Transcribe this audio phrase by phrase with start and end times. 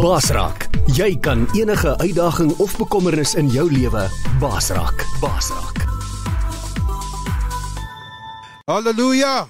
[0.00, 0.70] Basraak.
[0.96, 4.06] Jy kan enige uitdaging of bekommernis in jou lewe
[4.40, 5.04] basraak.
[5.20, 5.76] Basraak.
[8.64, 9.44] Halleluja.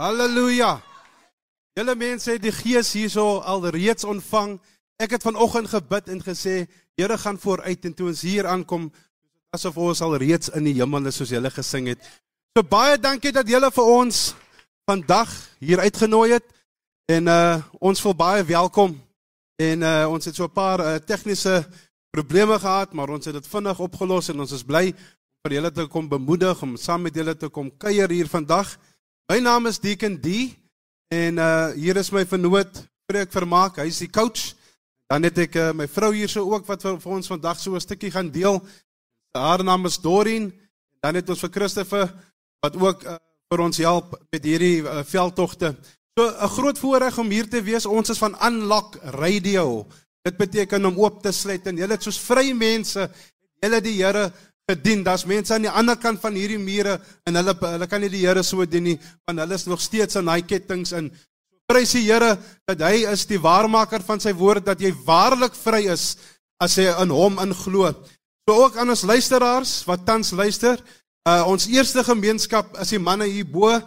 [0.00, 0.80] Halleluja.
[1.76, 4.56] Julle mense het die Gees hierso al reeds ontvang.
[4.96, 6.64] Ek het vanoggend gebid en gesê,
[6.96, 8.88] Here gaan vooruit en toe ons hier aankom,
[9.52, 12.00] asof ons al reeds in die hemel is soos julle gesing het.
[12.56, 14.30] So baie dankie dat julle vir ons
[14.88, 15.28] vandag
[15.60, 16.46] hier uitgenooi het
[17.12, 18.94] en uh ons voel baie welkom.
[19.56, 21.66] En uh ons het so 'n paar uh, tegniese
[22.10, 24.94] probleme gehad, maar ons het dit vinnig opgelos en ons is bly
[25.42, 28.78] vir julle te kom bemoedig om saam met julle te kom kuier hier vandag.
[29.32, 30.56] My naam is Deacon D
[31.08, 34.54] en uh hier is my vernoot Preek Vermaak, hy is die coach.
[35.06, 37.74] Dan het ek uh, my vrou hier so ook wat vir, vir ons vandag so
[37.74, 38.62] 'n stukkie gaan deel.
[39.36, 40.52] Haar naam is Dorien.
[41.00, 42.08] Dan het ons vir Christopher
[42.64, 43.16] wat ook uh,
[43.52, 45.76] vir ons help met hierdie uh, veldtogte.
[46.14, 47.86] So 'n groot voorreg om hier te wees.
[47.86, 49.86] Ons is van Unlock Radio.
[50.22, 53.10] Dit beteken om oop te sluit en julle het soos vrye mense,
[53.60, 54.32] julle die Here
[54.70, 55.02] gedien.
[55.02, 58.26] Daar's mense aan die ander kant van hierdie mure en hulle hulle kan nie die
[58.26, 61.10] Here so dien nie want hulle is nog steeds aan daai kettinge in.
[61.66, 65.88] Prys die Here dat hy is die waarmaker van sy woord dat jy waarlik vry
[65.90, 66.16] is
[66.62, 67.90] as jy in hom inglo.
[68.46, 70.78] So ook aan ons luisteraars wat tans luister.
[71.26, 73.82] Uh ons eerste gemeenskap is die manne hier bo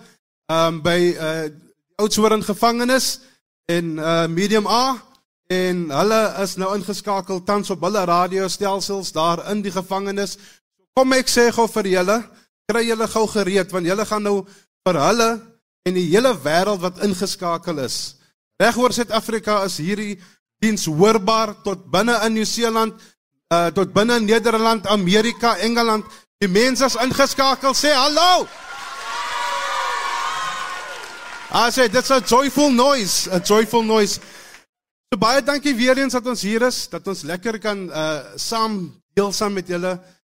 [0.52, 1.67] um by uh
[1.98, 3.20] Oudtshoorn gevangenis
[3.66, 5.02] en uh Medium A
[5.50, 10.36] en hulle is nou ingeskakel tans op hulle radiostelsels daar in die gevangenis.
[10.94, 12.20] Kom ek sê gou vir julle,
[12.70, 14.36] kry julle gou gereed want julle gaan nou
[14.86, 15.30] vir hulle
[15.90, 17.98] en die hele wêreld wat ingeskakel is.
[18.62, 20.20] Regoor Suid-Afrika is hierdie
[20.62, 22.94] diens hoorbaar tot binne in Nieu-Seeland,
[23.50, 26.06] uh tot binne in Nederland, Amerika, Engeland.
[26.38, 28.46] Die mense is ingeskakel, sê hallo.
[31.50, 34.20] I say that's a joyful noise, a joyful noise.
[35.08, 38.92] So baie dankie weer eens dat ons hier is, dat ons lekker kan uh saam
[39.16, 39.94] deel saam met julle.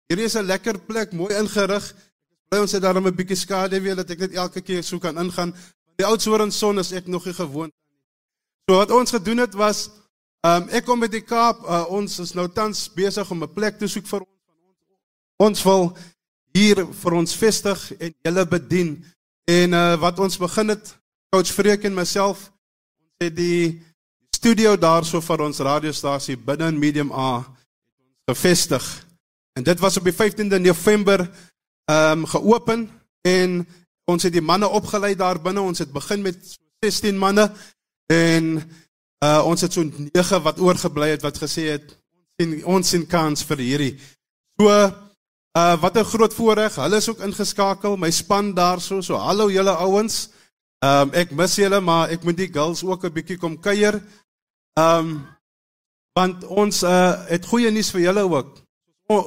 [0.05, 1.81] Hierdie is 'n lekker plek, mooi ingerig.
[1.89, 4.99] Ek bly ons het daarom 'n bietjie skade weer dat ek net elke keer so
[4.99, 5.55] kan ingaan.
[5.97, 8.05] Die oudsoorn son is ek nog nie gewoond aan nie.
[8.69, 9.89] So wat ons gedoen het was
[10.45, 13.79] um ek kom met die Kaap, uh, ons is nou tans besig om 'n plek
[13.79, 14.77] te soek vir ons van ons.
[15.37, 15.97] Ons wil
[16.53, 19.05] hier vir ons vestig en julle bedien.
[19.47, 20.98] En uh wat ons begin het
[21.29, 23.77] coach Freek en myself ons het die
[24.33, 27.43] studio daarso vir ons radiostasie binne in Medium A
[28.29, 28.85] gevestig.
[29.53, 31.25] En dit was op die 15de November
[31.89, 32.87] ehm um, geopen
[33.27, 33.67] en
[34.09, 35.61] ons het die manne opgelei daar binne.
[35.61, 37.51] Ons het begin met 16 manne
[38.07, 38.57] en
[39.25, 43.05] uh ons het so 9 wat oorgebly het wat gesê het ons sien ons sien
[43.07, 43.93] kans vir hierdie.
[44.57, 46.75] So uh wat 'n groot voorreg.
[46.75, 49.01] Hulle is ook ingeskakel, my span daarso.
[49.01, 50.29] So hallo julle ouens.
[50.79, 53.99] Ehm um, ek mis julle, maar ek moet die girls ook 'n bietjie kom kuier.
[54.79, 55.27] Ehm um,
[56.15, 58.61] want ons uh het goeie nuus vir julle ook.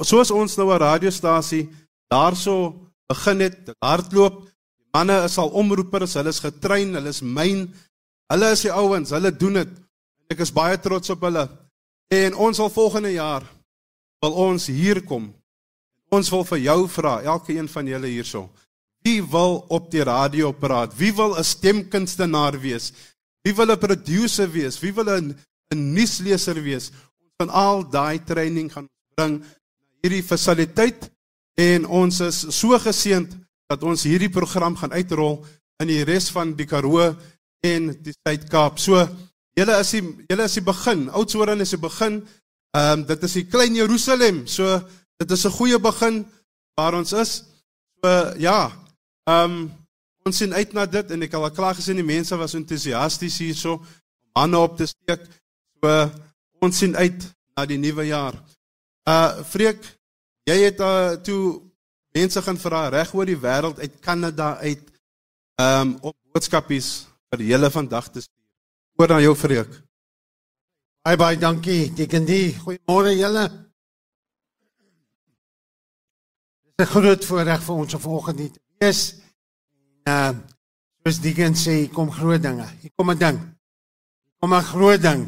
[0.00, 1.68] Soos ons nou 'n radiostasie
[2.08, 2.74] daarso
[3.08, 4.40] begin het hardloop.
[4.78, 7.68] Die manne is al omroepers, hulle is getrein, hulle is myn.
[8.32, 9.68] Hulle is die ouens, hulle doen dit.
[10.30, 11.48] Ek is baie trots op hulle.
[12.08, 13.44] En ons sal volgende jaar
[14.22, 15.34] wil ons hier kom.
[16.12, 18.48] Ons wil vir jou vra, elke een van julle hierso.
[19.02, 20.96] Wie wil op die radio praat?
[20.96, 22.92] Wie wil 'n stemkunstenaar wees?
[23.42, 24.80] Wie wil 'n producer wees?
[24.80, 25.36] Wie wil 'n
[25.74, 26.90] 'n nuusleser wees?
[27.18, 29.46] Ons van al daai training gaan bring na
[30.02, 31.10] hierdie fasiliteit
[31.60, 33.36] en ons is so geseënd
[33.70, 35.44] dat ons hierdie program gaan uitrol
[35.82, 37.12] in die res van die Karoo
[37.62, 38.80] en die Suid-Kaap.
[38.82, 38.98] So
[39.58, 41.06] julle is die julle is die begin.
[41.14, 42.22] Oudtshoorn is die begin.
[42.74, 44.46] Ehm um, dit is die klein Jerusalem.
[44.46, 44.80] So
[45.20, 46.24] dit is 'n goeie begin
[46.74, 47.44] waar ons is.
[48.02, 48.08] So
[48.38, 48.72] ja,
[49.30, 49.70] Ehm um,
[50.22, 53.40] ons sien uit na dit en ek het al klaar gesien die mense was entoesiasties
[53.42, 55.24] hierso om hande op te steek.
[55.82, 56.10] So
[56.62, 58.38] ons sien uit na die nuwe jaar.
[59.06, 59.82] Uh Freek,
[60.46, 61.60] jy het uh toe
[62.14, 64.84] mense gaan vra reg oor die wêreld uit Kanada uit
[65.58, 66.90] ehm um, op boodskapies
[67.30, 68.46] vir julle vandag te stuur.
[68.98, 69.70] Oor na jou Freek.
[71.02, 71.92] Bye bye, dankie.
[71.98, 72.54] Teken die.
[72.62, 73.48] Goeiemôre julle.
[76.62, 79.02] Dit is 'n groot voorreg vir ons om vanoggend hier is
[80.10, 80.34] uh
[81.02, 82.66] soos die kind sê kom groot dinge.
[82.82, 83.38] Hier kom 'n ding.
[83.38, 85.22] Hier kom 'n groot ding.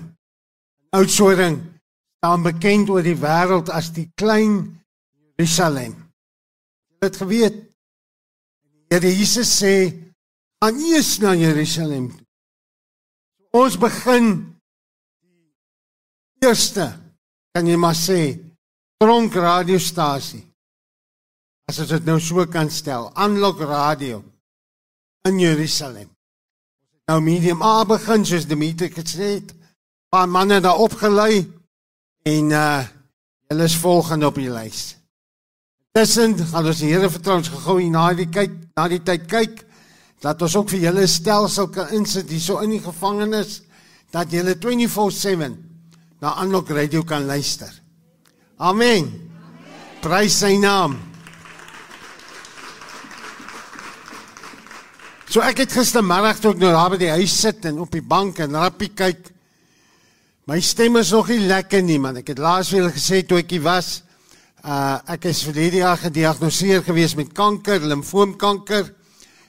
[0.90, 1.56] Oudsoring
[2.18, 4.82] staan bekend oor die wêreld as die klein
[5.36, 5.94] Jerusalem.
[6.90, 7.70] Jy het geweet die
[8.90, 9.74] Here Jesus sê
[10.58, 12.10] aan eers na Jerusalem.
[13.50, 14.26] Ons begin
[15.22, 16.86] die eerste
[17.52, 18.38] kan jy maar sê
[18.98, 20.53] tronk radiostasie
[21.70, 24.22] as ons dit nou so kan stel, Unlock Radio
[25.28, 26.10] in Jerusalem.
[27.08, 29.54] Nou medium A begin soos Dimitri gesê het,
[30.12, 31.44] paar manne daar opgelei
[32.24, 32.82] en uh
[33.52, 34.94] hulle is volgende op die lys.
[35.92, 39.28] Tussen gaan ons die Here vertrou ons gou hier na die kyk na die tyd
[39.30, 39.60] kyk
[40.24, 43.60] dat ons ook vir julle stelsel kan insit hierso in die gevangenis
[44.16, 45.58] dat julle 24/7
[46.24, 47.70] na Unlock Radio kan luister.
[48.56, 49.04] Amen.
[49.04, 49.12] Amen.
[50.00, 51.13] Prys sy naam.
[55.34, 58.04] So ek het gistermiddag toe ek nou daar by die huis sit en op die
[58.06, 59.32] bank en rappie kyk.
[60.46, 62.20] My stem is nog nie lekker nie man.
[62.20, 64.04] Ek het laas weer gesê toe ek was
[64.62, 68.94] Uh ek is vir hierdie jaar gediagnoseer gewees met kanker, limfoomkanker.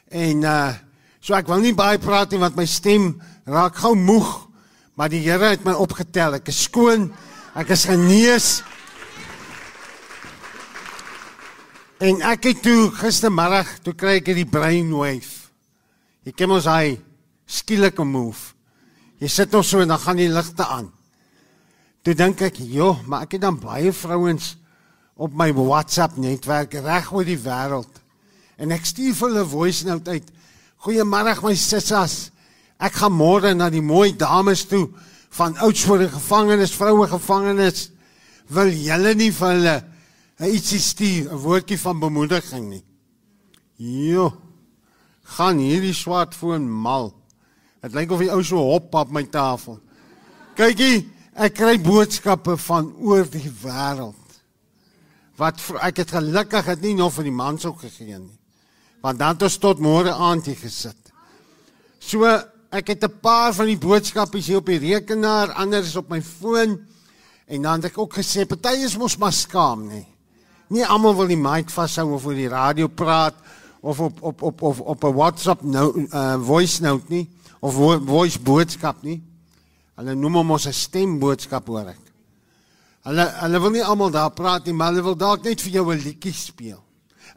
[0.10, 0.74] En uh
[1.22, 4.50] so ek wil nie baie praat nie want my stem raak gou moeg,
[4.98, 6.42] maar die Here het my opgetel.
[6.42, 7.12] Ek is skoon.
[7.54, 8.64] Ek is genees.
[12.02, 15.45] En ek het toe gistermiddag toe kry ek hierdie brainwave.
[16.26, 16.98] Jy ken mos hy
[17.46, 18.56] skielike move.
[19.22, 20.92] Jy sit nog so en dan gaan die ligte aan.
[22.04, 24.56] Toe dink ek, "Joh, maar ek het dan baie vrouens
[25.16, 28.02] op my WhatsApp netwerk reg oor die wêreld.
[28.60, 30.32] En ek stuur vir hulle voice note uit.
[30.84, 32.32] Goeiemôre my sissas.
[32.80, 34.90] Ek gaan môre na die mooi dames toe
[35.36, 37.90] van Oudtshoorn gevangenes, vroue gevangenes.
[38.52, 39.76] Wil julle nie vir hulle
[40.52, 42.84] ietsie stuur, 'n woordjie van bemoediging nie?
[43.78, 44.45] Jo.
[45.26, 47.14] Gaan hierdie swart foon mal.
[47.82, 49.80] Dit lyk of die ou so hop op my tafel.
[50.56, 51.06] Kykie,
[51.36, 54.22] ek kry boodskappe van oor die wêreld
[55.36, 58.38] wat ek het gelukkig het nie nog vir die mans ook gegee nie.
[59.04, 61.12] Want dan het ons tot môre aand hier gesit.
[62.00, 62.24] So
[62.72, 66.22] ek het 'n paar van die boodskappe hier op die rekenaar, ander is op my
[66.22, 66.80] foon.
[67.48, 70.08] En dan het ek ook gesê party is mos maar skaam nie.
[70.70, 73.36] Nie almal wil die mic vashou of oor die radio praat
[73.86, 77.30] of op op op op op 'n WhatsApp nou uh, voice note nie
[77.60, 77.74] of
[78.06, 79.24] voice boodskap nie.
[79.96, 82.02] Hulle noem hom ons 'n stemboodskap hoor ek.
[83.06, 85.94] Hulle hulle wil nie almal daar praat nie, maar hulle wil dalk net vir jou
[85.94, 86.82] 'n liedjie speel.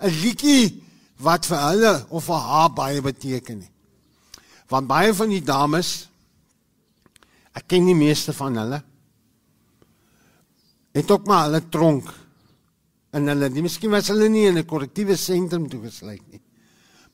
[0.01, 0.83] 'n Liedjie
[1.17, 3.71] wat vir hulle of vir haar baie beteken nie.
[4.69, 6.09] Want baie van die dames
[7.53, 8.83] ek ken die meeste van hulle
[10.93, 12.15] het ook maar hulle tronk
[13.13, 16.41] en hulle nie miskien was hulle nie in 'n korrektiewe sentrum toegesluit nie.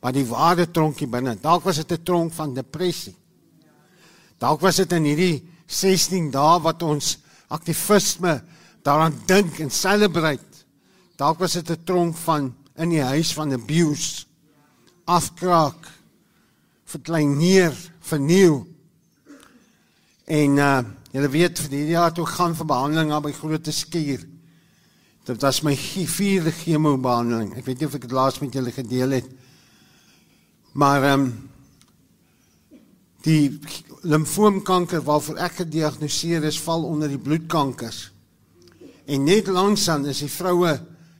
[0.00, 3.17] Maar die ware tronkie binne, dalk was dit 'n tronk van depressie.
[4.38, 7.19] Dalk was dit in hierdie 16 dae wat ons
[7.49, 8.43] aktivisme
[8.82, 10.67] daaraan dink en celebrate.
[11.17, 14.26] Dalk was dit 'n tronk van in die huis van abuse,
[15.05, 15.88] afkraak,
[16.85, 18.67] verkleineer, verniel.
[20.25, 20.82] En uh
[21.14, 24.34] julle weet vir hierdie jaar toe gaan vir behandeling aan by Groot Skuur.
[25.25, 27.55] Dit was my vierde chemo behandeling.
[27.56, 29.29] Ek weet nie of ek dit laas met julle gedeel het.
[30.76, 31.50] Maar ehm um,
[33.25, 33.56] die
[34.05, 38.11] limfoomkanker waarvoor ek gediagnoseer is val onder die bloedkankers.
[39.09, 40.75] En net langsaan is die vroue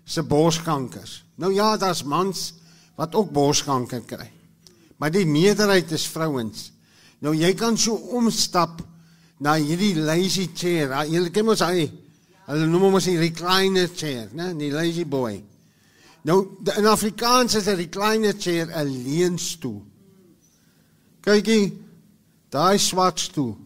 [0.05, 1.23] se borskankers.
[1.41, 2.51] Nou ja, daar's mans
[3.01, 4.29] wat ook borskanker kry.
[5.01, 6.69] Maar die meerderheid is vrouens.
[7.25, 8.85] Nou jy kan so omstap
[9.41, 10.93] na hierdie lazy chair.
[11.09, 11.89] Jy ken mos hy.
[12.47, 14.53] Hulle noem hom as 'n recliner chair, né?
[14.59, 15.43] Die lazy boy.
[16.25, 19.83] Nou in Afrikaans is 'n recliner chair 'n leunstoel.
[21.21, 21.85] Kykie,
[22.55, 23.57] Daai swart stoel.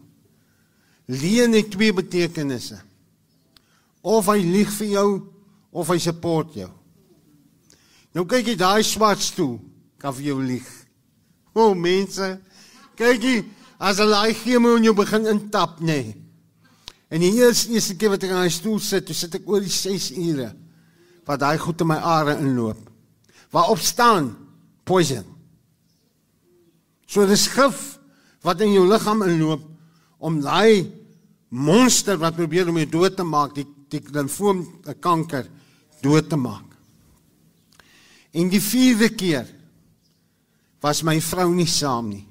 [1.05, 2.79] Leen het twee betekenisse.
[4.01, 5.09] Of hy lieg vir jou
[5.69, 6.69] of hy support jou.
[8.17, 9.59] Nou kyk jy daai swart stoel
[10.01, 10.65] kan vir jou lieg.
[11.53, 12.31] O mense,
[12.97, 13.35] kyk jy
[13.77, 15.85] as 'n laai chemo in jou begin intap nê.
[15.85, 16.28] Nee.
[17.09, 19.63] En die eerste eerste keer wat ek aan die stoel sit, toe sit ek oor
[19.65, 20.51] die 6 ure
[21.29, 22.87] wat daai goed in my are inloop.
[23.53, 24.31] Waarop staan
[24.85, 25.25] poison.
[27.09, 27.99] So dis gif
[28.45, 29.65] wat in jou liggaam inloop
[30.25, 30.89] om daai
[31.49, 35.47] monster wat probeer om jou dood te maak, die die limfoom, 'n kanker
[36.01, 36.65] dood te maak.
[38.33, 39.47] En die vierde keer
[40.81, 42.27] was my vrou nie saam nie.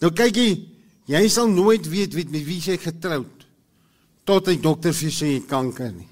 [0.00, 0.69] Nou kyk jy,
[1.10, 3.46] jy sal nooit weet wie met wie jy getroud
[4.24, 6.08] tot 'n dokter vir sê jy kanker nie.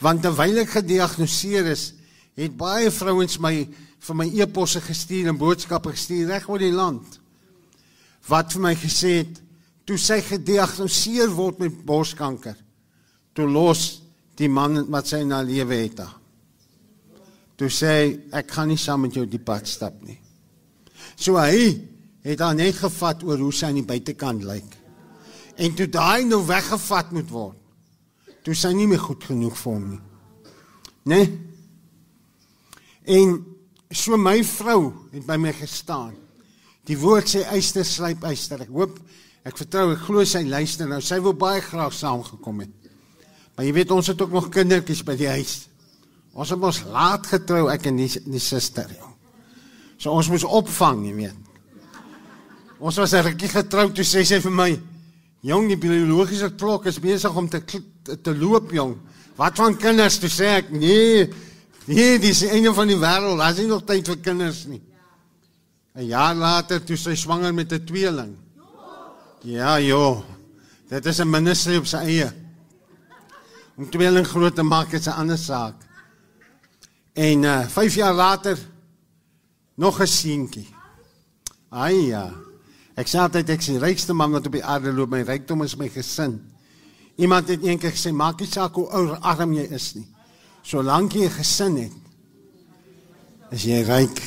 [0.00, 1.92] Want terwyl ek gediagnoseer is,
[2.34, 3.68] het baie vrouens my
[4.04, 7.20] vir my e-posse gestuur en boodskappe gestuur reg oor die land
[8.28, 9.40] wat vir my gesê het
[9.88, 12.58] toe sy gediagnoseer word met borskanker
[13.36, 14.02] toe los
[14.38, 16.02] die man wat sy na lewe het
[17.60, 17.94] toe sê
[18.34, 20.18] ek kan nie saam met jou die pad stap nie
[21.14, 21.70] so hy
[22.24, 24.76] het dan net gevat oor hoe sy aan die buitekant lyk
[25.60, 27.60] en toe daai nou weggevat moet word
[28.44, 30.02] toe sy nie meer goed genoeg vir hom nie
[31.04, 31.32] nê nee?
[33.20, 33.40] en
[33.94, 36.14] so my vrou het by my gestaan
[36.88, 38.60] Die woord sê eyster slyp eyster.
[38.64, 38.98] Ek hoop
[39.44, 41.00] ek vertrou ek glo sy luister nou.
[41.04, 42.90] Sy wou baie graag saamgekom het.
[43.54, 45.56] Maar jy weet ons het ook nog kindertjies by die huis.
[46.34, 48.90] Ons het ons laat getrou ek en die, die suster.
[49.96, 51.43] So ons moes opvang, jy weet.
[52.84, 54.80] Ons was regtig getroud toe sê sy vir my,
[55.40, 57.62] "Jong, die biologiese klok is besig om te
[58.22, 58.98] te loop, jong.
[59.36, 61.32] Wat van kinders?" Toe sê ek, "Nee,
[61.86, 63.38] nee, dis die einde van die wêreld.
[63.38, 64.82] Daar's nie nog tyd vir kinders nie."
[65.96, 68.36] 'n Jaar later toe sy swanger met 'n tweeling.
[69.42, 70.22] Ja, joh.
[70.88, 72.32] Dit is 'n ministerie op sy eie.
[73.76, 75.74] Om tweeling groot te maak is 'n ander saak.
[77.14, 78.58] En uh 5 jaar later
[79.76, 80.68] nog 'n seentjie.
[81.70, 82.43] Ai ja.
[82.96, 85.10] Ek sê altyd ek is die rykste man wat op die aarde loop.
[85.10, 86.38] My rykdom is my gesin.
[87.18, 90.06] Iemand het eendag gesê maak nie saak hoe ou arm jy is nie.
[90.62, 91.92] Solank jy 'n gesin het,
[93.50, 94.22] is jy ryk.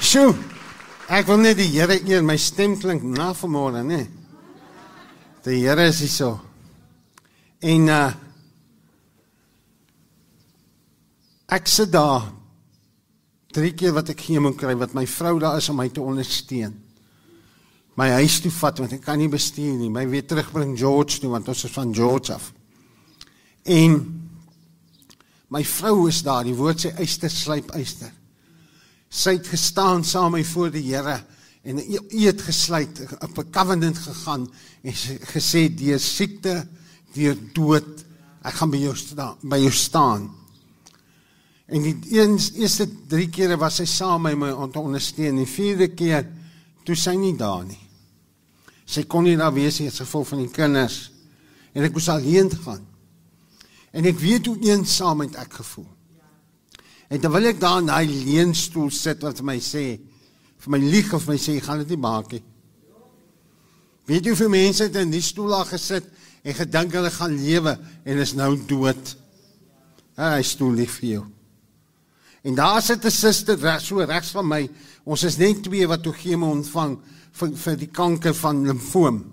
[0.00, 0.34] Sjoe.
[1.08, 2.22] Ek wil net die Here eer.
[2.22, 4.06] My stem klink na vanmôre, né?
[5.44, 6.40] Die Here is hier so.
[7.60, 8.12] En uh
[11.48, 12.26] Ek sit daar
[13.52, 16.04] drie keer wat ek geen moet kry wat my vrou daar is om my te
[16.04, 16.74] ondersteun.
[17.98, 19.90] My huis toe vat want ek kan nie bestuur nie.
[19.90, 22.52] My weer terugbring George toe want ons is van George af.
[23.64, 23.96] En
[25.48, 26.44] my vrou is daar.
[26.46, 28.12] Die woord sê eyster slyp eyster.
[29.08, 31.18] Sy het gestaan saam met my voor die Here
[31.64, 34.48] en 'n eed gesluit, op 'n covenant gegaan
[34.82, 34.92] en
[35.34, 36.68] gesê die siekte,
[37.12, 38.04] die dood,
[38.42, 40.37] ek gaan by jou staan, by jou staan.
[41.68, 45.42] En die eens, eerste 3 kere was sy saam met my om te ondersteun.
[45.42, 46.24] Die vierde keer
[46.88, 47.80] toe sy nie daar nie.
[48.88, 51.10] Sy kon nie daar wees as gevolg van die kinders
[51.76, 52.84] en ek moes alleen gaan.
[53.92, 55.86] En ek weet hoe eensaam ek gevoel.
[57.12, 59.98] En terwyl ek daar in daai leunstoel sit wat my sê
[60.58, 62.42] vir my lieg of my sê gaan dit nie maak nie.
[64.08, 66.08] Weet jy hoeveel mense het in die stoel daar gesit
[66.42, 67.76] en gedink hulle gaan lewe
[68.08, 69.16] en is nou dood.
[70.16, 71.26] Hy stoel lief vir jou.
[72.42, 74.70] En daar sit 'n suster reg so regs van my.
[75.04, 76.98] Ons is net twee wat toe gee my ontvang
[77.32, 79.24] vir vir die kanker van limfoom.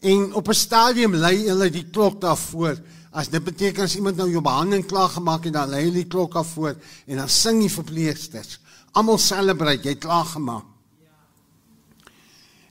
[0.00, 2.78] En op 'n stadium lê hulle die klok daarvoor.
[3.10, 6.06] As dit beteken as iemand nou jou behandeling klaar gemaak het, dan lê hulle die
[6.06, 6.76] klok daarvoor
[7.06, 8.60] en dan sing die verpleegsters.
[8.92, 10.64] Almal celebrate, jy klaar gemaak.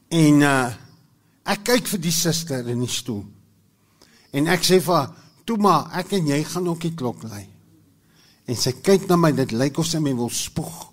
[0.08, 0.74] En uh
[1.46, 3.26] ek kyk vir die suster in die stoel.
[4.32, 5.12] En ek sê vir haar,
[5.46, 7.55] "Toe maar, ek en jy gaan ook die klok lei."
[8.46, 10.92] En sy kyk na my, dit lyk of sy my wil spoeg.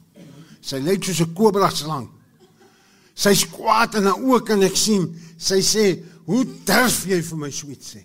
[0.63, 2.09] Sy lyk soos 'n kobra slang.
[3.15, 7.51] Sy's kwaad en dan ook en ek sien, sy sê, "Hoe durf jy vir my
[7.51, 8.05] so iets sê?"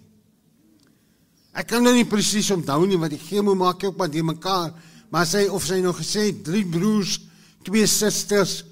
[1.58, 4.74] Ek kan nou nie presies onthou nie wat die chemo maak ook maar die mekaar,
[5.10, 7.20] maar sy of sy nog gesê drie broers,
[7.64, 8.64] twee susters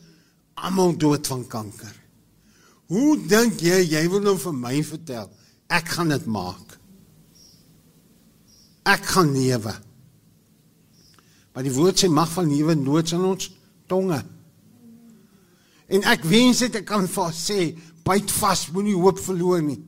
[0.56, 1.96] almal dood van kanker.
[2.88, 5.32] Hoe dink jy jy wil nou vir my vertel
[5.74, 6.78] ek gaan dit maak?
[8.86, 9.74] Ek gaan lewe.
[11.56, 13.48] Maar die woord sê mag van nuwe noods in ons
[13.88, 14.20] tonge.
[15.88, 17.60] En ek wens ek kan vir sê
[18.06, 19.80] byt vas, moenie hoop verloor nie.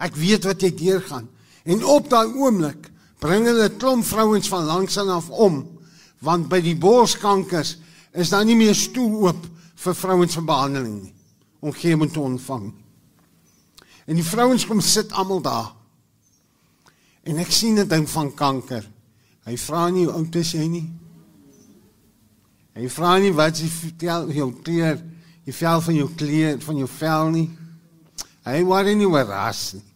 [0.00, 1.28] Ek weet wat jy deurgaan.
[1.64, 2.90] En op daai oomblik
[3.22, 5.78] bring hulle 'n klomp vrouens van langs af om
[6.20, 7.78] want by die borskankers
[8.12, 11.14] is daar nie meer stoel oop vir vrouens van behandeling nie
[11.60, 12.72] om geen te ontvang.
[14.06, 15.74] En die vrouens kom sit almal daar.
[17.22, 18.88] En ek sien 'n ding van kanker.
[19.48, 20.86] Hy vra nie hoe oud is jy nie.
[22.76, 25.00] Hy vra nie wat jy vertel jou kleur,
[25.44, 27.48] die vel van jou kleur, van jou vel nie.
[28.46, 29.86] Hy worry nie oor ras nie.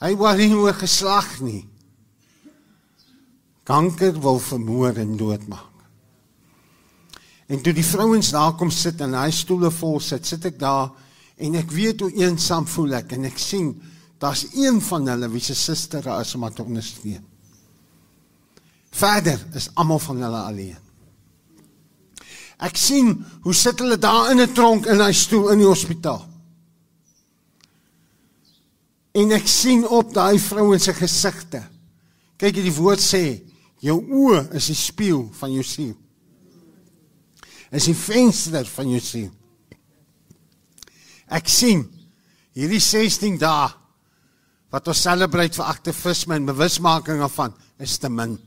[0.00, 1.64] Hy worry nie oor geslag nie.
[3.68, 5.66] Kanker wil vermoor en doodmaak.
[7.50, 10.92] En toe die vrouens daar kom sit en hy stoele vol sit, sit ek daar
[11.40, 13.72] en ek weet hoe eensaam voel ek en ek sien
[14.22, 17.24] daar's een van hulle wie se suster is om te ondersteun.
[18.90, 20.78] Verder is almal van hulle alleen.
[22.60, 26.26] Ek sien hoe sit hulle daar in 'n tronk in hy stoel in die hospitaal.
[29.14, 31.62] En ek sien op daai vrouens se gesigte.
[32.36, 33.42] Kyk jy die woord sê,
[33.80, 35.96] jou oë is die spieël van jou siel.
[37.70, 39.30] Is die venster van jou siel.
[41.30, 41.84] Ek sien
[42.52, 43.68] hierdie 16 dae
[44.70, 48.38] wat ons celebrate vir aktivisme en bewusmaking af van is te min.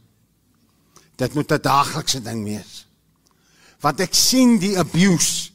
[1.16, 2.88] Dit moet 'n daaglikse ding wees.
[3.80, 5.52] Want ek sien die abuse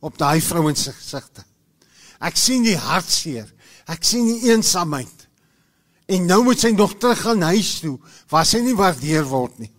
[0.00, 1.44] op daai vrouens se gesigte.
[2.20, 3.52] Ek sien die hartseer.
[3.86, 5.28] Ek sien die eensaamheid.
[6.06, 9.72] En nou moet sy nog terug gaan huis toe waar sy nie waardeer word nie.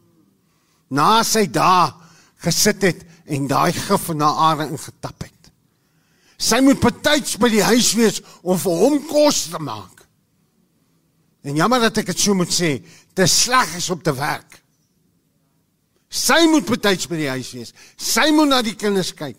[0.90, 1.94] na sy daar
[2.44, 5.52] gesit het en daai gif van haar are ingetap het.
[6.40, 10.06] Sy moet betyds by die huis wees om vir hom kos te maak.
[11.46, 12.80] En jammer dat ek dit so moet sê,
[13.14, 14.59] te sleg is op te werk.
[16.10, 17.74] Sy moet betyds by die huis wees.
[17.98, 19.38] Sy moet na die kinders kyk.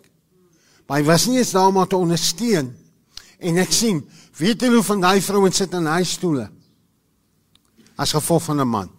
[0.87, 2.71] Maar hy was nie eens daar om haar te ondersteun.
[3.39, 4.01] En ek sien,
[4.39, 6.47] weet jy hoe van daai vrouens sit in hy stoele?
[7.99, 8.89] As gevolg van 'n man.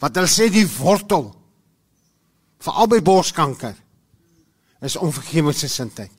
[0.00, 1.34] Wat hulle sê die wortel
[2.58, 3.76] vir albei borskanker
[4.80, 6.10] is onvergewensgesindheid.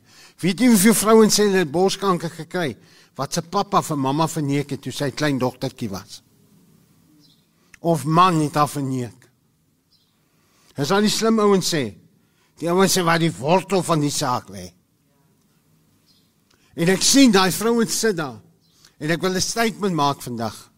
[0.41, 2.77] Weet jy hoeveel vrouens sê hulle het borskanker gekry
[3.15, 6.21] wat se pappa vir mamma verneek het toe sy klein dogtertjie was?
[7.79, 9.20] Of man het haar verneek?
[10.75, 11.83] Dis al die slim ouens sê.
[12.59, 14.69] Die ouens sê waar die wortel van die saak lê.
[16.75, 18.39] En ek sien daai vrouens sit daar.
[19.01, 20.71] En ek wil 'n statement maak vandag.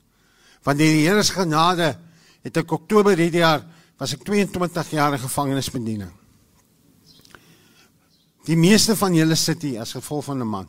[0.64, 1.98] Want die Here se genade
[2.42, 3.66] het ek Oktober hierdie jaar
[3.98, 6.12] was ek 22 jaar in gevangenisbediening.
[8.46, 10.68] Die meeste van julle sit hier as gevolg van 'n man.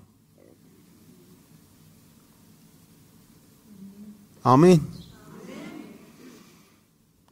[4.43, 5.04] Amen.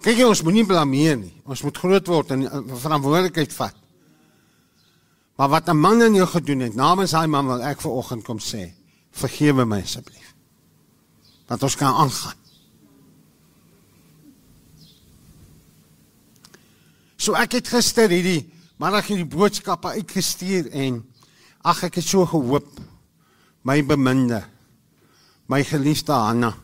[0.03, 1.35] Kyk ons moenie blameer nie.
[1.47, 3.77] Ons moet groot word en verantwoordelikheid vat.
[5.39, 8.25] Maar wat 'n man aan jou gedoen het, namens hy man wil ek ver oggend
[8.25, 8.73] kom sê,
[9.11, 10.35] vergewe my asseblief.
[11.47, 12.43] Dat ons kan aangaan.
[17.17, 18.51] So ek het gister hierdie
[18.83, 21.05] middag hierdie boodskappe uitgestuur en
[21.63, 22.81] ag ek het so gehoop
[23.63, 24.43] my beminde
[25.47, 26.57] my geliefde Hanna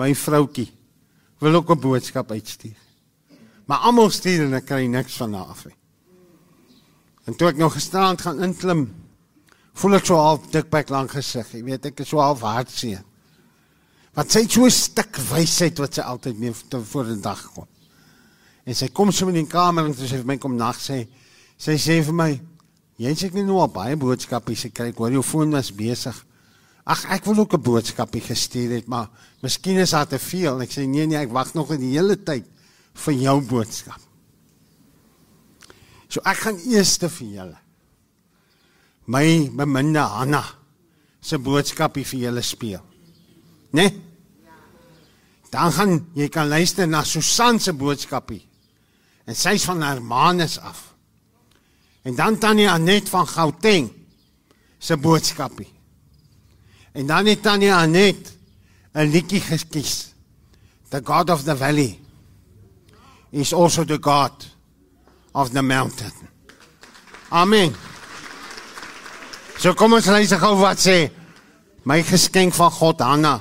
[0.00, 0.70] my vroutjie
[1.40, 2.76] wil ook 'n boodskap uitstuur.
[3.66, 5.76] Maar almal stuur en ek kry niks van haar af nie.
[7.24, 8.94] En toe ek nou gisteraand gaan inklim,
[9.72, 11.52] voel ek so half dikbek lank gesig.
[11.52, 13.04] Jy weet ek is so half hartseer.
[14.14, 16.52] Wat sê so 'n stuk wysheid wat sy altyd mee
[16.92, 17.66] voor die dag kom.
[18.64, 21.06] En sy kom so in die kamer en sy sê vir my kom nag sê
[21.56, 22.40] sy sê vir my
[22.98, 26.14] jy sê ek nie nou baie boodskappe sê kry hoor jou foon was besig.
[26.90, 29.08] Ag ek wil ook 'n boodskapie gestuur het maar
[29.40, 30.60] miskien is daar te veel.
[30.62, 32.46] Ek sê nee nee ek wag nog die hele tyd
[32.94, 34.00] vir jou boodskap.
[36.08, 37.58] So ek gaan eers vir julle
[39.06, 40.44] my beminde Hanna
[41.20, 42.82] se boodskapie vir julle speel.
[43.72, 43.82] Né?
[43.82, 44.02] Nee?
[45.50, 48.46] Dan gaan jy kan luister na Susan se boodskapie.
[49.26, 50.94] En sy's van Hermanus af.
[52.02, 53.90] En dan Tannie Anet van Gauteng
[54.78, 55.79] se boodskapie.
[56.92, 58.38] En dan het Tannie Anet
[58.92, 60.14] 'n liedjie geskies.
[60.88, 61.98] The God of the Valley
[63.30, 64.32] is also the God
[65.32, 66.12] of the mountain.
[67.28, 67.74] Amen.
[69.56, 71.10] So kom ons lees gou wat sê
[71.82, 73.40] my geskenk van God Hanna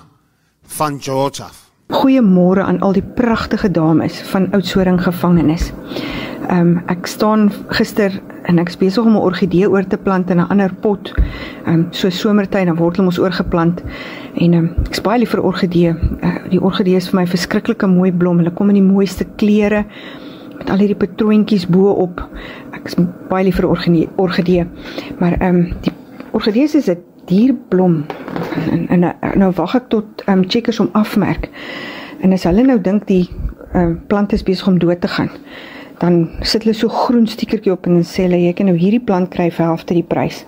[0.67, 1.69] van George af.
[1.89, 5.71] Goeiemôre aan al die pragtige dames van Oudtshoorn gevangenis.
[6.49, 10.38] Ehm um, ek staan gister en ek's besig om 'n orgidee oor te plant in
[10.38, 11.13] 'n ander pot.
[11.65, 13.82] Ehm um, so somertyd dan word hulle mos oorgeplant
[14.34, 15.95] en ehm um, ek's baie lief vir orgidee.
[16.23, 18.38] Uh, die orgidee is vir my verskriklike mooi blom.
[18.38, 19.86] Hulle kom in die mooiste kleure
[20.58, 22.21] met al hierdie patroontjies bo-op.
[22.71, 22.95] Ek is
[23.30, 23.69] baie lief vir
[24.15, 24.67] orgidee.
[25.19, 25.93] Maar ehm um, die
[26.32, 28.06] orgidee is 'n dierblom.
[28.71, 31.49] En, en nou wag ek tot ehm um, checkers om afmerk.
[32.21, 33.30] En as hulle nou dink die
[33.73, 35.30] ehm um, plant is besig om dood te gaan,
[35.99, 39.29] dan sit hulle so groen stiekertjie op en sê hulle jy kan nou hierdie plant
[39.33, 40.45] kry vir halfte die prys.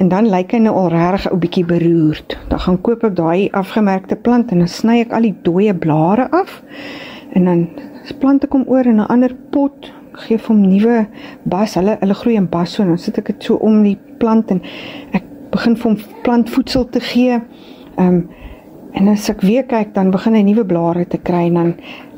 [0.00, 2.36] En dan lyk hy nou al regtig 'n bietjie beroerd.
[2.48, 6.28] Dan gaan koop ek daai afgemerkte plant en dan sny ek al die dooie blare
[6.30, 6.62] af.
[7.32, 7.68] En dan
[8.18, 11.06] plante kom oor in 'n ander pot, gee hom nuwe
[11.42, 11.74] bas.
[11.74, 14.50] Hulle hulle groei in bas so en dan sit ek dit so om die plant
[14.50, 14.62] en
[15.12, 17.40] ek begin vir hom plantvoedsel te gee.
[17.96, 18.28] Ehm um,
[18.94, 21.70] en as ek weer kyk dan begin hy nuwe blare te kry en dan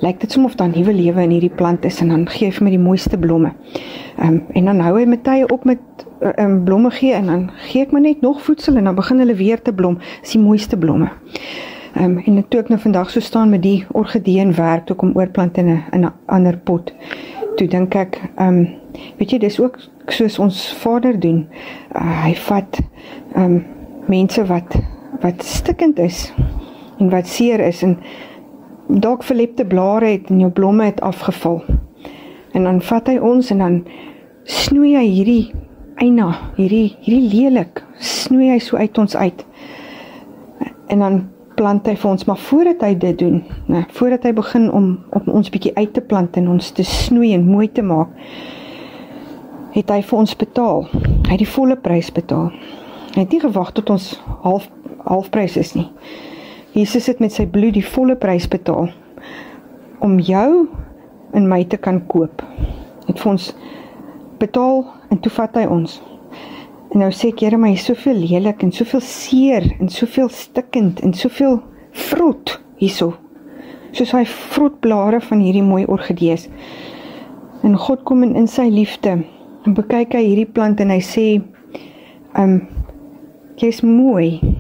[0.05, 2.57] lyk dit soms of daar nuwe lewe in hierdie plant is en dan gee hy
[2.57, 3.53] vir my die mooiste blomme.
[4.19, 7.31] Ehm um, en dan hou hy met tye op met ehm um, blomme gee en
[7.33, 9.97] dan gee ek maar net nog voedsel en dan begin hulle weer te blom.
[10.21, 11.09] Dis die mooiste blomme.
[11.95, 14.97] Ehm um, en toe ek nou vandag so staan met die orgidee en werk toe
[14.97, 16.93] kom oorplant in 'n in 'n ander pot.
[17.57, 18.69] Toe dink ek, ehm um,
[19.17, 21.49] weet jy, dis ook soos ons Vader doen.
[21.95, 22.81] Uh, hy vat
[23.35, 23.65] ehm um,
[24.07, 24.77] mense wat
[25.21, 26.33] wat stikkend is
[26.99, 27.97] en wat seer is en
[28.87, 31.63] dalk verlepte blare het en jou blomme het afgeval.
[32.53, 33.79] En dan vat hy ons en dan
[34.47, 35.55] snoei hy hierdie
[36.01, 39.43] eina, hierdie hierdie lelik, snoei hy so uit ons uit.
[40.93, 41.25] En dan
[41.57, 43.41] plant hy vir ons maar voordat hy dit doen,
[43.73, 47.33] né, voordat hy begin om op ons bietjie uit te plant en ons te snoei
[47.35, 48.13] en mooi te maak,
[49.77, 50.87] het hy vir ons betaal.
[51.27, 52.53] Hy het die volle prys betaal.
[53.17, 54.71] Hy het nie gewag tot ons half
[55.07, 55.87] halfprys is nie.
[56.77, 58.91] Jesus het met sy bloed die volle prys betaal
[60.05, 60.67] om jou
[61.39, 62.43] in my te kan koop.
[63.07, 63.47] Het vir ons
[64.43, 65.95] betaal en toe vat hy ons.
[66.93, 70.29] En nou sê ek, Here, maar hier is soveel lelik en soveel seer en soveel
[70.29, 71.63] stikkend en soveel
[72.11, 73.15] vrot hierso.
[73.97, 76.45] Soos hy vrotblare van hierdie mooi orgidees.
[77.65, 79.17] En God kom in in sy liefde
[79.65, 81.27] en bekyk hy hierdie plant en hy sê,
[82.37, 82.61] "Um,
[83.57, 84.56] jy's mooi."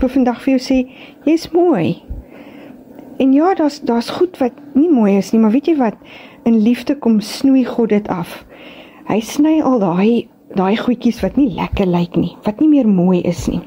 [0.00, 0.76] Ek wil vandag vir jou sê,
[1.28, 1.98] jy's mooi.
[3.20, 5.98] En ja, daar's daar's goed wat nie mooi is nie, maar weet jy wat?
[6.48, 8.38] In liefde kom snoei God dit af.
[9.10, 13.20] Hy sny al daai daai goedjies wat nie lekker lyk nie, wat nie meer mooi
[13.28, 13.60] is nie.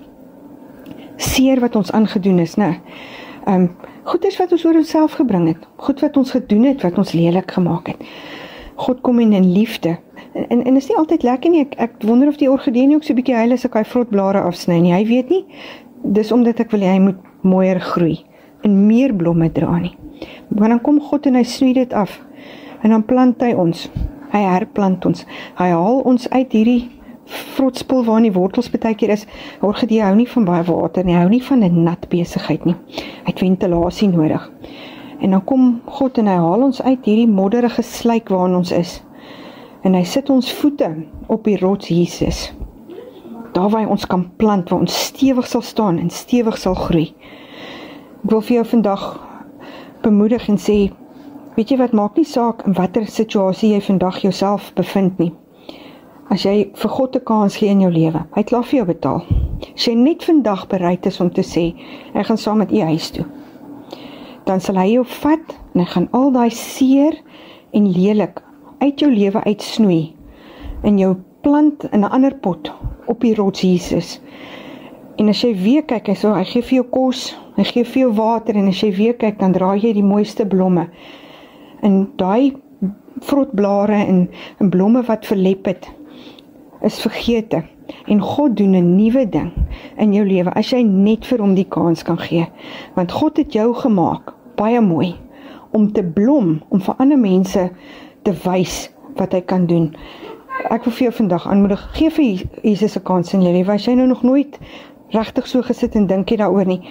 [1.21, 2.79] Seer wat ons aangedoen is, né?
[3.45, 3.69] Ehm um,
[4.09, 7.53] goeders wat ons oor onsself gebring het, goed wat ons gedoen het wat ons lelik
[7.53, 8.01] gemaak het.
[8.75, 9.99] God kom in in liefde.
[10.33, 11.61] En en, en is nie altyd lekker nie.
[11.61, 13.85] Ek ek wonder of die orgidee nie ook so 'n bietjie huil as ek daai
[13.85, 14.93] vrotblare afsny nie.
[14.93, 15.45] Hy weet nie.
[16.03, 18.25] Dis omdat ek wil hy moet mooier groei
[18.63, 19.95] en meer blomme dra nie.
[20.47, 22.19] Maar dan kom God en hy sny dit af.
[22.83, 23.87] En dan plant hy ons.
[24.33, 25.23] Hy herplant ons.
[25.59, 26.81] Hy haal ons uit hierdie
[27.55, 29.25] vrotspoel waarin die wortels baie keer is.
[29.63, 31.15] Orgidee hou nie van baie water nie.
[31.15, 32.75] Hou nie van 'n nat besigheid nie.
[33.23, 34.51] Hy het ventilasie nodig.
[35.21, 39.03] En dan kom God en hy haal ons uit hierdie modderige sluik waarin ons is.
[39.83, 40.95] En hy sit ons voete
[41.27, 42.53] op die rots Jesus.
[43.53, 47.13] Daar waar ons kan plant, waar ons stewig sal staan en stewig sal groei.
[48.23, 49.05] Ek wil vir jou vandag
[50.01, 50.77] bemoedig en sê,
[51.55, 55.33] weet jy wat maak nie saak in watter situasie jy vandag jouself bevind nie.
[56.33, 59.23] As jy vir God 'n kans gee in jou lewe, hy klaar vir jou betaal.
[59.75, 61.75] As jy net vandag bereid is om te sê,
[62.13, 63.25] ek gaan saam met u huis toe
[64.45, 67.15] dan sal hy jou vat en hy gaan al daai seer
[67.75, 68.41] en lelik
[68.83, 70.01] uit jou lewe uitsnoei
[70.87, 72.71] in jou plant in 'n ander pot
[73.05, 74.21] op die rots Jesus.
[75.15, 78.01] En as jy weer kyk, hy sê hy gee vir jou kos, hy gee vir
[78.01, 80.87] jou water en as jy weer kyk, dan dra jy die mooiste blomme.
[81.81, 82.53] En daai
[83.19, 84.29] vrotblare en
[84.59, 85.91] en blomme wat verlep het
[86.81, 87.63] is vergete
[88.07, 89.51] en God doen 'n nuwe ding
[89.97, 92.47] in jou lewe as jy net vir hom die kans kan gee.
[92.95, 95.15] Want God het jou gemaak baie mooi
[95.71, 97.69] om te blom, om vir ander mense
[98.21, 99.95] te wys wat hy kan doen.
[100.53, 103.71] Ek wil vir jou vandag aanmoedig, gee vir Jesus 'n kans in jou lewe.
[103.71, 104.59] As jy nou nog nooit
[105.09, 106.81] regtig so gesit en dink jy daaroor nie,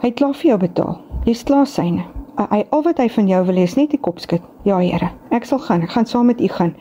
[0.00, 0.98] hy het klaar vir jou betaal.
[1.24, 2.04] Jy's klaar syne.
[2.36, 4.42] Hy al wat hy van jou wil hê is net die kop skud.
[4.64, 5.82] Ja Here, ek sal gaan.
[5.82, 6.74] Ek gaan saam met u gaan.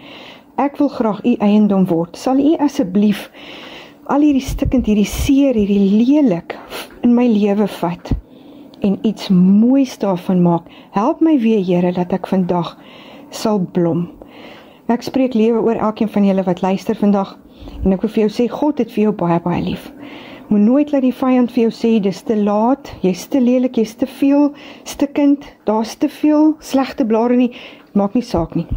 [0.58, 2.18] Ek wil graag u eiendom word.
[2.18, 3.30] Sal u asseblief
[4.06, 6.58] al hierdie stikkend, hierdie seer, hierdie lelik
[7.04, 8.12] in my lewe vat
[8.82, 10.64] en iets moois daarvan maak.
[10.92, 12.78] Help my weer, Here, dat ek vandag
[13.30, 14.10] sal blom.
[14.92, 17.38] Ek spreek lewe oor elkeen van julle wat luister vandag
[17.86, 19.86] en ek wil vir jou sê God het vir jou baie baie lief.
[20.50, 23.96] Moet nooit laat die vyand vir jou sê dis te laat, jy's te lelik, jy's
[23.96, 24.50] te veel
[24.84, 27.54] stikkend, daar's te veel slegte blare nie.
[27.96, 28.68] Maak nie saak nie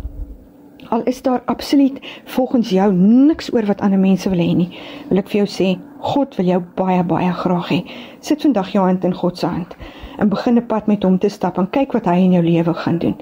[0.95, 4.69] al is daar absoluut volgens jou niks oor wat ander mense wil hê nie,
[5.09, 5.69] wil ek vir jou sê,
[6.05, 7.79] God wil jou baie baie graag hê.
[8.21, 9.75] Sit vandag jou hand in God se hand
[10.19, 12.75] en begin 'n pad met hom te stap en kyk wat hy in jou lewe
[12.75, 13.17] gaan doen.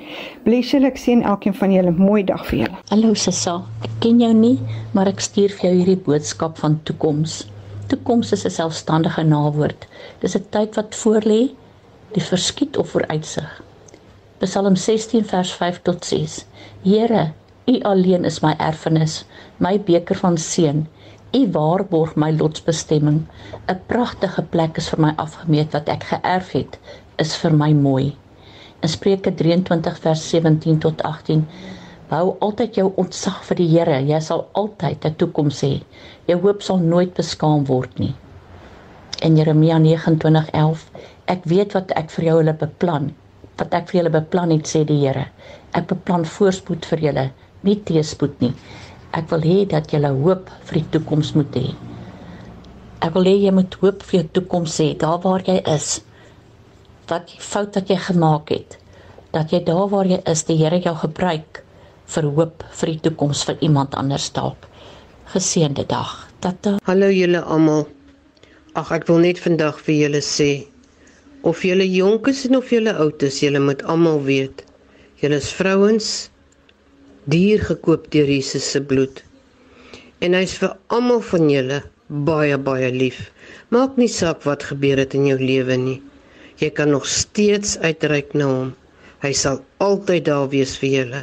[0.45, 2.77] Bless julle, ek sien elkeen van julle mooi dag vir julle.
[2.91, 4.59] Hallo Sissa, ek ken jou nie,
[4.93, 7.49] maar ek stuur vir jou hierdie boodskap van toekoms.
[7.89, 9.87] Toekoms is 'n selfstandige nawoord.
[10.21, 11.51] Dis 'n tyd wat voorlê,
[12.13, 13.63] die verskiet of vooruitsig.
[14.39, 16.45] Psalm 16 vers 5 tot 6.
[16.83, 17.33] Here,
[17.67, 19.25] U alleen is my erfenis,
[19.63, 20.87] my beker van seën.
[21.33, 23.21] U waarborg my lotsbestemming.
[23.73, 26.79] 'n Pragtige plek is vir my afgemeet wat ek geërf het,
[27.25, 28.17] is vir my mooi.
[28.83, 31.47] In Spreuke 23 vers 17 tot 18
[32.13, 34.01] Hou altyd jou ontzag vir die Here.
[34.11, 35.81] Jy sal altyd 'n toekoms hê.
[36.29, 38.15] Jou hoop sal nooit beskaam word nie.
[39.23, 40.85] In Jeremia 29:11
[41.27, 43.15] Ek weet wat ek vir jou hulle beplan.
[43.57, 45.27] Wat ek vir julle beplan het, sê die Here.
[45.73, 47.31] Ek beplan voorspoed vir julle
[47.63, 48.53] nie teëspoed nie.
[49.13, 51.67] Ek wil hê dat jy hoop vir die toekoms moet hê.
[53.05, 56.01] Ek wil hê jy moet hoop vir jou toekoms hê, daar waar jy is.
[57.11, 58.79] Wat die fout wat jy gemaak het,
[59.37, 61.63] dat jy daar waar jy is, die Here jou gebruik
[62.15, 64.69] vir hoop vir die toekoms vir iemand anders dalk.
[65.33, 66.29] Geseënde dag.
[66.41, 66.79] Tata.
[66.89, 67.87] Hallo julle almal.
[68.75, 70.51] Ag ek wil net vandag vir julle sê
[71.45, 74.65] of julle jonk is of julle oud is, julle moet almal weet.
[75.21, 76.31] Julle is vrouens,
[77.31, 79.23] duur gekoop deur Jesus se bloed.
[80.23, 81.83] En hy's vir almal van julle
[82.27, 83.31] baie baie lief.
[83.71, 86.01] Maak nie saak wat gebeur het in jou lewe nie.
[86.59, 88.73] Jy kan nog steeds uitreik na hom.
[89.23, 91.23] Hy sal altyd daar wees vir julle.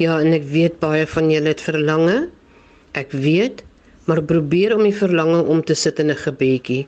[0.00, 2.28] Ja, en ek weet baie van julle het verlange.
[2.96, 3.64] Ek weet,
[4.06, 6.86] maar probeer om die verlange om te sit in 'n gebedjie.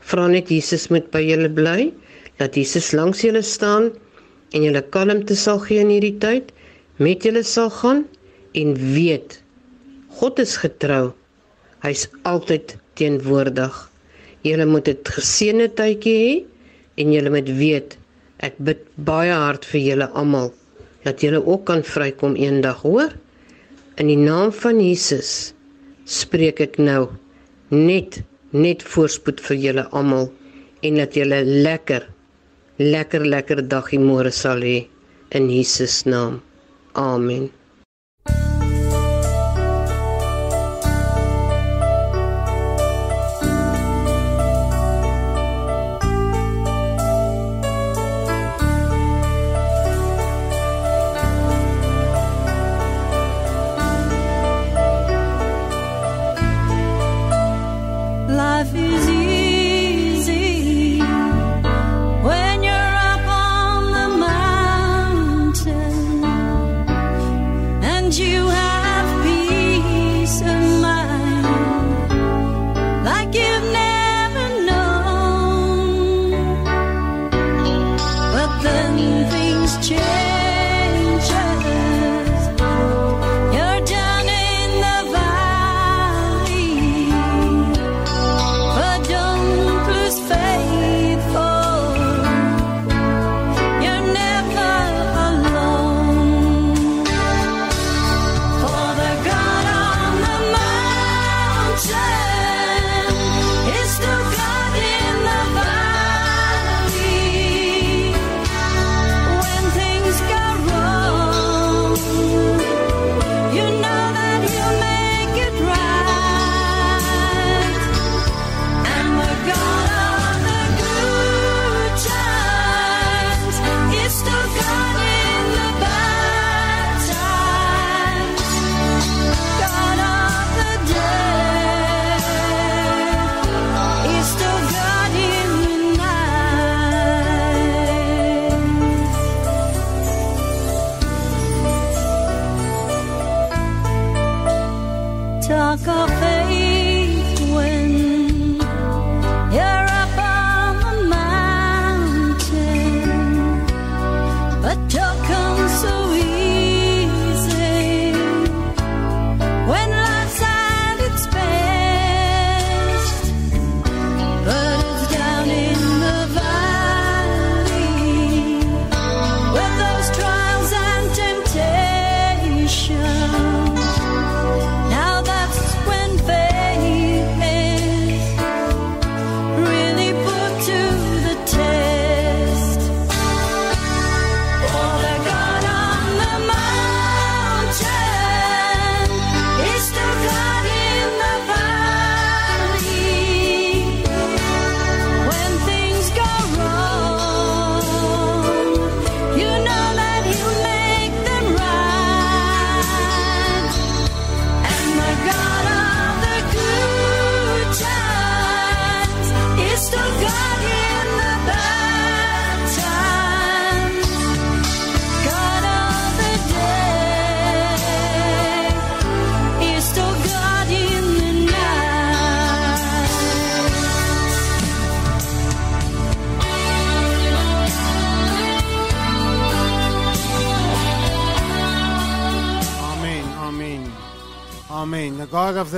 [0.00, 1.92] Vra net Jesus moet by julle bly,
[2.38, 3.92] dat Jesus langs julle staan
[4.52, 6.52] en julle kalmte sal gee in hierdie tyd
[6.96, 8.04] met julle sal gaan
[8.52, 9.38] en weet
[10.18, 11.12] God is getrou.
[11.82, 13.72] Hy's altyd teenwoordig.
[14.44, 16.44] Julle moet 'n geseënde tydjie hê
[17.00, 17.96] en julle moet weet
[18.38, 20.52] ek bid baie hard vir julle almal
[21.04, 23.10] dat julle ook kan vrykom eendag, hoor?
[23.96, 25.54] In die naam van Jesus
[26.04, 27.08] spreek ek nou
[27.70, 30.30] net net voorspoed vir julle almal
[30.82, 32.06] en dat julle lekker
[32.78, 34.86] lekker lekker dagie môre sal hê
[35.30, 36.42] in Jesus naam.
[36.94, 37.50] Amen.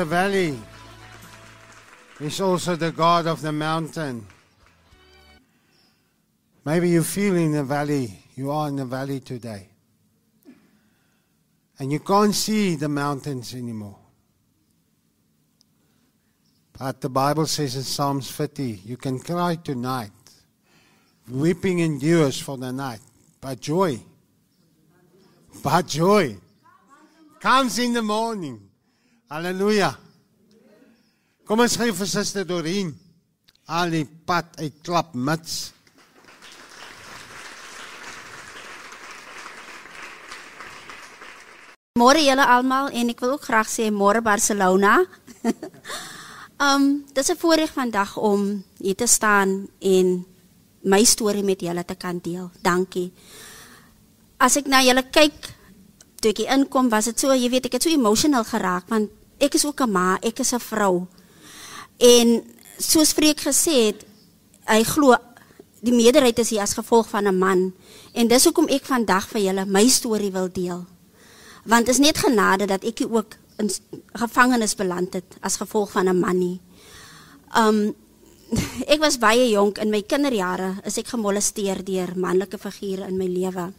[0.05, 0.59] The valley
[2.21, 4.27] is also the God of the mountain.
[6.63, 9.71] Maybe you feel in the valley, you are in the valley today.
[11.79, 13.97] And you can't see the mountains anymore.
[16.79, 20.13] But the Bible says in Psalms 50, you can cry tonight.
[21.31, 23.01] Weeping endures for the night,
[23.41, 23.99] but joy,
[25.63, 26.37] but joy
[27.41, 28.64] comes in the morning.
[29.33, 29.95] Hallelujah.
[31.49, 32.91] Kom ons gee vir Suster Dorien
[33.73, 35.73] al die pad uit klap mits.
[41.97, 44.99] Môre julle almal en ek wil ook graag sê môre Barcelona.
[46.69, 50.27] um dis 'n voorreg vandag om hier te staan en
[50.85, 52.51] my storie met julle te kan deel.
[52.61, 53.13] Dankie.
[54.37, 55.54] As ek na julle kyk
[56.25, 59.13] toe ek hier inkom, was dit so, jy weet, ek het so emotional geraak want
[59.43, 61.07] ek is ook 'n ma, ek is 'n vrou.
[61.99, 62.43] En
[62.79, 64.07] soos Freek gesê het,
[64.67, 65.15] hy glo
[65.85, 67.73] die meerderheid is hier as gevolg van 'n man.
[68.15, 70.85] En dis hoekom ek vandag vir julle my storie wil deel.
[71.65, 73.71] Want is net genade dat ek ook in
[74.13, 76.61] gevangenis beland het as gevolg van 'n man nie.
[77.57, 77.95] Um
[78.93, 83.27] ek was baie jonk in my kinderjare is ek gemolesteer deur manlike figure in my
[83.27, 83.73] lewe.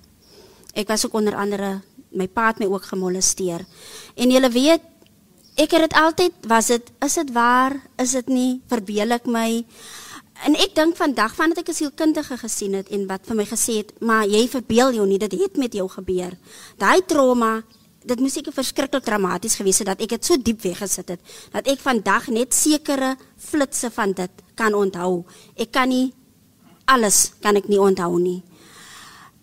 [0.73, 1.81] Ek was ook onder andere
[2.15, 3.65] my pa het my ook gemolesteer.
[4.15, 4.81] En jy weet
[5.55, 9.65] ek het dit altyd was dit is dit waar is dit nie verbeel ek my?
[10.43, 13.77] En ek dink vandag vandat ek 'n sielkundige gesien het en wat vir my gesê
[13.79, 16.37] het maar jy verbeel jou nie dit het met jou gebeur.
[16.77, 17.63] Daai trauma
[18.05, 21.67] dit moes seker verskriklik dramaties gewees het dat ek dit so diep weggesit het dat
[21.67, 25.25] ek vandag net sekere flitsse van dit kan onthou.
[25.55, 26.13] Ek kan nie
[26.85, 28.43] alles kan ek nie onthou nie.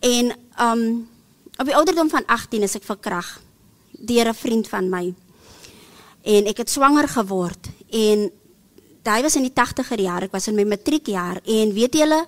[0.01, 1.12] En um
[1.59, 3.41] op die ouderdom van 18 is ek verkrag
[3.93, 5.15] deur 'n vriend van my.
[6.23, 8.31] En ek het swanger geword en
[9.03, 12.27] daai was in die 80er jare ek was in my matriekjaar en weet julle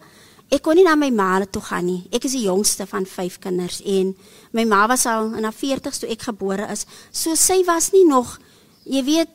[0.50, 2.06] ek kon nie na my ma toe gaan nie.
[2.12, 4.14] Ek is die jongste van 5 kinders en
[4.52, 6.86] my ma was al in haar 40s toe ek gebore is.
[7.10, 8.38] So sy was nie nog
[8.84, 9.28] jy weet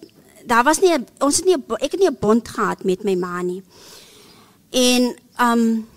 [0.45, 3.41] daar was nie ons het nie ek het nie 'n bond gehad met my ma
[3.41, 3.63] nie.
[4.71, 5.87] En um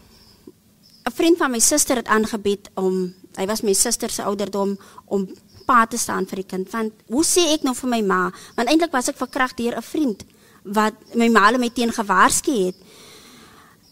[1.05, 5.26] 'n vriend van my suster het aangebied om hy was my suster se ouderdom om
[5.66, 8.22] pa te staan vir die kind want hoe sê ek nou vir my ma?
[8.56, 10.24] Want eintlik was ek verkragt deur 'n vriend
[10.64, 12.76] wat my ma hulle my teen gewaarsku het.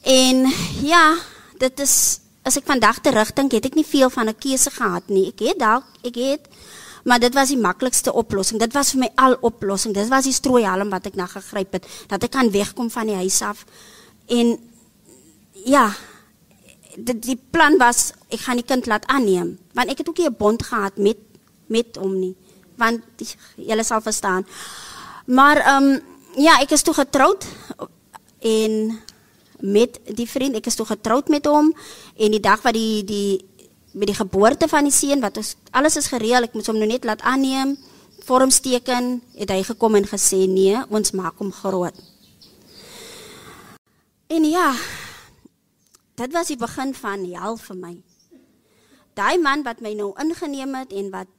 [0.03, 0.46] En
[0.83, 1.16] ja
[1.59, 5.29] dit is as ek vandag terugdink het ek nie veel van 'n keuse gehad nie.
[5.29, 6.48] Ek het dalk ek het
[7.05, 8.61] maar dit was die maklikste oplossing.
[8.61, 9.94] Dit was vir my al oplossing.
[9.94, 13.16] Dit was die strooihalm wat ek na gegryp het dat ek kan wegkom van die
[13.16, 13.64] huis af.
[14.29, 14.59] En
[15.64, 15.90] ja
[16.96, 19.59] die, die plan was ek gaan die kind laat aanneem.
[19.76, 21.18] Want ek het ook nie 'n bond gehad met
[21.66, 22.35] met hom nie.
[22.76, 23.00] Want
[23.57, 24.46] julle sal verstaan.
[25.26, 26.00] Maar ehm um,
[26.37, 27.46] ja ek is toe getroud
[28.38, 28.98] en
[29.61, 31.74] met die vriend ek is toe getroud met hom.
[32.16, 33.44] En die dag wat die die
[33.92, 36.87] met die geboorte van die seun wat ons alles is gereël ek moes hom nou
[36.87, 37.76] net laat aanneem
[38.24, 41.94] vorms teken het hy gekom en gesê nee ons maak hom groot.
[44.31, 44.74] En ja
[46.21, 47.95] dit was die begin van hel vir my.
[49.17, 51.31] Daai man wat my nou ingeneem het en wat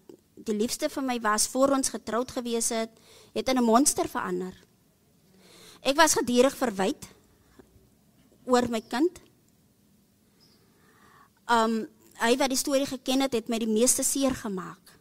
[0.41, 2.91] die liefste vir my was voor ons getroud gewees het,
[3.34, 4.54] het in 'n monster verander.
[5.82, 7.08] Ek was gedurig verwyd
[8.46, 9.22] oor my kind.
[11.50, 11.88] Um
[12.22, 15.00] hy wat die storie geken het, het my die meeste seer gemaak.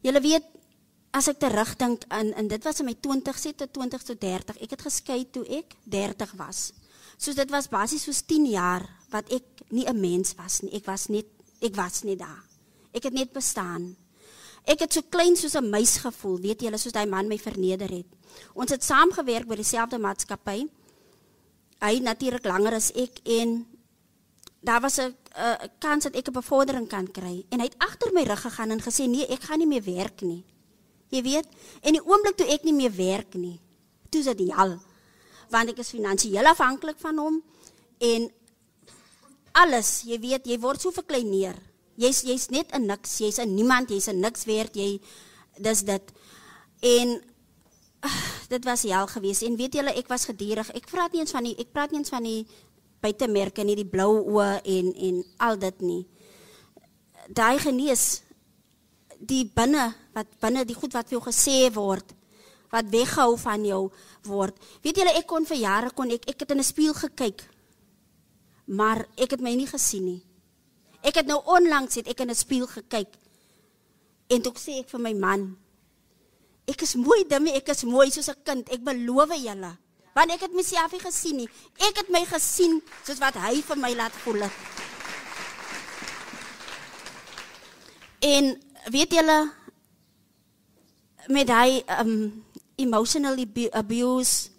[0.00, 0.44] Julle weet
[1.12, 4.56] as ek terugdink in dit was in my 20 tot 20 tot 30.
[4.60, 6.72] Ek het geskei toe ek 30 was.
[7.16, 10.72] So dit was basies soos 10 jaar wat ek nie 'n mens was nie.
[10.72, 11.26] Ek was net
[11.60, 12.44] ek was net daar.
[12.92, 13.96] Ek het net bestaan.
[14.64, 17.88] Ek het so klein soos 'n muis gevoel, weet julle, soos daai man my verneder
[17.88, 18.06] het.
[18.54, 20.68] Ons het saamgewerk by dieselfde maatskappy.
[21.80, 23.66] Hy natuurlik langer as ek en
[24.60, 25.14] daar was 'n
[25.78, 28.80] kans dat ek 'n bevordering kan kry en hy het agter my rug gegaan en
[28.80, 30.44] gesê nee, ek gaan nie meer werk nie.
[31.08, 31.46] Jy weet,
[31.82, 33.60] en die oomblik toe ek nie meer werk nie,
[34.10, 34.80] toe is dit hel
[35.50, 37.38] want ek is finansiëel afhanklik van hom
[37.98, 38.28] en
[39.56, 41.56] alles, jy weet, jy word so verkleineer.
[41.96, 45.00] Jy's jy's net 'n niks, jy's 'n niemand, jy's 'n niks werd, jy
[45.58, 46.12] dis dit.
[46.82, 47.08] En
[48.04, 50.68] uh, dit was hel geweest en weet julle, ek was gedurig.
[50.74, 52.46] Ek praat nie eens van die ek praat nie eens van die
[53.00, 56.06] buitemerke nie, die blou oë en en al dit nie.
[57.28, 58.22] Daai genees
[59.18, 62.15] die binne wat binne die goed wat vir jou gesê word
[62.70, 63.90] wat weghou van jou
[64.22, 64.56] word.
[64.82, 67.42] Weet julle ek kon vir jare kon ek ek het in 'n spieël gekyk.
[68.66, 70.22] Maar ek het my nie gesien nie.
[71.02, 73.08] Ek het nou onlangs het ek in 'n spieël gekyk.
[74.28, 75.56] En toe sê ek vir my man,
[76.66, 78.68] ek is mooi, Dimmy, ek is mooi soos 'n kind.
[78.68, 79.76] Ek beloof julle.
[80.14, 81.48] Want ek het myself nie gesien nie.
[81.76, 84.52] Ek het my gesien soos wat hy vir my laat voel het.
[88.20, 89.52] En weet julle
[91.28, 92.45] met hy um
[92.76, 94.50] emotional abu- abuse,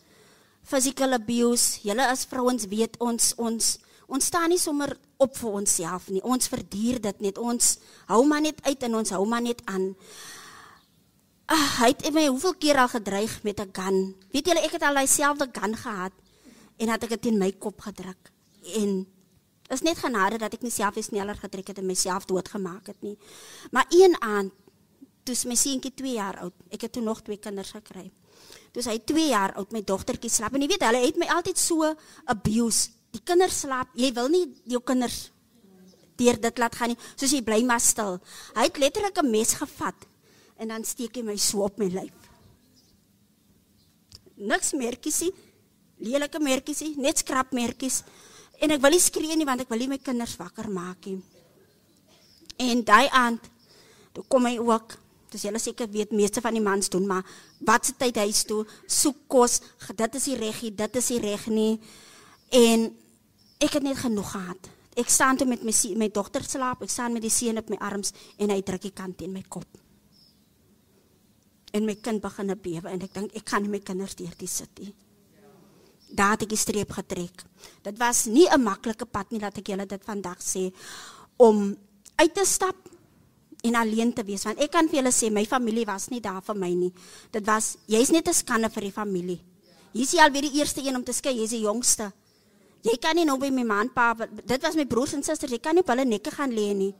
[0.64, 3.78] physical abuse, julle as vrouens weet ons ons
[4.08, 6.22] ons staan nie sommer op vir onsself nie.
[6.24, 7.38] Ons verduur dit net.
[7.38, 9.90] Ons hou maar net uit en ons hou maar net aan.
[11.48, 14.15] Ah, hy het my hoeveel keer al gedreig met 'n gun.
[14.32, 16.13] Weet julle ek het al daai selfde gun gehad
[16.78, 18.32] en het ek dit in my kop gedruk.
[18.76, 19.08] En
[19.70, 23.02] is net genade dat ek nie self weer sneller getrek het en myself doodgemaak het
[23.02, 23.18] nie.
[23.72, 24.54] Maar een aand
[25.28, 26.56] toe my seentjie 2 jaar oud.
[26.73, 28.08] Ek het toe nog twee kinders gekry.
[28.75, 31.60] Toe hy 2 jaar oud, my dogtertjie slaap en jy weet hulle het my altyd
[31.60, 31.88] so
[32.32, 32.94] abuse.
[33.15, 35.28] Die kinders slaap, jy wil nie jou kinders
[36.17, 37.00] deur dit laat gaan nie.
[37.15, 38.17] Soos jy bly maar stil.
[38.56, 40.08] Hy het letterlik 'n mes gevat
[40.58, 42.17] en dan steek hy my so op my lyf.
[44.38, 45.34] Niks merkies nie.
[46.00, 48.04] Lelike merkies nie, net skrapmerkies.
[48.62, 51.21] En ek wil nie skree nie want ek wil nie my kinders wakker maak nie.
[52.58, 53.42] En daai aand
[54.17, 54.96] Toe kom hy ook.
[55.32, 57.25] Dis julle seker weet meeste van die mans doen, maar
[57.67, 59.60] wat se tyd huis toe, soek kos,
[59.96, 61.73] dit is die reggie, dit is die reg nie.
[62.56, 62.88] En
[63.60, 64.69] ek het net genoeg gehad.
[64.98, 67.78] Ek staan toe met my my dogter slaap, ek staan met die seun op my
[67.84, 69.67] arms en hy druk die kant teen my kop.
[71.75, 74.50] En my kind begin bewe en ek dink ek kan nie my kinders deur die
[74.50, 74.94] sit nie.
[76.08, 77.44] Daar het ek die streep getrek.
[77.84, 80.71] Dit was nie 'n maklike pad nie dat ek julle dit vandag sê
[81.38, 81.75] om
[82.15, 82.75] uit te stap
[83.64, 86.42] en alleen te wees want ek kan vir julle sê my familie was nie daar
[86.42, 86.94] vir my nie.
[87.32, 89.40] Dit was jy's net 'n skande vir die familie.
[89.94, 92.12] Hier's jy alweer die eerste een om te skei, jy's die jongste.
[92.84, 95.52] Jy kan nie nou by my ma en pa, dit was my broers en susters,
[95.52, 96.94] jy kan nie op hulle nekke gaan lê nie.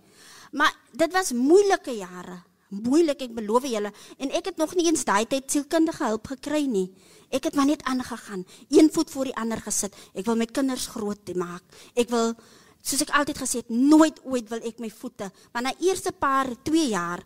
[0.52, 2.44] Maar dit was moeilike jare.
[2.70, 3.94] Moeilik, ek beloof julle.
[4.20, 6.90] En ek het nog nie eens daai tyd sielkundige hulp gekry nie.
[7.32, 9.96] Ek het maar net aangegaan, een voet voor die ander gesit.
[10.16, 11.64] Ek wil my kinders groot maak.
[11.96, 12.34] Ek wil
[12.88, 16.50] soos ek altyd gesê het, nooit ooit wil ek my voete, want na eerste paar
[16.68, 17.24] 2 jaar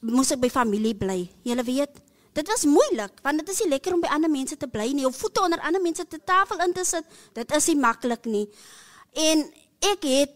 [0.00, 1.24] moes ek by familie bly.
[1.44, 2.00] Julle weet,
[2.38, 5.04] dit was moeilik want dit is nie lekker om by ander mense te bly nie.
[5.04, 8.46] Jou voete onder ander mense te tafel in te sit, dit is nie maklik nie.
[9.28, 9.44] En
[9.92, 10.34] ek het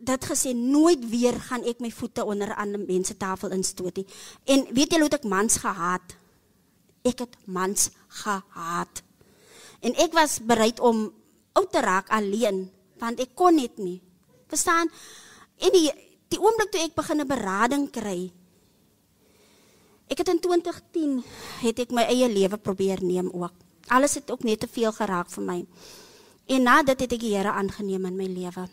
[0.00, 4.06] dit gesê nooit weer gaan ek my voete onder ander mense tafel instoot nie.
[4.48, 6.16] En weet julle hoe ek mans gehaat?
[7.04, 7.90] Ek het mans
[8.22, 9.02] gehaat.
[9.80, 11.08] En ek was bereid om
[11.56, 12.68] oud te raak alleen
[13.00, 14.00] want ek kon net nie.
[14.50, 14.90] Verstaan?
[15.58, 15.88] En die
[16.30, 18.30] die oomblik toe ek begin 'n berading kry.
[20.10, 21.24] Ek het in 2010
[21.62, 23.52] het ek my eie lewe probeer neem ook.
[23.88, 25.66] Alles het ook net te veel geraak vir my.
[26.46, 28.68] En na dit het ek die Here aangeneem in my lewe.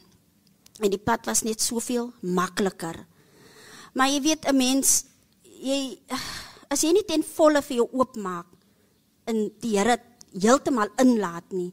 [0.81, 3.05] En die pad was net soveel makliker.
[3.93, 5.05] Maar jy weet 'n mens
[5.43, 5.99] jy
[6.69, 8.45] as jy nie ten volle vir jou oopmaak
[9.27, 9.97] in die Here
[10.37, 11.71] heeltemal inlaat nie,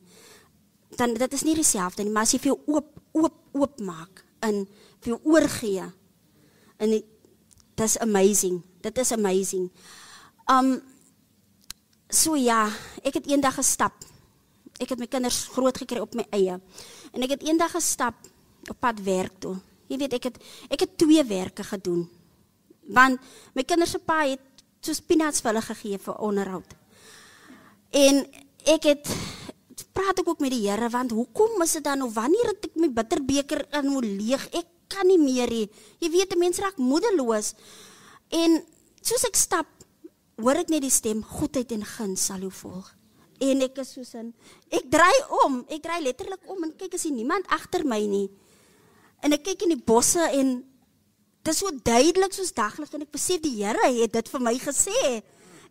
[0.97, 4.24] dan dit is nie dieselfde nie, maar as jy vir jou oop oop oop maak
[4.42, 4.64] in
[5.01, 5.84] vir jou oorgee
[6.78, 7.05] in die-
[7.76, 8.62] dis amazing.
[8.82, 9.70] Dit is amazing.
[10.51, 10.82] Um
[12.09, 12.68] so ja,
[13.03, 13.92] ek het eendag gestap.
[14.78, 16.61] Ek het my kinders groot gekry op my eie.
[17.12, 18.14] En ek het eendag gestap
[18.70, 19.57] op pad werk toe.
[19.88, 20.38] Jy weet ek het
[20.70, 22.09] ek het twee werke gedoen.
[22.88, 23.20] Want
[23.55, 24.40] my kinders se pa het
[24.80, 26.74] soos peanuts vir hulle gegee vir onderhoud.
[27.90, 28.26] En
[28.66, 29.09] ek het
[29.95, 32.77] praat ek ook met die Here want hoekom is dit dan of wanneer het ek
[32.79, 34.47] my bitterbeker in hoe leeg?
[34.55, 35.68] Ek kan nie meer nie.
[36.01, 37.55] Jy weet 'n mens raak moedeloos.
[38.31, 38.62] En
[39.03, 39.66] soos ek stap,
[40.37, 42.95] hoor ek net die stem goedheid en guns sal jou volg.
[43.41, 44.33] En ek is soos in
[44.70, 48.31] ek draai om, ek draai letterlik om en kyk as jy niemand agter my nie.
[49.22, 50.64] En ek kyk in die bosse en
[51.45, 54.55] dit is so duidelik soos daglig en ek besef die Here het dit vir my
[54.59, 55.22] gesê.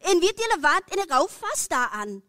[0.04, 0.84] En weet julle wat?
[0.92, 2.22] En ek hou vas daaraan.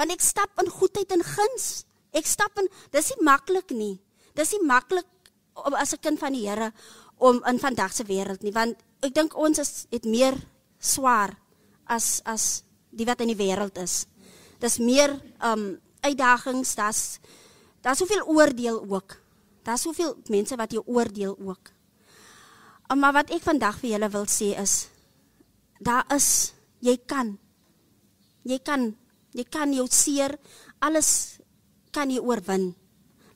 [0.00, 1.84] Want ek stap in goedheid en guns.
[2.16, 3.98] Ek stap in dis nie maklik nie.
[4.32, 5.08] Dis nie maklik
[5.60, 6.72] om as 'n kind van die Here
[7.18, 10.34] om in vandag se wêreld nie, want ek dink ons is het meer
[10.80, 11.36] swaar
[11.86, 14.06] as as die wat in die wêreld is.
[14.58, 17.20] Dis meer um uitdagings, daar's
[17.82, 19.20] daar's soveel oordeel ook.
[19.62, 21.70] Daar's soveel mense wat jou oordeel ook.
[22.90, 24.88] Um, maar wat ek vandag vir julle wil sê is
[25.78, 27.38] daar is jy kan
[28.42, 28.96] jy kan
[29.32, 30.36] jy kan jou seer
[30.80, 31.40] alles
[31.94, 32.72] kan jy oorwin.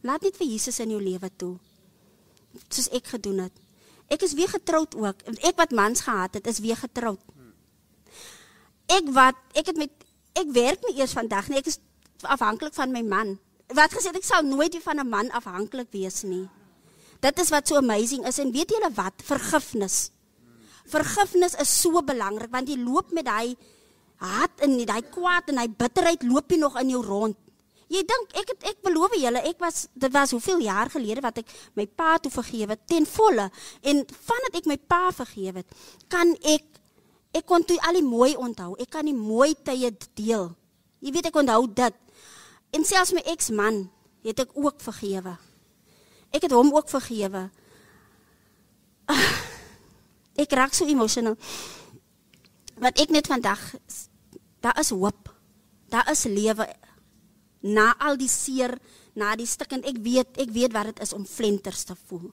[0.05, 1.57] Laat net vir Jesus in jou lewe toe.
[2.69, 3.55] Soos ek gedoen het.
[4.13, 5.23] Ek is weer getroud ook.
[5.41, 7.21] Ek wat mans gehad het, is weer getroud.
[8.93, 10.05] Ek wat ek het met
[10.37, 11.63] ek werk nie eers vandag nie.
[11.63, 11.81] Ek is
[12.23, 13.37] afhanklik van my man.
[13.75, 16.49] Wat gesê ek sal nooit weer van 'n man afhanklik wees nie.
[17.21, 19.15] Dit is wat so amazing is en weet julle wat?
[19.25, 20.11] Vergifnis.
[20.85, 23.57] Vergifnis is so belangrik want jy loop met daai
[24.23, 27.37] haat en daai kwaad en daai bitterheid loop jy nog in jou rond.
[27.93, 31.43] Jy dink ek het ek beloof julle ek was dit was hoeveel jaar gelede wat
[31.43, 33.51] ek my pa toe vergewe ten volle
[33.83, 35.77] en vandat ek my pa vergewe het
[36.09, 36.65] kan ek
[37.35, 38.77] ek kon toe al die mooi onthou.
[38.79, 40.53] Ek kan die mooi tye deel.
[41.03, 41.97] Jy weet ek onthou dit.
[42.75, 43.89] En selfs my eksman
[44.25, 45.35] het ek ook vergewe.
[46.31, 47.49] Ek het hom ook vergewe.
[49.11, 49.35] Ah,
[50.35, 51.37] Ek raak so emosioneel.
[52.81, 53.61] Wat ek net vandag
[54.65, 55.29] daar is hoop.
[55.93, 56.67] Daar is lewe
[57.65, 58.77] na al die seer,
[59.17, 59.87] na die stikkend.
[59.89, 62.31] Ek weet, ek weet wat dit is om flenters te voel.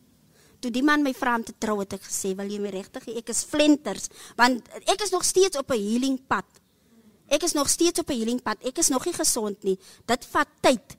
[0.61, 3.05] Toe die man my vra om te trou het ek gesê, "Wil jy my regtig
[3.05, 3.17] hê?
[3.17, 6.45] Ek is flenters, want ek is nog steeds op 'n healing pad.
[7.27, 8.57] Ek is nog steeds op 'n healing pad.
[8.63, 9.79] Ek is nog nie gesond nie.
[10.05, 10.97] Dit vat tyd.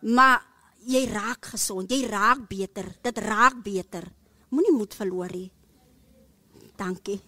[0.00, 0.46] Maar
[0.86, 1.90] jy raak gesond.
[1.90, 2.96] Jy raak beter.
[3.02, 4.12] Dit raak beter.
[4.48, 5.50] Moenie moed verloor nie.
[6.76, 7.20] Dankie.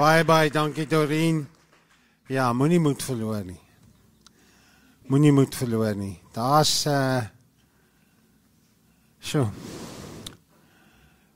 [0.00, 1.42] Baie baie dankie Dorien.
[2.32, 3.58] Ja, moenie moed verloor nie.
[5.12, 6.14] Moenie moed verloor nie.
[6.32, 7.20] Daar's uh
[9.20, 9.44] So.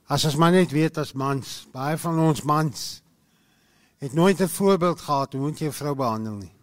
[0.09, 2.85] As ons maar net weet as mans, baie van ons mans
[4.01, 6.53] het nooit 'n voorbeeld gehad hoe moet jy 'n vrou behandel nie.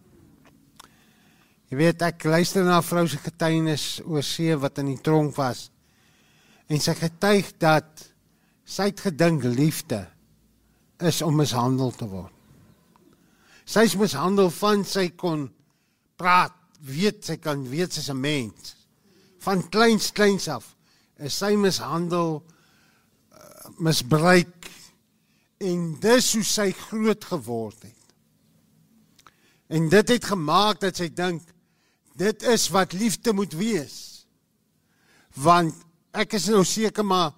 [1.70, 5.36] Jy weet ek luister na 'n vrou se getuienis oor see wat in die tronk
[5.36, 5.70] was.
[6.66, 8.12] En sy getuig dat
[8.64, 10.11] sy het gedink liefde
[11.03, 12.32] is om mishandel te word.
[13.64, 15.46] Sy is mishandel van sy kon
[16.20, 18.74] praat, weet sy kan weet sy's 'n mens.
[19.42, 20.74] Van kleins kleins af
[21.18, 24.70] is sy mishandel uh, misbruik
[25.62, 28.03] en dis hoe sy groot geword het.
[29.72, 31.42] En dit het gemaak dat sy dink
[32.18, 34.26] dit is wat liefde moet wees.
[35.34, 35.74] Want
[36.12, 37.32] ek is nou seker maar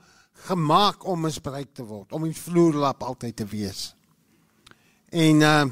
[0.45, 3.95] gemaak om misbruik te word, om 'n vloerlap altyd te wees.
[5.09, 5.65] En uh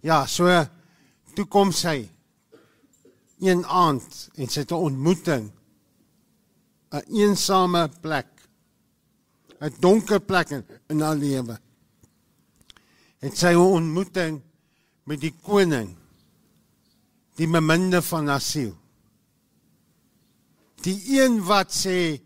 [0.00, 0.46] ja, so
[1.34, 2.08] toe kom sy
[3.42, 5.50] een aand en sy het 'n ontmoeting
[6.92, 8.28] 'n eensame plek
[9.60, 11.58] 'n donker plek in, in haar lewe.
[13.18, 14.42] Het sy 'n ontmoeting
[15.04, 15.96] met die koning
[17.36, 18.76] die beminde van haar siel.
[20.82, 22.25] Die een wat sê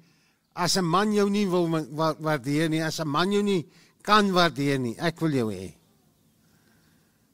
[0.61, 1.69] as 'n man jou nie wil
[2.21, 3.67] waardeer nie, as 'n man jou nie
[4.03, 5.75] kan waardeer nie, ek wil jou hê.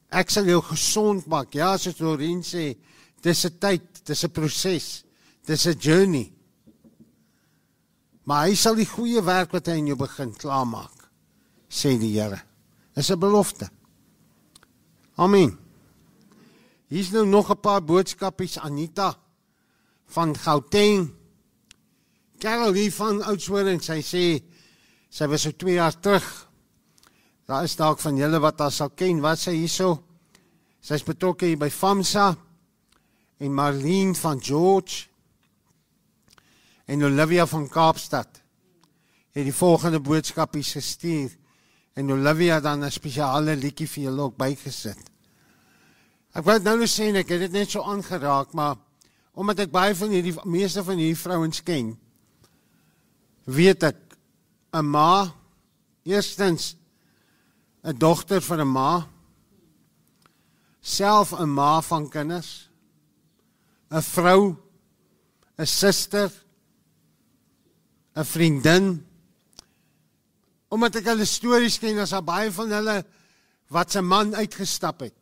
[0.09, 1.53] Ek sal jou gesond maak.
[1.53, 2.77] Ja, soos Dorien sê,
[3.21, 5.03] dis 'n tyd, dis 'n proses,
[5.45, 6.31] dis 'n journey.
[8.23, 11.09] Maar hy sal die goeie werk wat hy in jou begin klaarmaak,
[11.69, 12.41] sê die Here.
[12.95, 13.69] Dis 'n belofte.
[15.17, 15.57] Amen.
[16.87, 19.17] Hier's nou nog 'n paar boodskapies Anita
[20.05, 21.16] van Gauteng.
[22.37, 24.23] Carol hier van Oudtshoorn, sy sê
[25.09, 26.25] sy was so 2 jaar terug.
[27.49, 29.95] Daar is dalk van julle wat haar sal ken, wat sy hierso.
[30.85, 32.27] Sy's betrokke hier by FAMSA
[33.41, 35.07] en Marlene van George
[36.85, 38.41] en Olivia van Kaapstad
[39.33, 41.33] het die volgende boodskapies gestuur
[41.97, 45.09] en Olivia dan 'n spesiale liedjie vir julle ook bygesit.
[46.33, 48.77] Ek wou nou net sê ek het dit net so aangeraak, maar
[49.33, 51.97] omdat ek baie van hierdie meeste van hierdie vrouens ken,
[53.47, 53.99] weet ek
[54.75, 55.33] 'n ma
[56.03, 56.75] eerstens
[57.83, 59.07] 'n dogter van 'n ma
[60.81, 62.69] self 'n ma van kinders
[63.91, 64.55] 'n vrou
[65.57, 66.31] 'n suster
[68.15, 69.05] 'n vriendin
[70.69, 72.97] omdat ek hulle stories ken as baie van hulle
[73.71, 75.15] wat se man uitgestap het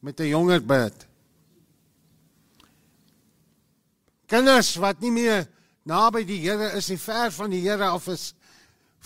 [0.00, 1.06] met 'n jonger bid.
[4.26, 5.48] Kinders wat nie meer
[5.86, 8.32] naby die Here is nie, ver van die Here of is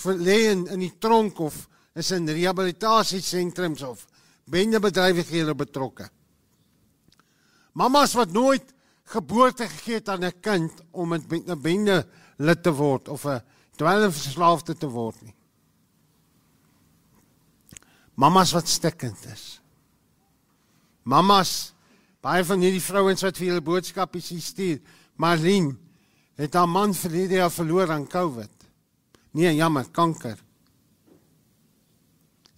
[0.01, 1.67] verleen in die tronk of
[1.99, 4.07] is in rehabilitasiesentrums of
[4.51, 6.09] bendebedrywighede betrokke.
[7.77, 8.73] Mamas wat nooit
[9.11, 12.07] geboorte gegee het aan 'n kind om 'n bende
[12.39, 13.43] lid te word of 'n
[13.77, 15.35] dwelmverslaafde te word nie.
[18.15, 19.61] Mamas wat stikkend is.
[21.03, 21.73] Mamas,
[22.21, 24.81] baie van hierdie vrouens wat vir julle boodskappe stuur,
[25.17, 25.77] Marlene
[26.41, 28.51] het haar man verlede jaar verloor aan COVID.
[29.37, 30.39] Nee, jammer, kanker.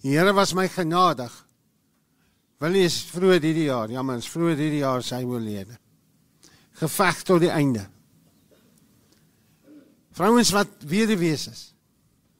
[0.03, 1.31] Die Here was my genadig.
[2.63, 5.75] Wil is vroeër hierdie jaar, jammer, is vroeër hierdie jaar sy oorlede.
[6.79, 7.83] Geveg tot die einde.
[10.13, 11.63] Vrouens wat weduwees is,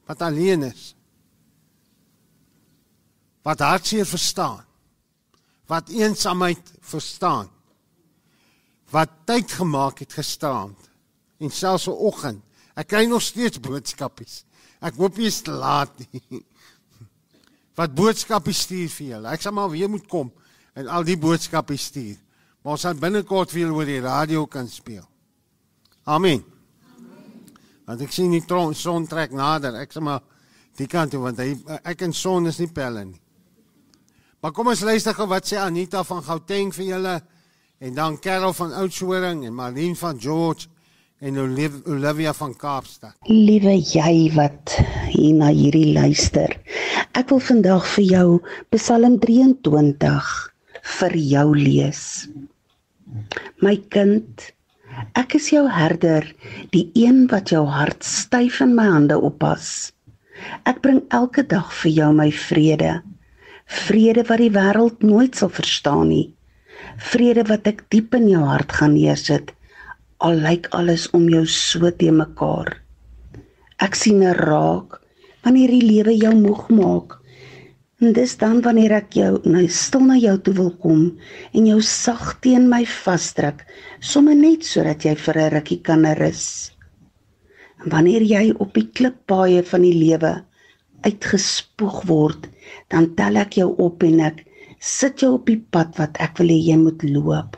[0.08, 0.94] wat alleen is.
[3.44, 4.64] Wat hartseer verstaan.
[5.68, 7.50] Wat eensaamheid verstaan.
[8.92, 10.93] Wat tyd gemaak het gisteraand
[11.42, 12.42] en selfs vanoggend.
[12.74, 14.42] Ek kry nog steeds boodskapies.
[14.84, 16.40] Ek hoop jy is te laat nie.
[17.78, 19.30] Wat boodskappe stuur vir julle.
[19.34, 20.30] Ek sal maar weer moet kom
[20.74, 22.18] en al die boodskappe stuur.
[22.62, 25.04] Maar ons sal binnekort weer oor die radio kan speel.
[26.10, 26.42] Amen.
[27.84, 29.76] Want ek sien die tron, son trek nader.
[29.82, 30.22] Ek sê maar
[30.78, 31.52] die kant toe want hy
[31.86, 33.20] ek en son is nie pelle nie.
[34.42, 37.14] Maar kom ons luister gou wat sê Anita van Gauteng vir julle
[37.84, 40.68] en dan Carol van Oudtshoorn en Marlene van George
[41.24, 43.14] en Olivia van Kaapstad.
[43.32, 44.74] Liewe jy wat
[45.08, 46.52] hier na hierdie luister.
[47.16, 48.26] Ek wil vandag vir jou
[48.74, 50.34] Psalm 23
[50.98, 52.02] vir jou lees.
[53.64, 54.50] My kind,
[55.16, 56.28] ek is jou herder,
[56.76, 59.94] die een wat jou hart styf in my hande oppas.
[60.68, 62.98] Ek bring elke dag vir jou my vrede.
[63.88, 66.24] Vrede wat die wêreld nooit sal verstaan nie.
[67.00, 69.54] Vrede wat ek diep in jou hart gaan neersit
[70.24, 72.70] al lyk alles om jou so te mekaar.
[73.84, 75.00] Ek sien 'n raak
[75.44, 77.18] wanneer die lewe jou moeg maak.
[78.00, 81.02] En dis dan wanneer ek jou nou stil na jou toe wil kom
[81.52, 83.64] en jou sag teen my vasdruk,
[84.00, 86.72] sommer net sodat jy vir 'n rukkie kan rus.
[87.84, 90.44] En wanneer jy op die klippaaie van die lewe
[91.04, 92.48] uitgespoeg word,
[92.88, 94.44] dan tel ek jou op en ek
[94.80, 97.56] sit jou op die pad wat ek wil hê jy moet loop.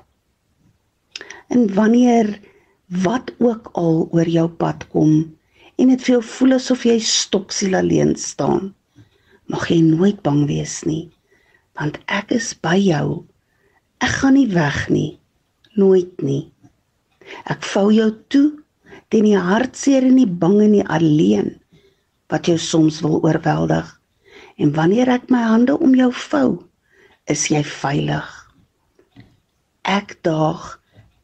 [1.51, 2.41] En wanneer
[2.87, 5.35] wat ook al oor jou pad kom
[5.77, 8.71] en dit vir jou voel asof jy stopsiel alleen staan,
[9.51, 11.11] mag jy nooit bang wees nie,
[11.77, 13.25] want ek is by jou.
[14.01, 15.19] Ek gaan nie weg nie,
[15.75, 16.47] nooit nie.
[17.51, 18.49] Ek vou jou toe
[19.11, 21.53] teen die hartseer en die bang en die alleen
[22.31, 23.87] wat jou soms wil oorweldig.
[24.57, 26.49] En wanneer ek my hande om jou vou,
[27.29, 28.27] is jy veilig.
[29.87, 30.77] Ek daag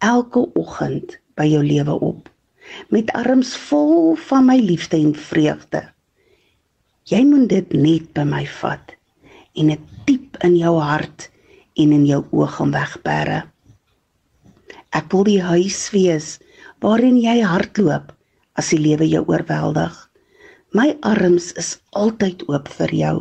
[0.02, 2.30] elke oggend by jou lewe op
[2.94, 5.82] met arms vol van my liefde en vreugde.
[7.10, 8.94] Jy moet dit net by my vat
[9.58, 11.26] en dit diep in jou hart
[11.82, 13.40] en in jou oë gaan wegberre.
[14.94, 16.36] Ek wil die huis wees
[16.84, 18.12] waarin jy hardloop
[18.60, 19.92] as die lewe jou oorweldig.
[20.72, 23.16] My arms is altyd oop vir jou.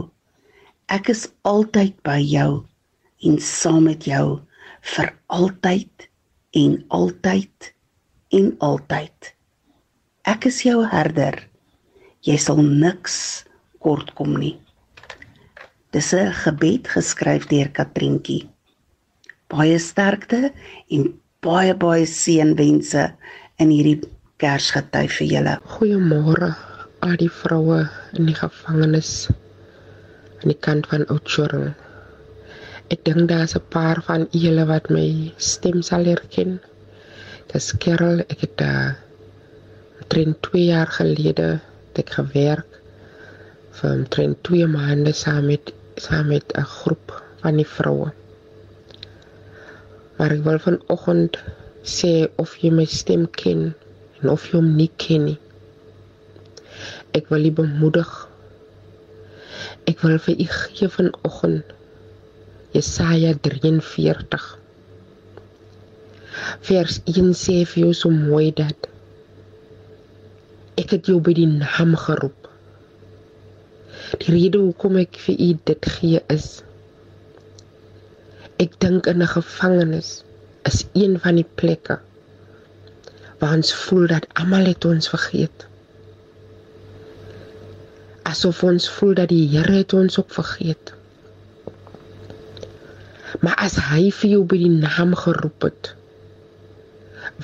[0.92, 2.64] Ek is altyd by jou
[3.28, 4.42] en saam met jou
[4.96, 6.10] vir altyd
[6.62, 7.72] en altyd
[8.32, 9.32] en altyd.
[10.24, 11.40] Ek is jou herder.
[12.24, 13.16] Jy sal niks
[13.84, 14.56] kortkom nie.
[15.92, 18.48] Dis 'n gebed geskryf deur Katrientjie.
[19.50, 20.54] Baie sterkte
[20.90, 23.04] en baie baie seënwense
[23.60, 24.00] in hierdie
[24.42, 25.58] Kersgety vir julle.
[25.74, 26.56] Goeiemôre
[27.02, 27.82] al die vroue
[28.18, 29.28] in die gevangenis
[30.42, 31.74] aan die kant van Oudtshoorn.
[32.94, 36.60] Ek dink daar's 'n paar van julle wat my stem sal herken.
[37.52, 38.92] Dis Kerel, ek het daar
[40.00, 42.78] omtrent 2 jaar gelede het ek gewerk
[43.80, 48.14] vir omtrent 2 maande saam met saam met 'n groep van die vroue.
[50.16, 51.42] Maar ek wil vanoggend
[51.96, 52.14] sê
[52.46, 53.76] of jy my stem ken
[54.22, 55.40] en of jy hom nie ken nie.
[57.20, 58.16] Ek wil u bemoedig.
[59.92, 61.76] Ek wil vir u gee vanoggend
[62.72, 64.61] Jesaja 43
[66.68, 68.88] vers 1 sê vir jou so mooi dat
[70.82, 72.48] ek het jou by die naam geroep.
[74.22, 76.48] Die rede hoekom ek vir u dit gee is
[78.62, 80.24] ek dink in 'n gevangenis
[80.70, 81.98] is een van die plekke
[83.42, 85.66] waar ons voel dat almal het ons vergeet.
[88.30, 90.94] Asof ons voel dat die Here het ons ook vergeet.
[93.42, 95.96] Maar as hy vir jou by die naam geroep het,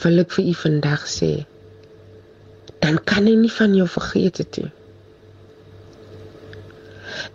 [0.04, 1.32] wil ek vir u vandag sê,
[2.84, 4.72] dan kan hy nie van jou vergeet het nie.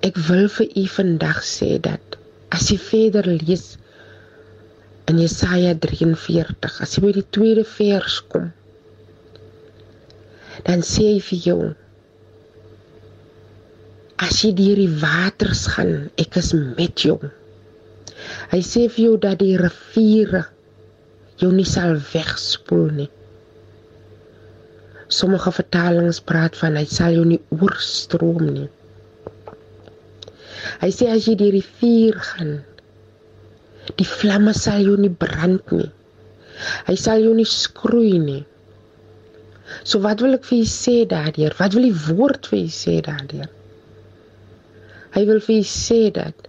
[0.06, 2.18] Ek wil vir u vandag sê dat
[2.54, 3.76] as jy verder lees
[5.10, 8.50] in Jesaja 43, as jy by die tweede vers kom,
[10.66, 11.60] dan sê hy vir jou
[14.22, 17.18] as jy deur die waters gaan, ek is met jou.
[18.52, 20.44] Hy sê vir jou dat die riviere
[21.42, 23.08] jou nie sal wegspoel nie.
[25.12, 28.68] Sommige vertalings praat van hy sal jou nie oorstroom nie.
[30.82, 32.54] Hy sê as jy die vuur gaan,
[33.98, 35.90] die vlamme sal jou nie brand nie.
[36.86, 38.42] Hy sal jou nie skroei nie.
[39.82, 41.54] So wat wil ek vir u sê daardeur?
[41.58, 43.50] Wat wil die woord vir u sê daardeur?
[45.12, 46.48] Hy wil vir u sê dat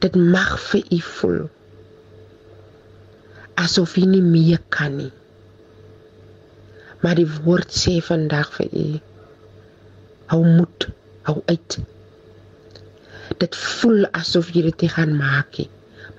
[0.00, 1.42] dit mag vir u voel
[3.60, 5.12] asof u nie meer kan nie.
[7.02, 8.86] Maar die woord sê vandag vir u
[10.32, 10.88] hou moed,
[11.28, 11.78] hou uit.
[13.42, 15.68] Dit voel asof jy dit nie gaan maak nie,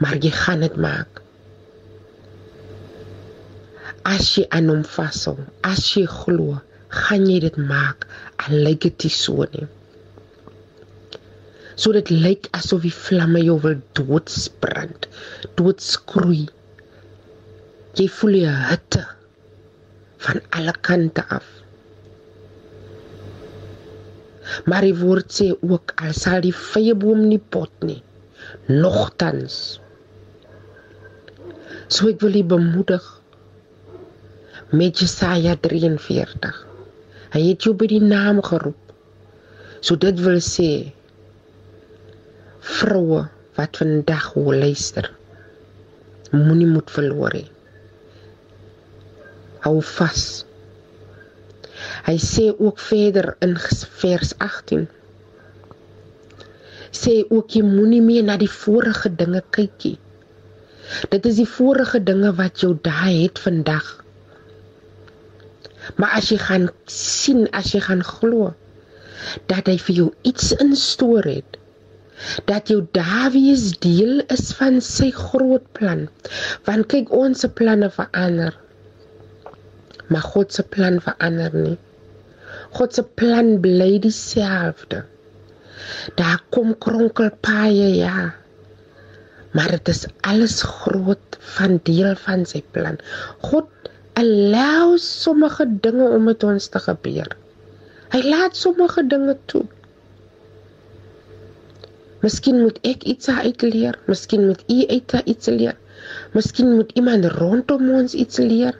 [0.03, 1.21] maar jy gaan dit maak.
[4.05, 6.59] As jy aan hom vashou, as jy glo,
[6.93, 8.05] gaan jy dit maak.
[8.43, 9.65] Al lyk dit so nie.
[11.79, 15.07] So dit lyk asof die vlamme jou wil doodsbrand,
[15.57, 16.45] doodskroei.
[17.93, 19.03] Jy voel die hitte
[20.25, 21.45] van alle kante af.
[24.65, 27.99] Maar die woord sê ook al sal die vyeboom nie pot nie,
[28.65, 29.59] nogtans.
[31.85, 33.05] So ek wil u bemoedig
[34.73, 36.59] met Jesaja 43.
[37.37, 38.93] Hy het jou by die naam geroep.
[39.85, 40.71] So dit wil sê
[42.63, 43.27] vroue
[43.59, 45.11] wat vandag hoor luister
[46.33, 47.52] moenie moed verloor nie
[49.65, 50.25] hou vas
[52.07, 53.57] hy sê ook verder in
[54.03, 54.87] vers 18
[57.03, 59.97] sê ook jy moenie meer na die vorige dinge kykie
[61.09, 64.03] dit is die vorige dinge wat jou daai het vandag
[65.95, 68.53] Maar as jy gaan sien, as jy gaan glo
[69.51, 71.57] dat hy vir jou iets instoor het,
[72.49, 76.05] dat jou Davies deel is van sy groot plan.
[76.67, 78.55] Want kyk ons se planne verander.
[80.13, 81.77] Maar God se plan verander nie.
[82.77, 85.03] God se plan bly dieselfde.
[86.19, 88.33] Daar kom kronkelpaaie ja.
[89.53, 92.97] Maar dit is alles groot van deel van sy plan.
[93.45, 93.69] God
[94.17, 97.29] allow sommige dinge om met ons te gebeur.
[98.13, 99.63] Hy laat sommige dinge toe.
[102.23, 105.75] Miskien moet ek iets uitleer, miskien moet u uit iets leer.
[106.37, 108.77] Miskien moet iemand rondom ons iets leer.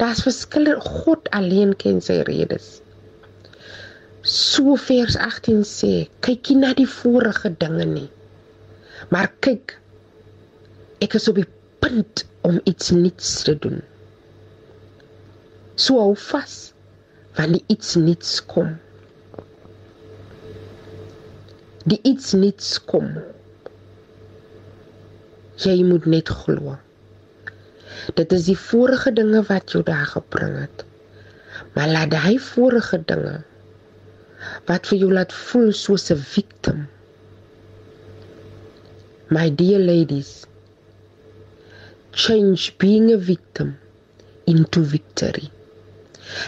[0.00, 0.78] Daar's verskille.
[0.80, 2.78] God alleen ken sy redes.
[4.24, 5.92] So vers 18 sê,
[6.24, 8.08] kyk nie na die vorige dinge nie.
[9.12, 9.76] Maar kyk,
[11.04, 11.48] ek is op die
[11.84, 13.80] punt om iets nuuts te doen.
[15.80, 16.56] So hou vas,
[17.36, 18.74] want iets nuuts kom.
[21.88, 23.14] Die iets nuuts kom.
[25.60, 26.76] Jy moet net glo.
[28.14, 30.84] Dit is die vorige dinge wat jou daar gebring het.
[31.74, 33.40] Maar laat hy vorige dinge
[34.68, 36.88] wat vir jou laat voel soos 'n victim.
[39.28, 40.46] My dear ladies,
[42.12, 43.78] change being a victim
[44.46, 45.50] into victory.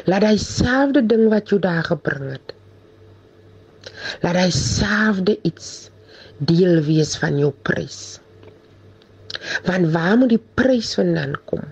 [0.06, 2.54] Laat hy selfde ding wat jou daar gebring het.
[4.22, 5.90] Laat hy selfde iets
[6.38, 8.21] deel wees van jou prys.
[9.66, 11.64] Want waar moet die prys vandaan kom?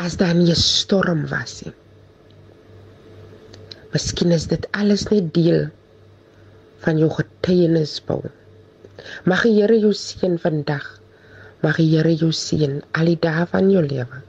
[0.00, 1.74] As daar nie 'n storm was nie.
[3.92, 5.68] Miskien is dit alles net deel
[6.84, 8.22] van jou getuienisbou.
[9.24, 10.86] Mag die Here jou seën vandag.
[11.62, 14.22] Mag die Here jou seën al die dae van jou lewe.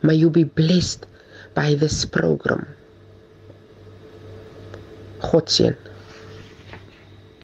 [0.00, 1.06] May you be blessed
[1.54, 2.66] by this program.
[5.24, 5.76] God seën.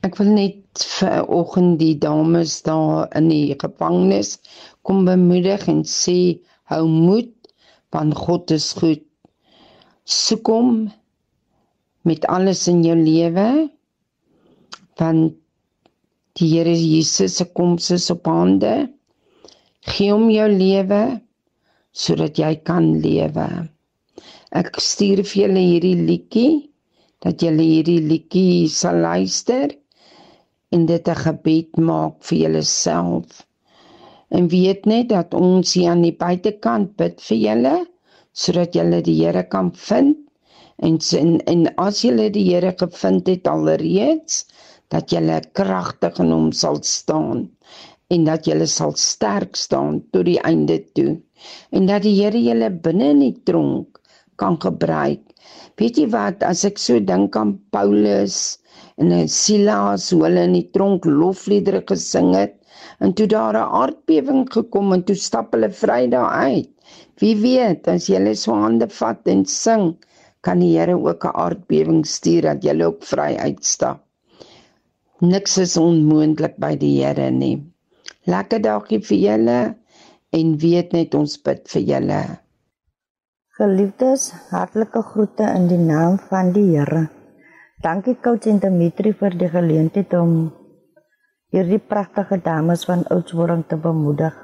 [0.05, 0.57] Ek wil net
[0.87, 4.37] vir oggend die dames daar in die gevangenis
[4.87, 6.19] kom bemoedig en sê
[6.73, 7.33] hou moed
[7.95, 9.03] want God is goed.
[10.05, 10.71] Soek hom
[12.07, 13.49] met alles in jou lewe
[15.01, 15.37] want
[16.39, 18.89] die Here Jesus se koms is op hande.
[19.85, 21.03] Gee hom jou lewe
[21.93, 23.49] sodat jy kan lewe.
[24.55, 26.53] Ek stuur vir julle hierdie liedjie
[27.25, 29.75] dat julle hierdie liedjie sal luister
[30.75, 33.47] en dit 'n gebed maak vir julleself.
[34.31, 37.77] En weet net dat ons hier aan die buitekant bid vir julle
[38.33, 40.17] sodat julle die Here kan vind.
[40.79, 44.45] En en, en as julle die Here gevind het alreeds
[44.89, 47.49] dat julle kragtig in hom sal staan
[48.11, 51.19] en dat julle sal sterk staan tot die einde toe.
[51.71, 54.01] En dat die Here julle binne in die tronk
[54.37, 55.23] kan gebruik.
[55.77, 58.60] Weet jy wat, as ek so dink aan Paulus
[59.01, 62.57] en Silas hoe hulle in die tronk lofliedere gesing het
[63.05, 66.69] en toe daar 'n aardbewing gekom en toe stap hulle vry daar uit.
[67.21, 69.97] Wie weet, as jy hulle so hande vat en sing,
[70.45, 74.05] kan die Here ook 'n aardbewing stuur dat jy ook vry uitstap.
[75.21, 77.57] Niks is onmoontlik by die Here nie.
[78.25, 79.61] Lekker dagie vir julle
[80.33, 82.23] en weet net ons bid vir julle.
[83.61, 87.09] Geliefdes, hartlike groete in die naam van die Here.
[87.81, 90.33] Dankie Coach en Dimitri vir die geleentheid om
[91.49, 94.35] hierdie pragtige dames van Oudtshoorn te bemoedig.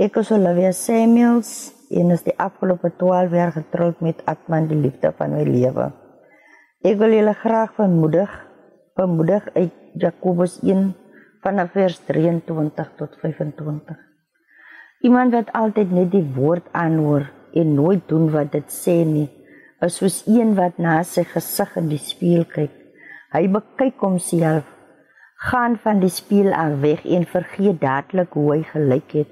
[0.00, 1.50] Ek is Olivia Samuels
[1.92, 5.90] en is die afgelope 12 jaar getroud met Atman die liefde van my lewe.
[6.80, 8.32] Ek wil julle graag bemoedig,
[8.96, 10.88] bemoedig uit Jakobus 1
[11.44, 14.00] vanaf vers 23 tot 25.
[15.04, 19.28] Iemand wat altyd net die woord aanhoor en nooit doen wat dit sê nie,
[19.82, 22.74] is soos een wat na sy gesig in die spieël kyk.
[23.34, 24.66] Hy bekyk homself,
[25.50, 29.30] gaan van die spieël af weg en vergeet dadelik hoe hy gelyk het.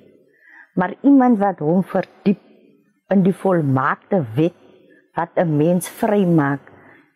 [0.75, 2.41] Maar iemand wat hom verdiep
[3.11, 4.57] in die volmaakte wet
[5.19, 6.61] wat 'n mens vrymaak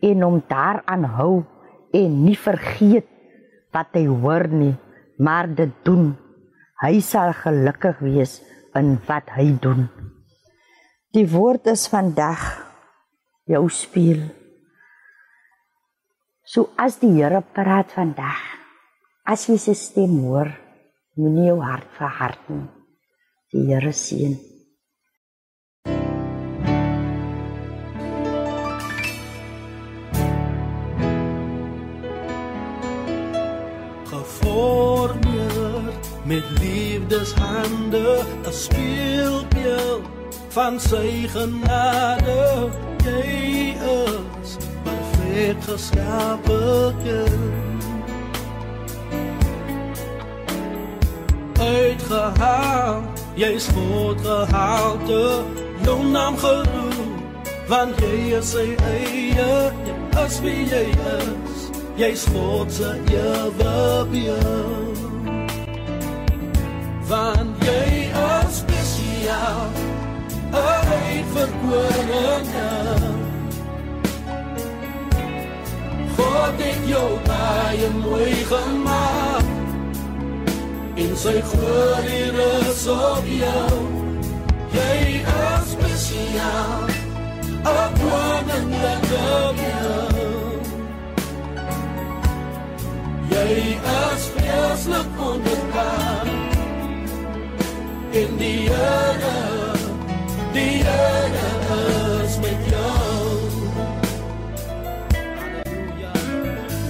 [0.03, 1.45] en hom daaraan hou
[1.93, 3.09] en nie vergeet
[3.72, 4.76] wat hy hoor nie,
[5.18, 6.14] maar dit doen,
[6.82, 8.43] hy sal gelukkig wees
[8.74, 9.89] in wat hy doen.
[11.14, 12.74] Die woord is vandag
[13.45, 14.24] jou spieël.
[16.45, 18.40] So as die Here praat vandag,
[19.24, 20.51] as jy sy stem hoor,
[21.16, 22.66] moenie jou hart verhard nie.
[23.53, 24.36] Die Here seën.
[34.12, 35.92] Geformeer
[36.28, 38.05] met liefdeshande,
[38.45, 40.13] 'n speelbeeld
[40.55, 42.70] van sy genade.
[43.05, 46.61] Jy is perfek geskape.
[51.59, 53.02] Uitgehaal,
[53.34, 55.42] jy's God gehalte,
[55.82, 59.48] jou naam geroep, want jy is sy eie,
[59.86, 60.84] jy is wie jy
[61.14, 61.64] is,
[61.98, 63.78] jy's God se ewe
[64.12, 65.02] beeld.
[67.09, 69.93] Want jy is spesiaal,
[70.55, 72.68] 'n uitverkorene.
[76.16, 79.46] God het jou baie mooi gemaak.
[80.94, 83.74] In sy glorie rus op jou.
[84.74, 86.86] Jy is spesiaal,
[87.64, 89.26] 'n wonderlike
[89.59, 90.66] beeld.
[93.34, 93.50] Jy
[94.14, 96.26] is vreeslik wonderbaar.
[98.11, 99.63] In die Here,
[100.55, 103.38] die Here is met jou.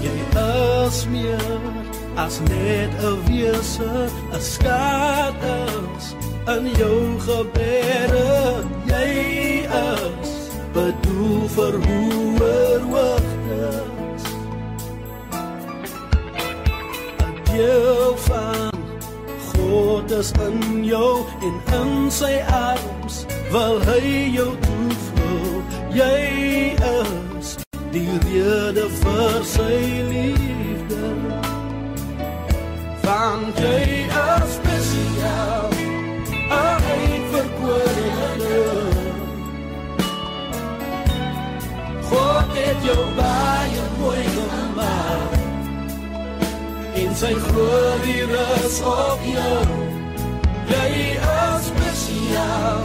[0.05, 0.17] Jy
[0.87, 1.61] is meer
[2.17, 3.93] as net 'n wese,
[4.33, 6.07] 'n skaat is
[6.55, 8.29] in jou gebede.
[8.93, 9.09] Jy
[9.65, 10.31] is
[10.77, 14.25] bedoel vir hoër hoogtes.
[17.25, 18.73] 'n Deel van
[19.49, 23.25] God is in jou en in sy arms
[23.55, 25.63] wil hy jou toevlou.
[25.95, 27.51] Jy is
[27.95, 29.77] die rede vir sy
[30.11, 31.11] liefde.
[33.05, 35.71] Want jy is spesiaal,
[36.51, 38.59] 'n uitverkorene.
[42.11, 45.39] God het jou baie mooi gemaak.
[47.03, 49.63] In sy glorie rus op jou.
[50.75, 52.83] Jy is spesiaal,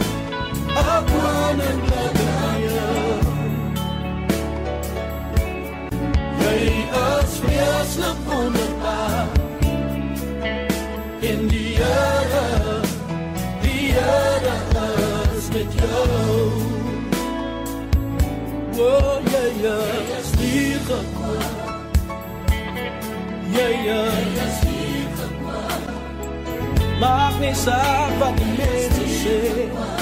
[27.00, 29.99] Maak nie saak wat die mense sê.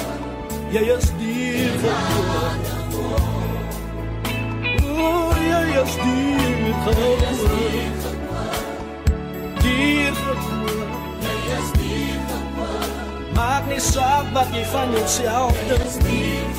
[14.70, 16.54] Van jouself dink.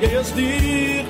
[0.00, 1.04] Jy is hier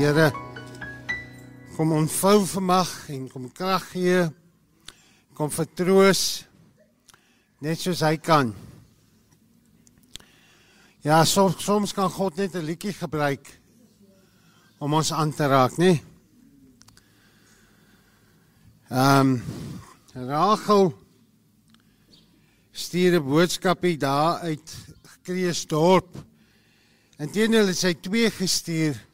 [0.00, 0.30] Here
[1.76, 4.22] kom ontvou vanmag en kom krag gee.
[5.36, 6.22] Kom vertroos
[7.60, 8.54] net soos hy kan.
[11.04, 13.44] Ja, soms soms kan God net 'n liedjie gebruik
[14.78, 16.00] om ons aan te raak, nê?
[18.88, 19.42] Ehm um,
[20.14, 20.96] Rachel
[22.72, 24.76] stuur 'n boodskapie daar uit
[25.22, 26.16] Kreeusdorp.
[27.18, 29.09] Inteendeel het sy twee gestuur.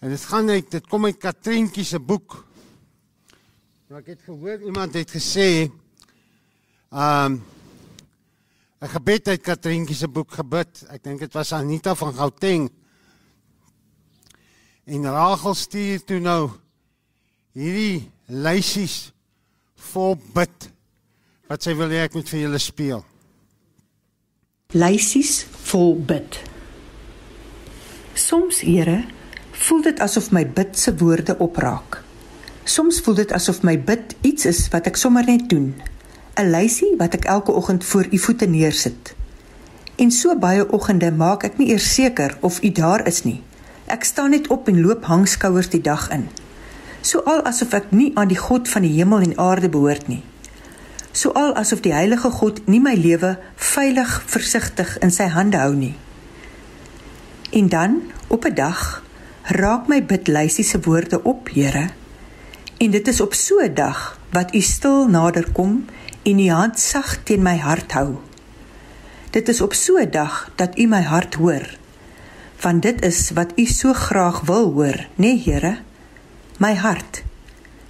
[0.00, 2.38] En dit gaan uit dit kom uit Katrientjie se boek.
[3.90, 5.68] Nou ek het gehoor iemand het gesê
[6.88, 7.42] um
[8.80, 10.86] 'n gebed uit Katrientjie se boek gebid.
[10.88, 12.70] Ek dink dit was Anita van Gauteng.
[14.84, 16.50] En Rachel stuur toe nou
[17.52, 19.12] hierdie lysies
[19.74, 20.70] vol bid
[21.46, 23.04] wat sy wil hê ek moet vir julle speel.
[24.72, 26.40] Lysies vol bid.
[28.14, 29.04] Soms, Here,
[29.60, 32.00] voel dit asof my bid se woorde opraak.
[32.64, 35.74] Soms voel dit asof my bid iets is wat ek sommer net doen.
[36.40, 39.14] 'n Lysie wat ek elke oggend voor u voete neersit.
[39.96, 43.42] En so baie oggende maak ek nie eers seker of u daar is nie.
[43.86, 46.28] Ek staan net op en loop hangskouers die dag in.
[47.00, 50.22] So al asof ek nie aan die God van die hemel en aarde behoort nie.
[51.12, 55.74] So al asof die heilige God nie my lewe veilig versigtig in sy hande hou
[55.74, 55.94] nie.
[57.52, 59.02] En dan op 'n dag
[59.50, 61.88] raak my bidlysie se woorde op, Here.
[62.78, 65.84] En dit is op so 'n dag wat u stil naderkom
[66.22, 68.14] en u hand sag teen my hart hou.
[69.30, 71.78] Dit is op so 'n dag dat u my hart hoor.
[72.60, 75.78] Want dit is wat u so graag wil hoor, nê nee, Here?
[76.58, 77.22] My hart.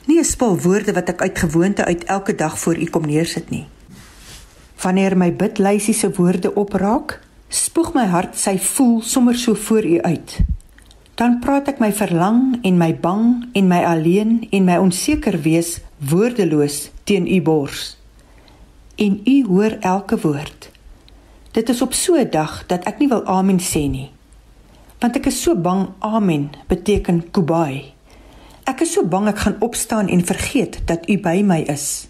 [0.05, 3.51] Nie 'n spul woorde wat ek uit gewoonte uit elke dag voor u kom neersit
[3.51, 3.67] nie.
[4.83, 10.01] Wanneer my bidlysie se woorde opraak, spoeg my hart sy voel sommer so voor u
[10.01, 10.39] uit.
[11.21, 15.83] Dan praat ek my verlang en my bang en my alleen en my onseker wees
[16.09, 17.99] woordeloos teen u bors.
[18.97, 20.71] En u hoor elke woord.
[21.53, 24.11] Dit is op so 'n dag dat ek nie wil amen sê nie.
[24.99, 27.93] Want ek is so bang amen beteken kubai.
[28.65, 32.07] Ek is so bang ek gaan opstaan en vergeet dat u by my is.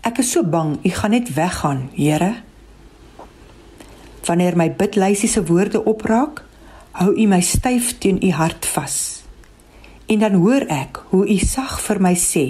[0.00, 2.34] Ek is so bang u gaan net weggaan, Here.
[4.24, 6.47] Wanneer my bidlysie se woorde opraak,
[6.98, 9.22] hou u my styf teen u hart vas.
[10.06, 12.46] En dan hoor ek hoe u sag vir my sê: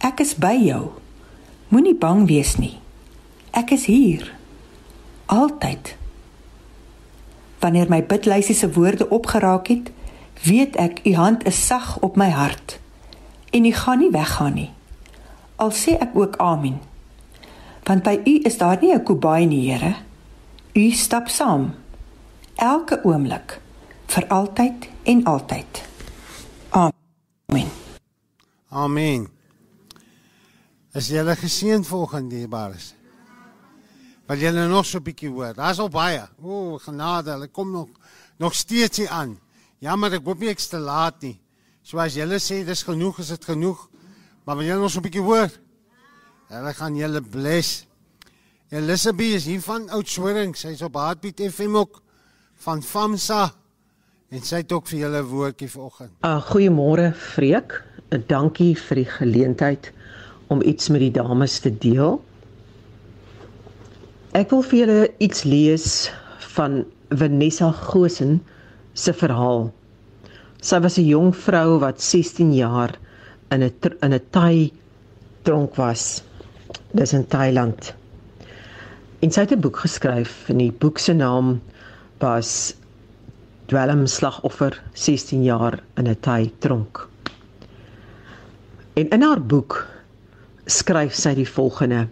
[0.00, 0.92] Ek is by jou.
[1.68, 2.78] Moenie bang wees nie.
[3.52, 4.24] Ek is hier.
[5.26, 5.96] Altyd.
[7.60, 9.92] Wanneer my bidlysie se woorde opgeraak het,
[10.42, 12.78] weet ek u hand is sag op my hart
[13.52, 14.70] en u gaan nie weggaan nie.
[15.60, 16.80] Al sê ek ook amen.
[17.84, 19.94] Want by u is daar nie 'n kobai nie, Here.
[20.72, 21.81] U stap saam
[22.54, 23.60] elke oomblik
[24.06, 25.82] vir altyd en altyd.
[26.70, 27.70] Amen.
[28.68, 29.28] Amen.
[30.92, 32.92] Is julle geseën volgende dierbares?
[34.28, 35.54] Wat julle nog so 'n bietjie hoor.
[35.54, 36.28] Daar's al baie.
[36.42, 37.88] O, genade, hulle kom nog
[38.38, 39.38] nog steeds hier aan.
[39.78, 41.40] Jammer, ek hoop nie ek's te laat nie.
[41.82, 43.88] So as julle sê dis genoeg, is dit genoeg.
[44.44, 45.50] Maar wil julle nog so 'n bietjie hoor?
[46.48, 47.86] Hulle gaan julle bless.
[48.68, 50.54] Elisabeth is hier van Oudtshoorn.
[50.54, 52.01] Sy's op Heartbeat FM ook
[52.62, 53.50] van Famsa
[54.32, 56.12] en sy het ook vir julle woordjie vanoggend.
[56.24, 57.74] Uh, goeiemôre Freek.
[58.08, 59.90] Uh, dankie vir die geleentheid
[60.52, 62.20] om iets met die dames te deel.
[64.38, 65.86] Ek wil vir julle iets lees
[66.54, 68.38] van Vanessa Gosen
[68.94, 69.66] se verhaal.
[70.62, 72.94] Sy was 'n jong vrou wat 16 jaar
[73.50, 74.72] in 'n in 'n Thai
[75.42, 76.22] tronk was.
[76.94, 77.94] Dis in Thailand.
[79.20, 81.60] En sy het 'n boek geskryf en die boek se naam
[82.22, 82.74] was
[83.66, 87.08] Dwelm slagoffer 16 jaar in 'n Thai tronk.
[88.94, 89.86] En in haar boek
[90.66, 92.08] skryf sy die volgende: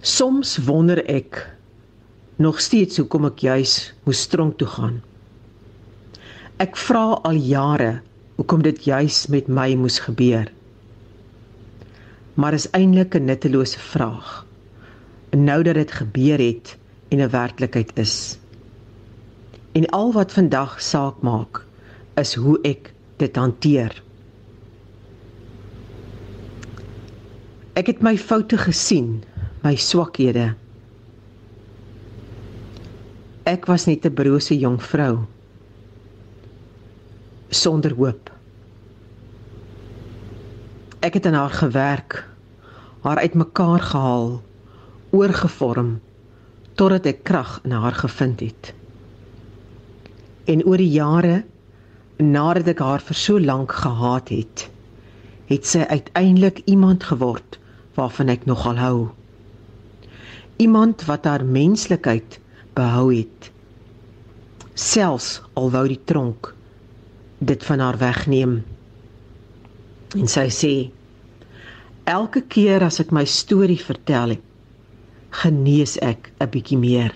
[0.00, 1.56] Soms wonder ek
[2.36, 5.02] nog steeds hoekom ek juis moes tronk toe gaan.
[6.56, 8.00] Ek vra al jare
[8.36, 10.52] hoekom dit juis met my moes gebeur.
[12.34, 14.46] Maar is eintlik 'n nuttelose vraag.
[15.30, 16.79] Nou dat dit gebeur het
[17.10, 18.38] en 'n werklikheid is.
[19.72, 21.66] En al wat vandag saak maak
[22.14, 24.02] is hoe ek dit hanteer.
[27.72, 29.22] Ek het my foute gesien,
[29.62, 30.54] my swakhede.
[33.42, 35.26] Ek was net 'n brose jong vrou
[37.50, 38.30] sonder hoop.
[41.00, 42.28] Ek het aan haar gewerk,
[43.00, 44.42] haar uitmekaar gehaal,
[45.10, 46.00] oorgevorm
[46.80, 48.72] totdat ek krag in haar gevind het.
[50.48, 51.42] En oor die jare
[52.20, 54.64] nadat ek haar vir so lank gehaat het,
[55.50, 57.58] het sy uiteindelik iemand geword
[57.98, 58.98] waarvan ek nogal hou.
[60.60, 62.38] Iemand wat haar menslikheid
[62.76, 63.50] behou het.
[64.72, 66.54] Selfs al wou die tronk
[67.40, 68.60] dit van haar wegneem.
[70.16, 70.74] En sy sê
[72.08, 74.49] elke keer as ek my storie vertel het,
[75.30, 77.14] genees ek 'n bietjie meer.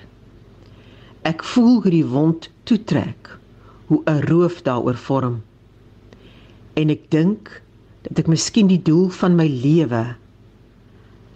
[1.22, 3.38] Ek voel hoe die wond toetrek,
[3.86, 5.42] hoe 'n roof daaroor vorm.
[6.74, 7.62] En ek dink
[8.02, 10.16] dat ek miskien die doel van my lewe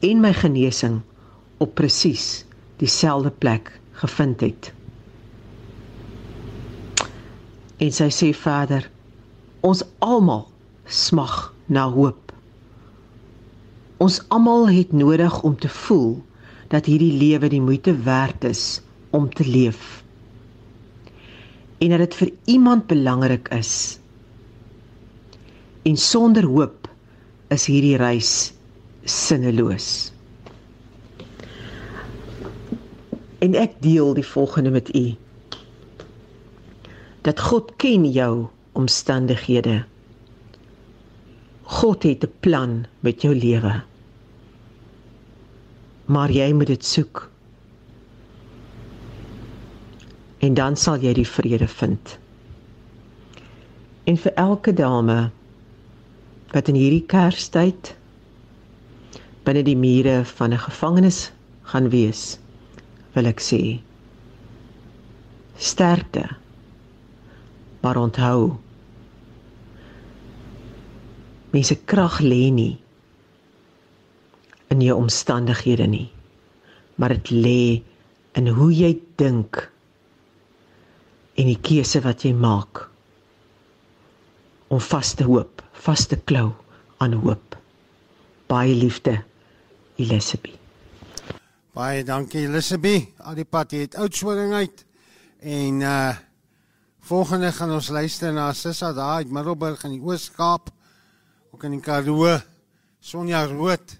[0.00, 1.00] en my genesing
[1.58, 2.44] op presies
[2.76, 4.72] dieselfde plek gevind het.
[7.78, 8.90] En sy sê verder:
[9.60, 10.48] Ons almal
[10.84, 12.32] smag na hoop.
[13.98, 16.22] Ons almal het nodig om te voel
[16.68, 20.02] dat hierdie lewe die moeite werd is om te leef.
[21.78, 23.98] En dat dit vir iemand belangrik is.
[25.82, 26.88] En sonder hoop
[27.48, 28.52] is hierdie reis
[29.08, 30.12] sinneloos.
[33.38, 35.14] En ek deel die volgende met u.
[37.24, 39.84] Dat God ken jou omstandighede.
[41.62, 43.82] God het 'n plan met jou lewe.
[46.08, 47.26] Maar jy moet dit soek.
[50.40, 52.14] En dan sal jy die vrede vind.
[54.08, 55.18] En vir elke dame
[56.54, 57.92] wat in hierdie Kerstyd
[59.44, 61.32] binne die mure van 'n gevangenis
[61.68, 62.38] gaan wees,
[63.12, 63.80] wil ek sê
[65.56, 66.24] sterkte.
[67.80, 68.56] Maar onthou
[71.50, 72.78] mense krag lê nie
[74.72, 76.08] in jou omstandighede nie,
[76.96, 77.62] maar dit lê
[78.38, 79.62] in hoe jy dink
[81.38, 82.84] en die keuse wat jy maak
[84.68, 86.50] om vas te hoop, vas te klou
[87.00, 87.56] aan hoop.
[88.48, 89.18] Baie liefde,
[89.96, 90.56] Elisabeth.
[91.76, 93.12] Baie dankie Elisabeth.
[93.22, 94.84] Al die pad het oudtswering uit.
[95.40, 96.16] En uh
[97.08, 100.68] volgende gaan ons luister na Sissa daar uit Middelburg in die Oos-Kaap.
[101.54, 102.36] Ook in die Karoo.
[103.00, 103.97] Sonja Rood.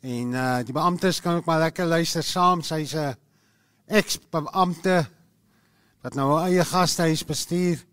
[0.00, 2.62] En uh die beamptes kan ook maar lekker luister saam.
[2.62, 3.16] Sy's 'n
[3.86, 5.06] ex-beampte
[6.02, 7.84] wat nou 'n eie gastehuis bestuur.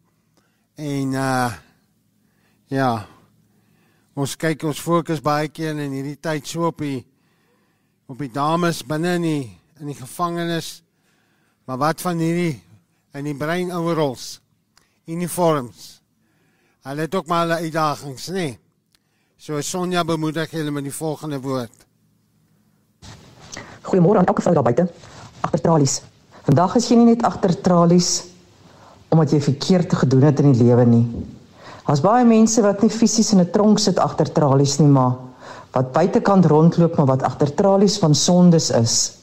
[0.76, 1.54] En uh
[2.68, 3.08] ja.
[4.14, 7.06] Ons kyk ons fokus baie keer in hierdie tyd so op die
[8.06, 10.84] op die dames binne in die in die gevangenis.
[11.66, 12.62] Maar wat van hierdie
[13.14, 14.42] in die brein overalls?
[15.06, 16.02] Uniforms.
[16.84, 18.34] Hulle het ook maar hulle uitdagings, nê?
[18.34, 18.60] Nee.
[19.38, 21.88] So Sonja bemoedig julle met die volgende woord.
[23.84, 24.88] Goeiemôre aan elke vrou daar buite
[25.44, 26.02] agter tralies.
[26.44, 28.24] Vandag is jy nie net agter tralies
[29.14, 31.04] omdat jy verkeerd gedoen het in die lewe nie.
[31.86, 35.14] Daar's baie mense wat nie fisies in 'n tronk sit agter tralies nie, maar
[35.74, 39.18] wat buitekant rondloop maar wat agter tralies van sondes is.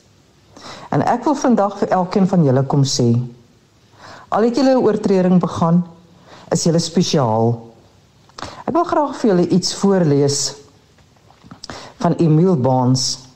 [0.90, 3.18] En ek wil vandag vir elkeen van julle kom sê,
[4.28, 5.84] al het julle 'n oortreding begaan,
[6.50, 7.54] is julle spesiaal.
[8.66, 10.54] Ek wil graag vir julle iets voorlees
[11.98, 13.29] van Emil Baans.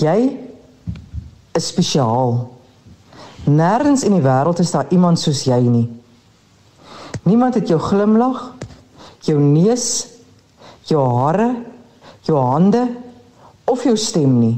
[0.00, 0.18] Jy
[1.54, 2.40] is spesiaal.
[3.44, 5.86] Nêrens in die wêreld is daar iemand soos jy nie.
[7.24, 8.52] Niemand het jou glimlag,
[9.24, 10.06] jou neus,
[10.88, 11.50] jou hare,
[12.26, 12.82] jou hande
[13.70, 14.56] of jou stem nie.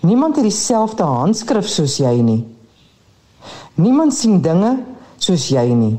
[0.00, 2.42] Niemand het dieselfde handskrif soos jy nie.
[3.74, 4.76] Niemand sien dinge
[5.18, 5.96] soos jy nie.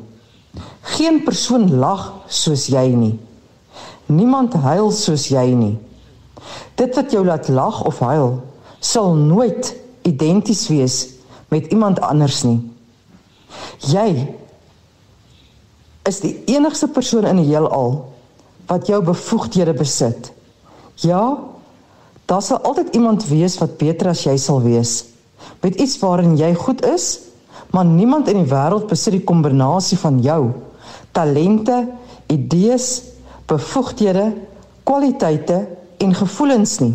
[0.96, 3.14] Geen persoon lag soos jy nie.
[4.10, 5.76] Niemand huil soos jy nie.
[6.80, 8.40] Dit wat jou laat lag of huil,
[8.80, 9.74] sal nooit
[10.08, 10.98] identies wees
[11.50, 12.60] met iemand anders nie.
[13.90, 14.28] Jy
[16.08, 17.98] is die enigste persoon in die heelal
[18.70, 20.32] wat jou bevoegdhede besit.
[21.02, 21.38] Ja,
[22.30, 25.04] daar sal altyd iemand wees wat beter as jy sal wees.
[25.64, 27.20] Met iets waarin jy goed is,
[27.74, 30.42] maar niemand in die wêreld besit die kombinasie van jou
[31.12, 31.88] talente,
[32.30, 33.02] idees,
[33.50, 34.30] bevoegdhede,
[34.86, 35.64] kwaliteite
[36.00, 36.94] en gevoelens nie.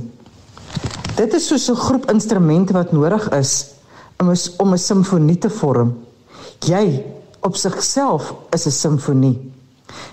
[1.15, 3.67] Dit is soos 'n groep instrumente wat nodig is
[4.19, 5.95] om 'n om 'n simfonie te vorm.
[6.59, 7.05] Jy
[7.41, 9.53] op sigself is 'n simfonie.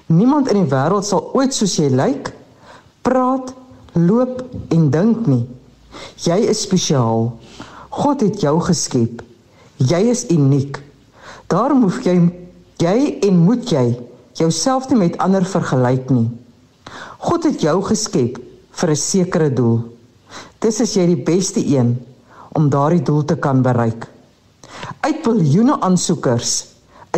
[0.05, 2.33] Niemand in die wêreld sal ooit soos jy lyk,
[3.01, 3.53] praat,
[3.93, 5.47] loop en dink nie.
[6.15, 7.39] Jy is spesiaal.
[7.89, 9.21] God het jou geskep.
[9.77, 10.83] Jy is uniek.
[11.47, 12.31] Daarom hoef jy
[12.77, 13.99] jy en moet jy
[14.33, 16.29] jouself nie met ander vergelyk nie.
[17.17, 18.39] God het jou geskep
[18.71, 19.79] vir 'n sekere doel.
[20.59, 21.97] Dis is jy die beste een
[22.53, 24.07] om daardie doel te kan bereik.
[25.01, 26.67] Uit miljoene aansoekers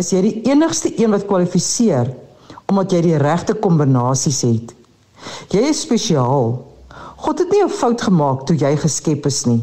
[0.00, 2.14] is jy die enigste een wat kwalifiseer
[2.70, 4.74] omdat jy die regte kombinasies het.
[5.52, 6.64] Jy is spesiaal.
[7.16, 9.62] God het nie 'n fout gemaak toe jy geskep is nie.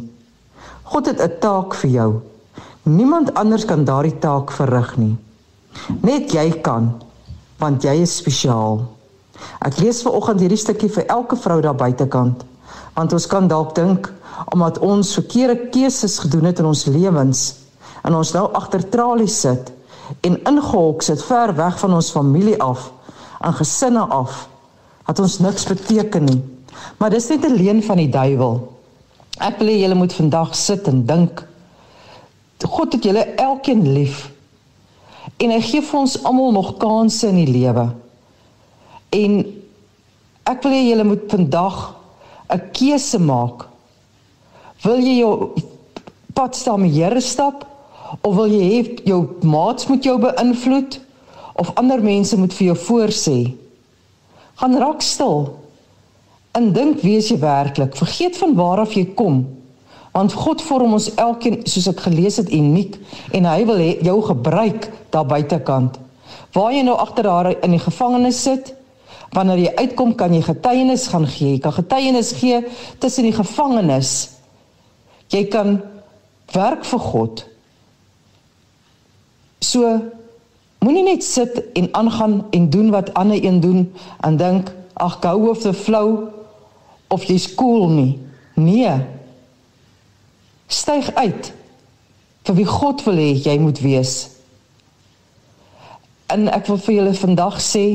[0.84, 2.22] God het 'n taak vir jou.
[2.84, 5.18] Niemand anders kan daardie taak verrig nie.
[6.02, 7.02] Net jy kan,
[7.58, 8.82] want jy is spesiaal.
[9.60, 12.46] Ek lees ver oggend hierdie stukkie vir elke vrou daar buitekant,
[12.96, 14.12] want ons kan dalk dink
[14.54, 17.42] omdat ons verkeerde keuses gedoen het in ons lewens
[18.04, 19.72] en ons nou agter tralies sit
[20.26, 22.90] en ingehok sit ver weg van ons familie af,
[23.40, 24.48] aan gesinne af,
[25.08, 26.42] dat ons niks beteken nie.
[26.98, 28.60] Maar dis net 'n leuen van die duiwel.
[29.40, 31.48] Ek wil hê julle moet vandag sit en dink.
[32.62, 34.32] God het julle elkeen lief.
[35.38, 37.90] En hy gee vir ons almal nog kansse in die lewe.
[39.12, 39.42] En
[40.48, 41.78] ek wil hê julle moet vandag
[42.52, 43.68] 'n keuse maak.
[44.84, 45.54] Wil jy jou
[46.34, 47.66] pad staan met Here stap
[48.22, 51.00] of wil jy hê jou maats moet jou beïnvloed
[51.56, 53.54] of ander mense moet vir jou voorsê?
[54.56, 55.56] Gaan raak stil.
[56.52, 57.96] En dink wie is jy werklik?
[57.96, 59.46] Vergeet van waar af jy kom.
[60.12, 62.98] Want God vorm ons elkeen soos ek gelees het uniek
[63.32, 66.00] en hy wil jou gebruik daar buitekant.
[66.52, 68.74] Waar jy nou agter daar in die gevangenis sit,
[69.32, 71.56] wanneer jy uitkom kan jy getuienis gaan gee.
[71.56, 72.60] Jy kan getuienis gee
[73.00, 74.12] tussen die gevangenis.
[75.32, 75.80] Jy kan
[76.52, 77.46] werk vir God.
[79.64, 79.88] So
[80.82, 83.86] moenie net sit en aangaan en doen wat ander een doen
[84.26, 86.28] en dink ag gou of the flow
[87.08, 88.20] of jy's cool nie.
[88.56, 88.94] Nee.
[90.68, 91.54] Styg uit
[92.48, 94.16] vir wie God wil hê jy moet wees.
[96.32, 97.86] En ek wil vir julle vandag sê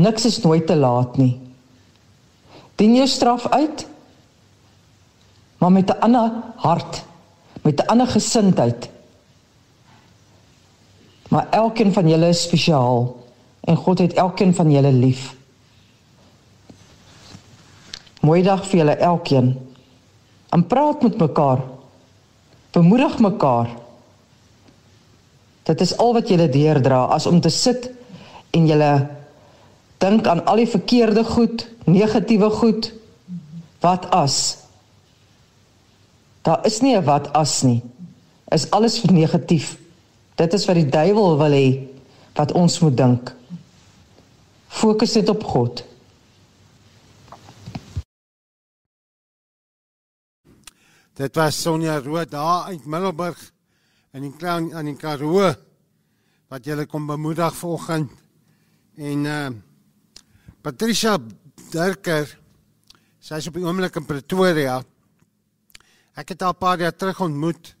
[0.00, 1.38] niks is nooit te laat nie.
[2.80, 3.86] Dien jou straf uit
[5.60, 7.04] maar met 'n ander hart,
[7.62, 8.88] met 'n ander gesindheid.
[11.28, 13.16] Maar elkeen van julle is spesiaal
[13.60, 15.36] en God het elkeen van julle lief.
[18.20, 19.70] Mooi dag vir julle elkeen.
[20.48, 21.58] En praat met mekaar.
[22.70, 23.68] Bemoedig mekaar.
[25.62, 27.90] Dit is al wat julle deurdra as om te sit
[28.50, 29.08] en julle
[30.00, 32.92] dink aan al die verkeerde goed, negatiewe goed.
[33.80, 34.56] Wat as?
[36.42, 37.82] Daar is nie 'n wat as nie.
[38.48, 39.78] Is alles vir negatief.
[40.34, 41.88] Dit is wat die duiwel wil hê
[42.34, 43.34] wat ons moet dink.
[44.68, 45.84] Fokus net op God.
[51.14, 53.52] Dit was Sonja Rood daar uit Middelburg
[54.12, 55.54] in die klein aan die Karoo
[56.48, 58.10] wat julle kom bemoedig vanoggend.
[58.96, 59.48] En uh
[60.60, 61.14] Patricia
[61.72, 62.26] Durker
[63.20, 64.74] sy is op die oomblik in Pretoria.
[66.12, 67.74] Ek het haar 'n paar jaar terug ontmoet.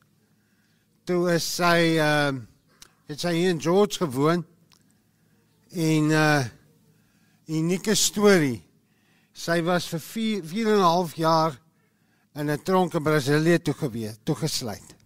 [1.04, 2.32] Toe is sy uh
[3.08, 4.46] het sy hier in George gewoon.
[5.72, 6.44] En uh
[7.48, 8.64] unieke storie.
[9.32, 11.60] Sy was vir 4 4 en 'n half jaar
[12.34, 14.96] in 'n tronk in Brasilië toe gewees, toegesluit.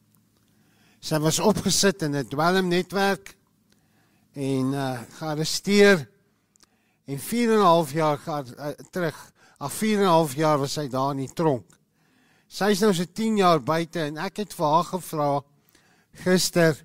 [1.01, 3.35] Sy was opgesit in 'n dwelmnetwerk
[4.33, 6.14] en uh gearresteer
[7.07, 9.33] en 4 en 'n half jaar ga, uh, terug.
[9.59, 11.67] Af 4 en 'n half jaar was sy daar in die tronk.
[12.49, 15.43] Sy is nou so 10 jaar buite en ek het vir haar gevra
[16.25, 16.85] gister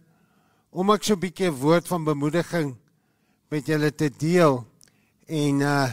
[0.72, 2.76] om ek so 'n bietjie woord van bemoediging
[3.50, 4.66] met julle te deel
[5.28, 5.90] en uh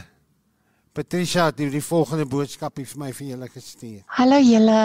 [0.96, 3.98] Patricia het die volgende boodskapie vir my vir julle gestuur.
[4.16, 4.76] Hallo julle,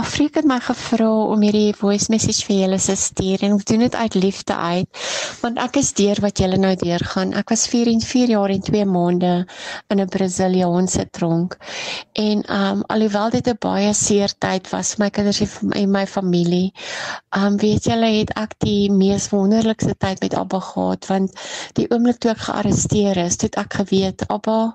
[0.00, 3.84] Afrika het my gevra om hierdie voice message vir julle te stuur en ek doen
[3.84, 5.04] dit uit liefde uit
[5.44, 7.36] want ek is deur wat julle nou deurgaan.
[7.38, 9.30] Ek was 4 en 4 jaar en 2 maande
[9.94, 11.54] in 'n Brasiliaanse tronk.
[12.18, 15.40] En um alhoewel dit 'n baie seer tyd was vir my kinders
[15.70, 16.72] en my familie,
[17.30, 21.30] um weet julle het ek die mees wonderlikste tyd met Abba gehad want
[21.74, 24.74] die oomblik toe ek gearresteer is, het ek geweet Abba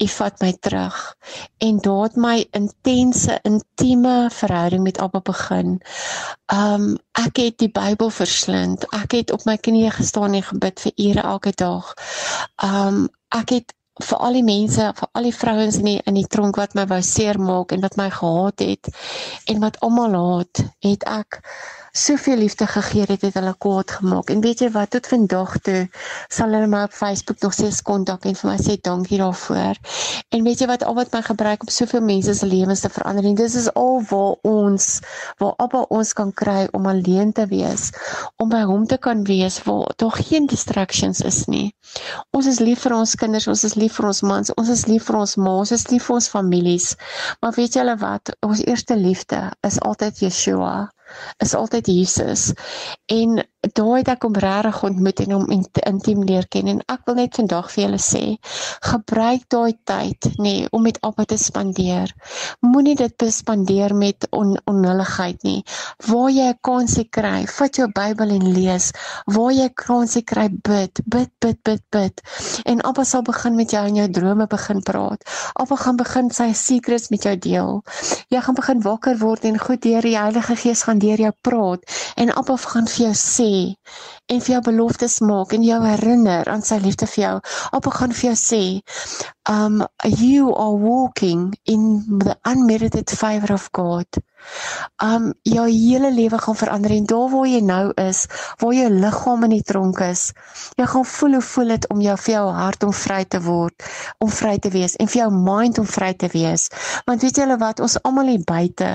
[0.00, 0.98] U vat my terug
[1.66, 5.78] en daar het my intense intieme verhouding met Abba begin.
[6.52, 8.86] Um ek het die Bybel verslind.
[8.96, 11.94] Ek het op my knieë gestaan en gebid vir ure elke dag.
[12.64, 16.28] Um ek het vir al die mense, vir al die vrouens in die in die
[16.34, 18.90] tronk wat my wou seermaak en wat my gehaat het
[19.50, 21.42] en wat almal haat, het ek
[21.92, 24.30] soveel liefde gegee het het hulle kwaad gemaak.
[24.30, 25.88] En weet jy wat, tot vandag toe
[26.28, 29.80] sal hulle my op Facebook nog steeds kontak en vir my sê dankie daarvoor.
[30.30, 33.26] En weet jy wat, al wat my gebruik om soveel mense se lewens te verander
[33.26, 34.88] en dis is al waar ons
[35.42, 37.90] waar Abba ons kan kry om alleen te wees,
[38.36, 41.72] om by hom te kan wees waar daar geen distractions is nie.
[42.36, 45.08] Ons is lief vir ons kinders, ons is lief vir ons mans, ons is lief
[45.08, 46.94] vir ons ma, ons is lief vir ons families.
[47.42, 50.88] Maar weet julle wat, ons eerste liefde is altyd Yeshua
[51.38, 52.52] is altyd Jesus.
[53.06, 57.02] En daai het ek hom regtig ontmoet en hom int- intiem leer ken en ek
[57.08, 58.22] wil net vandag vir julle sê
[58.88, 62.12] gebruik daai tyd nê om met Abba te spandeer.
[62.64, 65.60] Moenie dit bespandeer met on, onhulligheid nie.
[66.08, 68.92] Waar jy 'n kansie kry, vat jou Bybel en lees.
[69.26, 72.22] Waar jy 'n kansie kry, bid, bid, bid, bid, bid.
[72.64, 75.20] En Abba sal begin met jou in jou drome begin praat.
[75.54, 77.82] Abba gaan begin sy secrets met jou deel.
[78.28, 81.80] Jy gaan begin wakker word en goed deur die Heilige Gees gaan deur jou praat
[82.16, 83.49] en Abba gaan vir jou sê
[84.30, 87.36] en vir jou beloftes maak en jou herinner aan sy liefde vir jou.
[87.76, 88.62] Appa gaan vir jou sê,
[89.50, 94.06] um you are walking in the unmerited favor of God.
[95.02, 98.22] Um jou hele lewe gaan verander en daar waar jy nou is,
[98.62, 100.30] waar jou liggaam in die tronk is,
[100.78, 103.90] jy gaan voel hoe voel dit om jou vir jou hart om vry te word,
[104.22, 106.70] om vry te wees en vir jou mind om vry te wees.
[107.10, 108.94] Want weet julle wat, ons almal hier buite,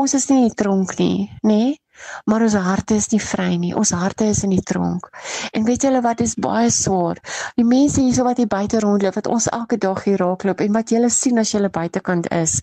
[0.00, 1.62] ons is nie in die tronk nie, nê?
[1.62, 1.81] Nee?
[2.24, 3.72] Maar ons harte is nie vry nie.
[3.76, 5.08] Ons harte is in die tronk.
[5.52, 7.20] En weet julle wat is baie swaar?
[7.56, 10.92] Die mense hierso wat hier buite rondloop, wat ons elke dag hier raakloop en wat
[10.94, 12.58] julle sien as julle buitekant is.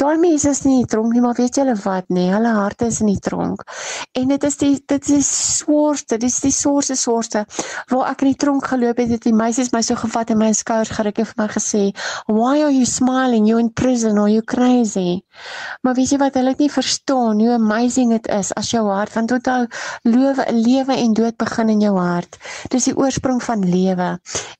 [0.00, 2.28] Daai mense is nie in die tronk nie, maar weet julle wat nê?
[2.32, 3.64] Hulle harte is in die tronk.
[4.18, 7.44] En dit is die dit is die swaarste, dit is die swaarste swaarste.
[7.92, 10.50] Waar ek in die tronk geloop het, het die meisies my so gevat en my
[10.56, 11.82] skouers geruk en vir my gesê,
[12.26, 13.46] "Why are you smiling?
[13.48, 15.22] You in prison or you crazy?"
[15.82, 19.14] Maar weet jy wat hulle het nie verstaan hoe amazing dit is as jou hart
[19.14, 19.60] want onthou
[20.08, 22.38] lewe lewe en dood begin in jou hart.
[22.72, 24.10] Dis die oorsprong van lewe.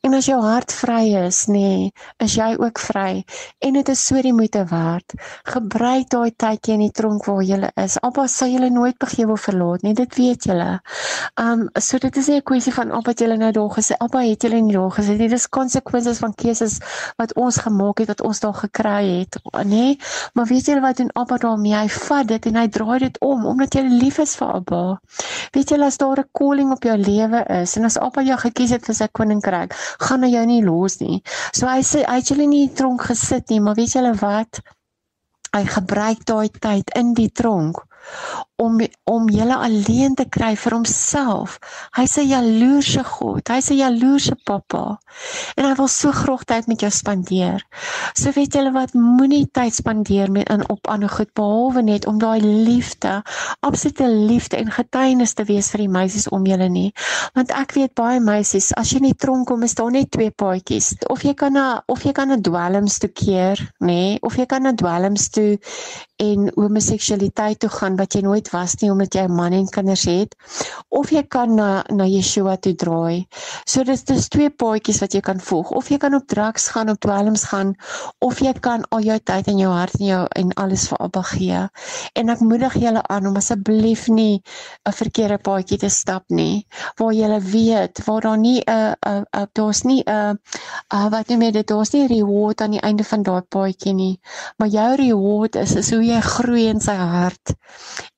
[0.06, 1.90] En as jou hart vry is, nê, nee,
[2.24, 3.22] is jy ook vry.
[3.64, 5.14] En dit is so die moeite werd.
[5.48, 7.98] Gebruik daai tydjie in die tronk waar jy is.
[8.04, 9.94] Appa sal julle nooit begewe of verlaat nie.
[9.98, 10.70] Dit weet julle.
[11.40, 13.96] Um so dit is nie 'n kwessie van het julle nou daar gesê.
[13.98, 15.16] Appa het julle nie daar gesê.
[15.18, 16.78] Dit is konsekwensies van keuses
[17.16, 19.64] wat ons gemaak het wat ons daar gekry het, nê?
[19.64, 19.98] Nee?
[20.34, 21.74] Maar weet julle wat doen appa daarmee?
[21.74, 24.98] Hy vat dit en hy draai dit om omdat jy lief is vir Abba.
[25.54, 28.70] Weet jy as daar 'n calling op jou lewe is en as Abba jou gekies
[28.70, 31.22] het vir sy koninkryk, gaan hy jou nie los nie.
[31.52, 34.14] So hy sê hy het julle nie in die tronk gesit nie, maar weet julle
[34.14, 34.60] wat?
[35.52, 37.84] Hy gebruik daai tyd in die tronk
[38.60, 41.58] om om julle alleen te kry vir homself.
[41.96, 43.48] Hy's 'n jaloerse God.
[43.48, 44.98] Hy's 'n jaloerse pappa.
[45.56, 47.64] En hy wil so graag tyd met jou spandeer.
[48.14, 52.18] So weet julle wat moenie tyd spandeer met in op ander goed behalwe net om
[52.18, 53.22] daai liefde,
[53.60, 56.92] absolute liefde en getuienis te wees vir die meisies om julle nie.
[57.34, 60.30] Want ek weet baie meisies, as jy in die tronk kom, is daar net twee
[60.30, 60.94] paadjies.
[61.08, 64.46] Of jy kan na of jy kan na dwelms toe keer, nê, nee, of jy
[64.46, 65.58] kan na dwelms toe
[66.20, 70.04] en homoseksualiteit toe gaan wat jy nooit was nie omdat jy 'n man en kinders
[70.04, 70.34] het
[70.88, 73.26] of jy kan na na Yeshua toe draai.
[73.66, 75.70] So dis dis twee paadjies wat jy kan volg.
[75.70, 77.74] Of jy kan op drugs gaan, op dwelms gaan
[78.18, 81.22] of jy kan al jou tyd en jou hart en jou en alles vir Abba
[81.22, 81.60] gee.
[82.14, 84.42] En ek moedig julle aan om asseblief nie
[84.88, 86.66] 'n verkeerde paadjie te stap nie
[86.98, 90.38] waar jy weet waar daar nie 'n 'n daar's nie 'n
[91.10, 94.20] wat noem jy dit daar's nie reward aan die einde van daai paadjie nie.
[94.58, 97.54] Maar jou reward is is hoe jy groei in sy hart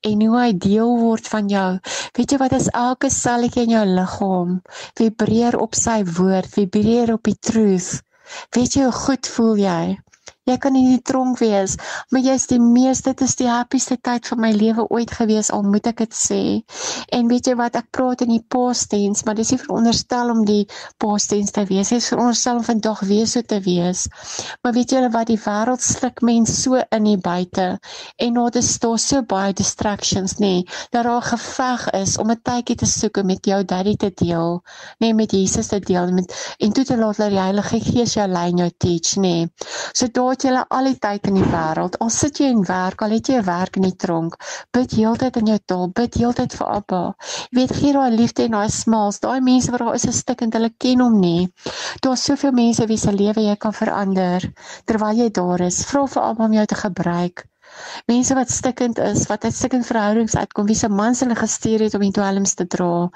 [0.01, 1.69] en hoe hy deel word van jou.
[2.17, 4.55] Weet jy wat is elke selletjie in jou liggaam
[4.99, 8.01] vibreer op sy woord, vibreer op die truth.
[8.55, 9.83] Weet jy hoe goed voel jy?
[10.43, 11.77] Jy kan in die tronk wees,
[12.11, 15.63] maar jy's die meeste, dit is die happieste tyd van my lewe ooit gewees, al
[15.63, 16.39] moet ek dit sê.
[17.15, 20.41] En weet jy wat, ek praat in die past tense, maar dis nie veronderstel om
[20.43, 20.65] die
[20.99, 21.93] past tense te wees.
[21.93, 24.03] Dit is veronderstel om vandag weer so te wees.
[24.65, 27.69] Maar weet julle wat, die wêreld sluk mense so in die buite
[28.19, 32.41] en daar is daar so baie distractions, nê, dat daar 'n geveg is om 'n
[32.43, 34.61] tydjie te soek om met jou daddy te deel,
[34.99, 38.27] nê, met Jesus te deel met en toe te laat dat die Heilige Gees jou
[38.27, 39.47] lei en jou teach, nê.
[39.93, 41.97] So daar het jy al die tyd in die wêreld.
[42.03, 44.37] Al sit jy en werk, al het jy 'n werk in die tronk,
[44.73, 47.03] bid heeltyd in jou taal, bid heeltyd vir Abba.
[47.51, 49.19] Jy weet gee daai liefde en daai smiles.
[49.19, 51.47] Daai mense wat daar is, is stikkend, hulle ken hom nie.
[52.01, 54.51] Daar's soveel mense wie se lewe jy kan verander
[54.85, 55.85] terwyl jy daar is.
[55.85, 57.47] Vra vir Abba om jou te gebruik.
[58.11, 61.97] Mense wat stikkend is, wat uit stikkende verhoudings uitkom, wie se mans hulle gestuur het
[61.97, 63.09] om die dwelms te dra.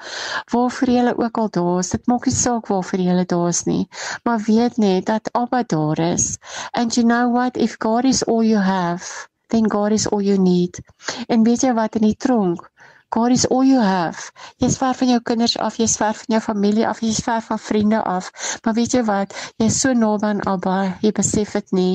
[0.52, 3.84] Waarvoor jy ook al daar is, dit maak nie saak waarvoor jy daar is nie,
[4.24, 6.38] maar weet net dat Abba daar is.
[6.72, 10.38] And you know what, if God is all you have, then God is all you
[10.38, 10.80] need.
[11.28, 12.68] En weet jy wat in die tronk
[13.10, 14.32] God is all you have.
[14.60, 17.58] Jy's ver van jou kinders af, jy's ver van jou familie af, jy's ver van
[17.58, 18.28] vriende af.
[18.64, 19.32] Maar weet jy wat?
[19.56, 21.94] Jy's so naby aan Abba, jy besef dit nie.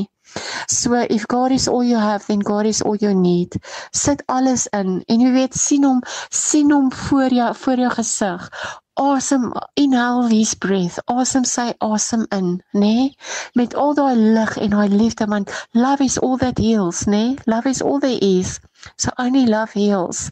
[0.67, 3.57] So if God is all you have then God is all you need.
[3.91, 8.49] Sit alles in en jy weet sien hom sien hom voor jou voor jou gesig
[8.95, 10.99] Awesome inhale his breath.
[11.07, 12.81] Awesome sy asem in, nê?
[12.81, 13.15] Nee?
[13.55, 17.23] Met al daai lig en daai liefde want love is all that heals, nê?
[17.23, 17.37] Nee?
[17.49, 18.59] Love is all there is.
[18.97, 20.29] So only love heals.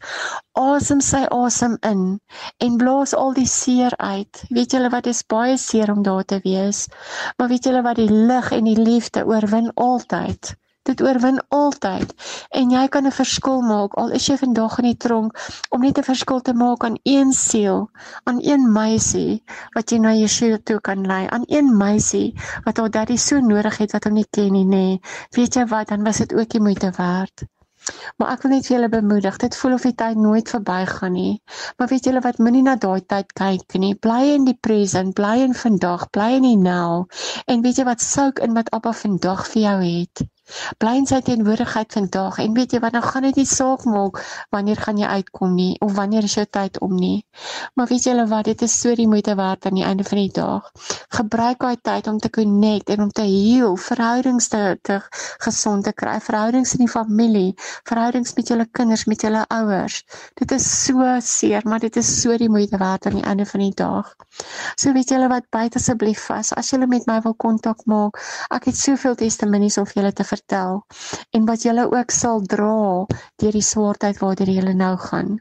[0.54, 2.20] Asem sy asem in
[2.58, 4.44] en blaas al die seer uit.
[4.54, 6.86] Weet julle wat is baie seer om daar te wees.
[7.38, 10.54] Maar weet julle wat die lig en die liefde oorwin altyd.
[10.88, 12.12] Dit oorwin altyd
[12.58, 15.38] en jy kan 'n verskil maak al is jy vandag in die tronk
[15.76, 17.78] om net 'n verskil te maak aan een siel,
[18.24, 19.44] aan een meisie
[19.76, 22.34] wat jy na Yeshua toe kan lei, aan een meisie
[22.64, 24.98] wat haar daddy so nodig het wat hom nie ken nie, nê.
[25.30, 27.46] Weet jy wat, dan was dit ook die moeite werd.
[28.16, 31.42] Maar ek wil net vir julle bemoedig, dit voel of die tyd nooit verbygaan nie.
[31.78, 33.94] Maar weet julle wat, moenie na daai tyd kyk nie.
[33.94, 37.06] Bly in die present, bly in vandag, bly in die nou.
[37.46, 40.26] En weet jy wat souk in wat Abba vandag vir jou het?
[40.78, 44.20] Bly in sy teenwoordigheid vandag en weet jy wat nou gaan dit nie saak maak
[44.54, 47.24] wanneer gaan jy uitkom nie of wanneer is jou tyd om nie.
[47.74, 50.32] Maar weet julle wat dit is so die moeite werd aan die einde van die
[50.34, 50.70] dag.
[51.16, 55.00] Gebruik daai tyd om te connect en om te heal, verhoudings te, te
[55.44, 57.54] gesond te kry, verhoudings in die familie,
[57.88, 60.02] verhoudings met julle kinders, met julle ouers.
[60.40, 63.64] Dit is so seer, maar dit is so die moeite werd aan die einde van
[63.64, 64.12] die dag.
[64.76, 68.20] So weet julle wat byt asseblief vas as julle met my wil kontak maak.
[68.52, 73.06] Ek het soveel testimonies om vir julle te vertel en wat julle ook sal dra
[73.40, 75.38] deur die swaartyd waartoe julle nou gaan.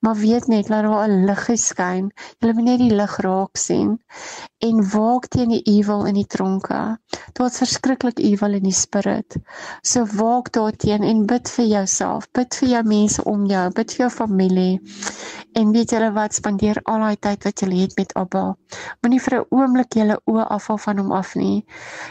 [0.00, 2.10] Maar weet net dat daar 'n lig skyn.
[2.38, 3.98] Julle moet net die lig raak sien
[4.58, 6.98] en waak teen die evil in die tronke.
[7.32, 9.36] Daar's verskriklik evil in die spirit.
[9.82, 14.06] So waak daarteen en bid vir jouself, bid vir jou mense om jou, bid vir
[14.06, 14.80] jou familie.
[15.52, 18.59] En weet julle wat spandeer al daai tyd wat jy het met Abba.
[19.02, 21.64] Moenie vir 'n oomblik julle oë afval van hom af nie.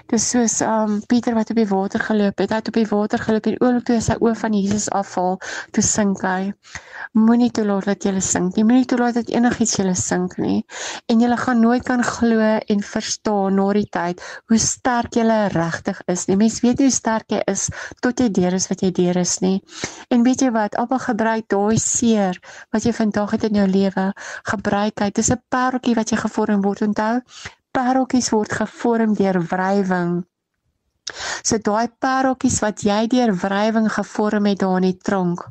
[0.07, 2.49] Dis soos um Pieter wat op die water geloop het.
[2.49, 5.39] Hy het op die water geloop en oomblik toe sy oë van Jesus afval,
[5.71, 6.53] toe sink hy.
[7.13, 8.63] Moenie toelaat dat jy sink nie.
[8.63, 10.65] Moenie toelaat dat enigiets jou sink nie.
[11.07, 16.01] En jy gaan nooit kan glo en verstaan na die tyd hoe sterk jy regtig
[16.07, 16.25] is.
[16.25, 17.69] Die mens weet hoe sterk jy is
[18.01, 19.61] tot jy deur is wat jy deur is nie.
[20.09, 20.75] En weet jy wat?
[20.75, 22.39] Appa gebruik daai seer
[22.73, 24.11] wat jy vandag het in jou lewe.
[24.43, 25.15] Gebruik dit.
[25.15, 26.81] Dis 'n pareltjie wat jy gevorm word.
[26.87, 27.21] Onthou,
[27.71, 30.25] pareltjies word gevorm deur wrywing.
[31.43, 35.45] So daai pareltjies wat jy deur wrywing gevorm het daar in die tronk,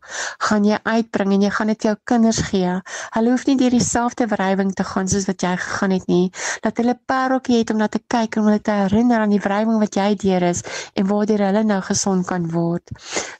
[0.48, 2.74] gaan jy uitbring en jy gaan dit jou kinders gee.
[3.16, 6.30] Hulle hoef nie deur dieselfde wrywing te gaan soos wat jy gegaan het nie.
[6.64, 9.42] Dat hulle pareltjie het om na te kyk en om hulle te herinner aan die
[9.42, 10.62] wrywing wat jy deur is
[10.94, 12.92] en waardeur hulle nou gesond kan word.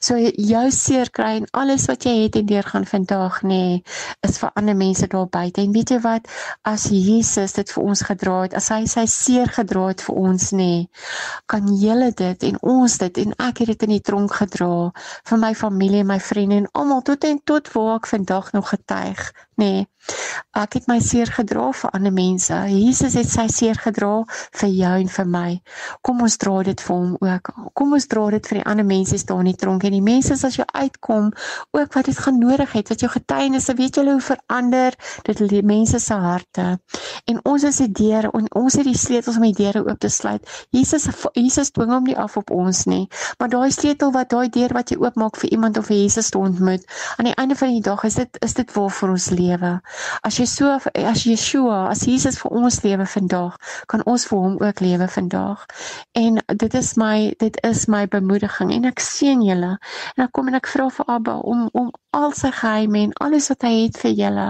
[0.03, 3.81] So jou seer kry en alles wat jy het en deur gaan vandag nê,
[4.25, 5.61] is vir ander mense daar buite.
[5.61, 6.27] En weet jy wat?
[6.67, 10.49] As Jesus dit vir ons gedra het, as hy sy seer gedra het vir ons
[10.55, 10.73] nê,
[11.51, 14.91] kan jy dit en ons dit en ek het dit in die tronk gedra
[15.29, 18.69] vir my familie en my vriende en almal tot en tot waar ek vandag nog
[18.69, 19.87] getuig nê nee,
[20.57, 22.55] ek het my seer gedra vir ander mense.
[22.71, 24.23] Jesus het sy seer gedra
[24.59, 25.49] vir jou en vir my.
[26.05, 27.51] Kom ons dra dit vir hom ook.
[27.77, 29.85] Kom ons dra dit vir die ander mense staan in die tronk.
[29.85, 31.29] En die mense as jy uitkom
[31.77, 35.63] ook wat dit gaan nodig het wat jou getuienisse weet julle hoe verander dit die
[35.63, 36.67] mense se harte.
[37.29, 40.09] En ons is die deur en ons het die sleutels om die deure oop te
[40.09, 40.45] sluit.
[40.75, 43.05] Jesus Jesus dwing hom nie af op ons nie.
[43.39, 46.41] Maar daai sleutel wat daai deur wat jy oopmaak vir iemand of vir Jesus te
[46.41, 46.85] ontmoet,
[47.17, 49.73] aan die einde van die dag is dit is dit waar vir ons lewe.
[50.23, 53.57] As jy so as Yeshua, as Jesus vir ons lewe vandag,
[53.91, 55.65] kan ons vir hom ook lewe vandag.
[56.17, 59.75] En dit is my dit is my bemoediging en ek seën julle.
[60.15, 63.51] En ek kom en ek vra vir Abba om om al sy geheime en alles
[63.51, 64.45] wat hy het vir julle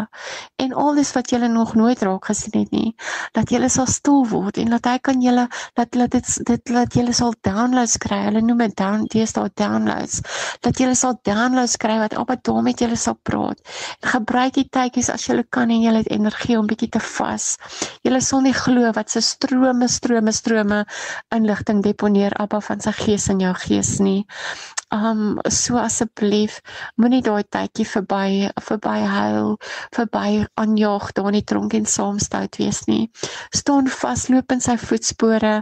[0.63, 2.93] en alles wat julle nog nooit raak gesien het nie,
[3.35, 6.95] dat julle sal stil word en dat hy kan julle dat laat dit dit laat
[6.95, 8.21] julle sal downloads kry.
[8.27, 10.21] Hulle noem dit down deesdae downloads.
[10.65, 12.15] Dat julle sal downloads kry wat
[12.47, 13.59] dom met julle sal praat.
[14.01, 17.57] En gebruik die tydjies as julle kan en julle het energie om bietjie te vas.
[18.03, 20.83] Julle sal nie glo wat se strome strome strome
[21.35, 24.25] inligting deponeer Abba van sy gees in jou gees nie.
[24.91, 26.59] Um so asseblief
[26.97, 29.57] moenie daai tydjie verby verby huil,
[29.95, 33.09] verby aanjaag daar in die tronk en saamstout wees nie.
[33.53, 35.59] Staan vas, loop in sy voetspore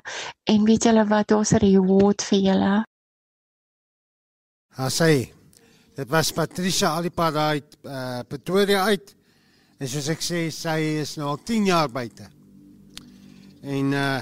[0.48, 2.76] en weet julle wat, daar's 'n reward vir julle.
[4.78, 5.34] Ha sê.
[5.98, 9.17] Dit was Patricia Alipad uit uh, Pretoria uit.
[9.78, 12.30] En soos ek sê, sy is nou al 10 jaar buite.
[13.62, 14.18] En uh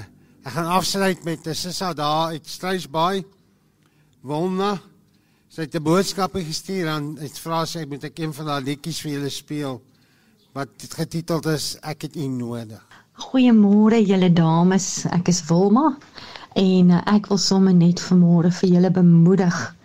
[0.46, 3.24] ek gaan afsluit met 'n sissa daar uit Strysbaai.
[4.22, 4.78] Wilna
[5.48, 8.62] sy het 'n boodskap gestuur aan het vra sy ek moet ek een van haar
[8.62, 9.80] liedjies vir julle speel
[10.52, 10.68] wat
[10.98, 12.82] getiteld is ek het u nodig.
[13.16, 15.96] Goeiemôre julle dames, ek is Wilma
[16.54, 19.76] en uh, ek wil sommer net vanmôre vir julle bemoedig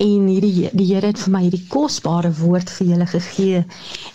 [0.00, 3.64] En hierdie die Here het vir my hierdie kosbare woord vir julle gegee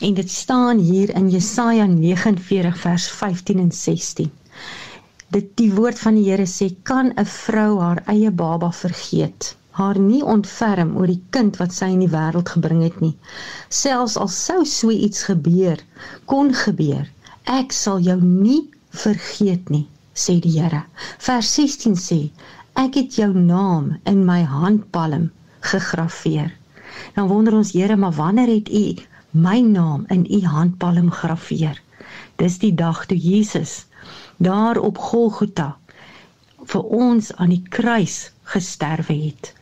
[0.02, 4.32] en dit staan hier in Jesaja 49 vers 15 en 16.
[5.30, 10.00] Dit die woord van die Here sê kan 'n vrou haar eie baba vergeet haar
[10.02, 13.14] nie ontferm oor die kind wat sy in die wêreld gebring het nie.
[13.70, 15.84] Selfs al sou so iets gebeur,
[16.26, 17.06] kon gebeur,
[17.60, 18.64] ek sal jou nie
[19.04, 19.86] vergeet nie,
[20.18, 20.82] sê die Here.
[21.28, 22.20] Vers 16 sê,
[22.74, 25.30] ek het jou naam in my handpalm
[25.74, 26.54] gegraveer.
[27.16, 28.96] Dan wonder ons Here, maar wanneer het u
[29.32, 31.82] my naam in u handpalm gegraveer?
[32.36, 33.86] Dis die dag toe Jesus
[34.38, 35.78] daar op Golgotha
[36.72, 38.18] vir ons aan die kruis
[38.54, 39.54] gesterwe het.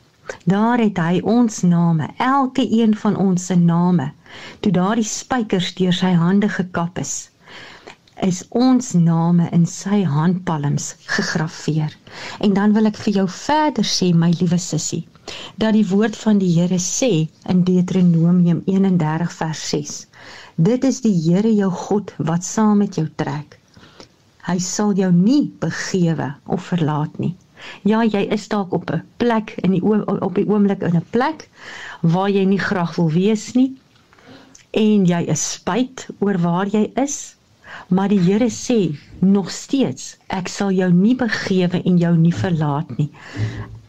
[0.44, 4.12] Daar het hy ons name, elke een van ons se name,
[4.60, 7.14] toe daardie spykers deur sy hande gekap is,
[8.26, 11.94] is ons name in sy handpalms gegraveer.
[12.40, 15.04] En dan wil ek vir jou verder sê my liewe sussie,
[15.56, 19.96] dat die woord van die Here sê in Deuteronomium 31 vers 6.
[20.56, 23.60] Dit is die Here jou God wat saam met jou trek.
[24.46, 27.36] Hy sal jou nie begewe of verlaat nie.
[27.84, 31.50] Ja, jy is dalk op 'n plek in die op die oomblik in 'n plek
[32.02, 33.74] waar jy nie graag wil wees nie
[34.76, 37.36] en jy is spyt oor waar jy is,
[37.88, 38.80] maar die Here sê
[39.24, 43.10] nog steeds, ek sal jou nie begewe en jou nie verlaat nie.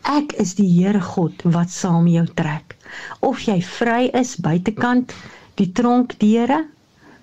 [0.06, 2.76] Ek is die Here God wat saam met jou trek.
[3.26, 5.10] Of jy vry is buitekant
[5.58, 6.60] die tronkdeure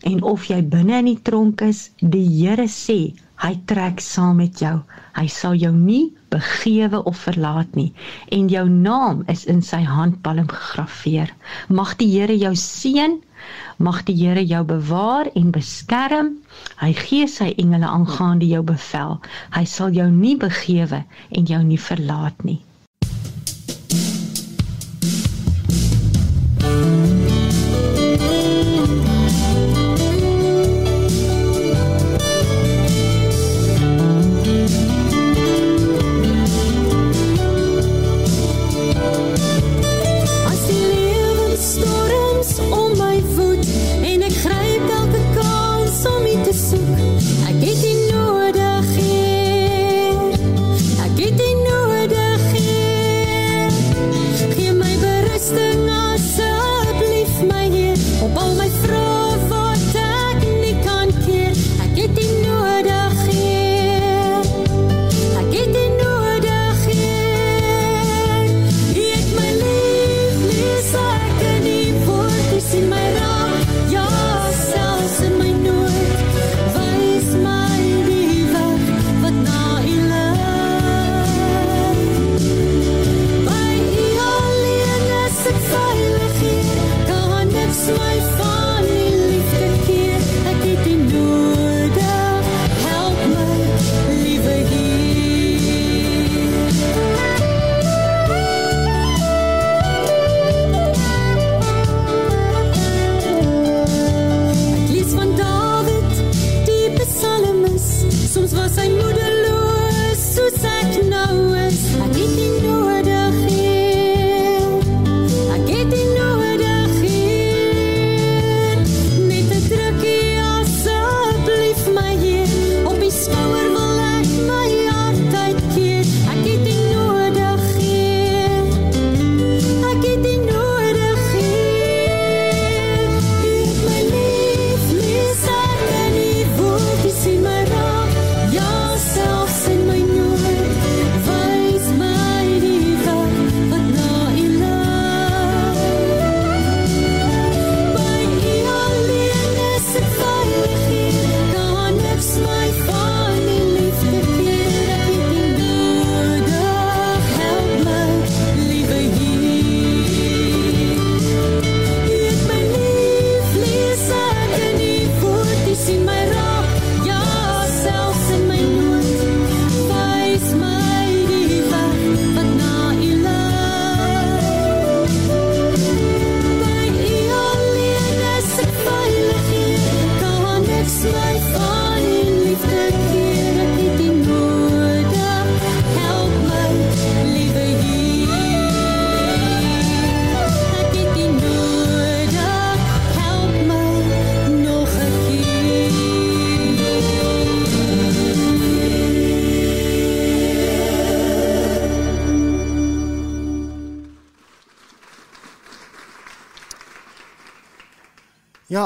[0.09, 2.97] en of jy binne in die tronk is, die Here sê
[3.45, 4.73] hy trek saam met jou.
[5.15, 7.93] Hy sal jou nie begewe of verlaat nie
[8.35, 11.31] en jou naam is in sy handpalm gegraveer.
[11.69, 13.15] Mag die Here jou seën.
[13.79, 16.35] Mag die Here jou bewaar en beskerm.
[16.83, 19.17] Hy gee sy engele aangaande jou bevel.
[19.55, 22.59] Hy sal jou nie begewe en jou nie verlaat nie.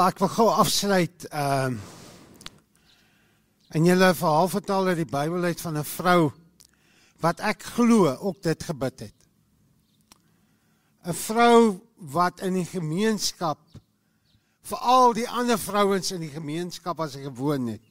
[0.08, 1.80] Ek wil gou afsluit ehm um,
[3.76, 6.30] en julle verhaal vertel uit die Bybel uit van 'n vrou
[7.20, 9.18] wat ek glo ook dit gebid het.
[11.04, 13.60] 'n Vrou wat in die gemeenskap
[14.62, 17.84] vir al die ander vrouens in die gemeenskap as sy gewoon het,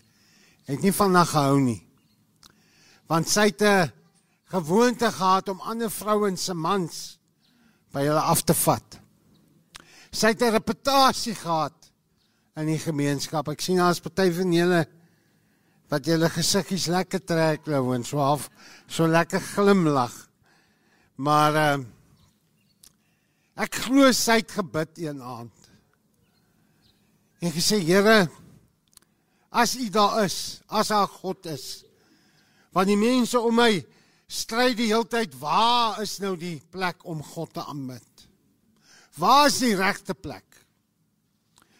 [0.65, 1.81] het nie van haar gehou nie.
[3.07, 3.91] Want sy het 'n
[4.49, 7.19] gewoonte gehad om ander vrouens se mans
[7.93, 8.99] by hulle af te vat.
[10.11, 11.76] Sy het 'n reputasie gehad
[12.57, 13.49] in die gemeenskap.
[13.53, 14.85] Ek sien daar's party van julle
[15.91, 18.49] wat julle gesiggies lekker trek nou en so half
[18.91, 20.15] so lekker glimlag.
[21.23, 21.77] Maar uh,
[23.63, 25.53] ek glo sy het gebid een aand.
[27.41, 28.25] En gesê Here,
[29.53, 31.85] as U daar is, as daar God is,
[32.73, 33.71] want die mense om my
[34.27, 38.27] stry die hele tyd, waar is nou die plek om God te aanbid?
[39.17, 40.46] Waar is die regte plek?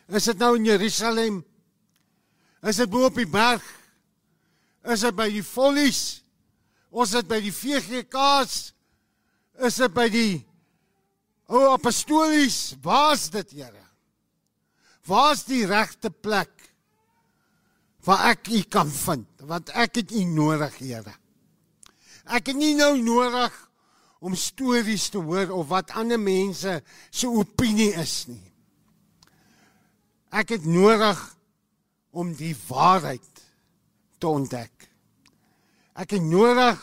[0.08, 1.42] Is dit nou in Jerusalem?
[2.64, 3.64] Is dit bo op die berg?
[4.88, 6.22] Is dit by die follies?
[6.96, 8.72] Ons is by die VGK's?
[9.68, 10.32] Is dit by die
[11.52, 12.78] o apostolies?
[12.84, 13.84] Waar's dit, Here?
[15.08, 16.54] Waar's die regte plek
[18.08, 19.28] waar ek U kan vind?
[19.44, 21.16] Want ek het U nodig, Here.
[22.28, 23.52] Ek het nie nou nodig
[24.24, 26.80] om stories te hoor of wat ander mense
[27.12, 28.47] se opinie is nie.
[30.32, 31.20] Ek het nodig
[32.12, 33.44] om die waarheid
[34.20, 34.88] te ontdek.
[35.98, 36.82] Ek het nodig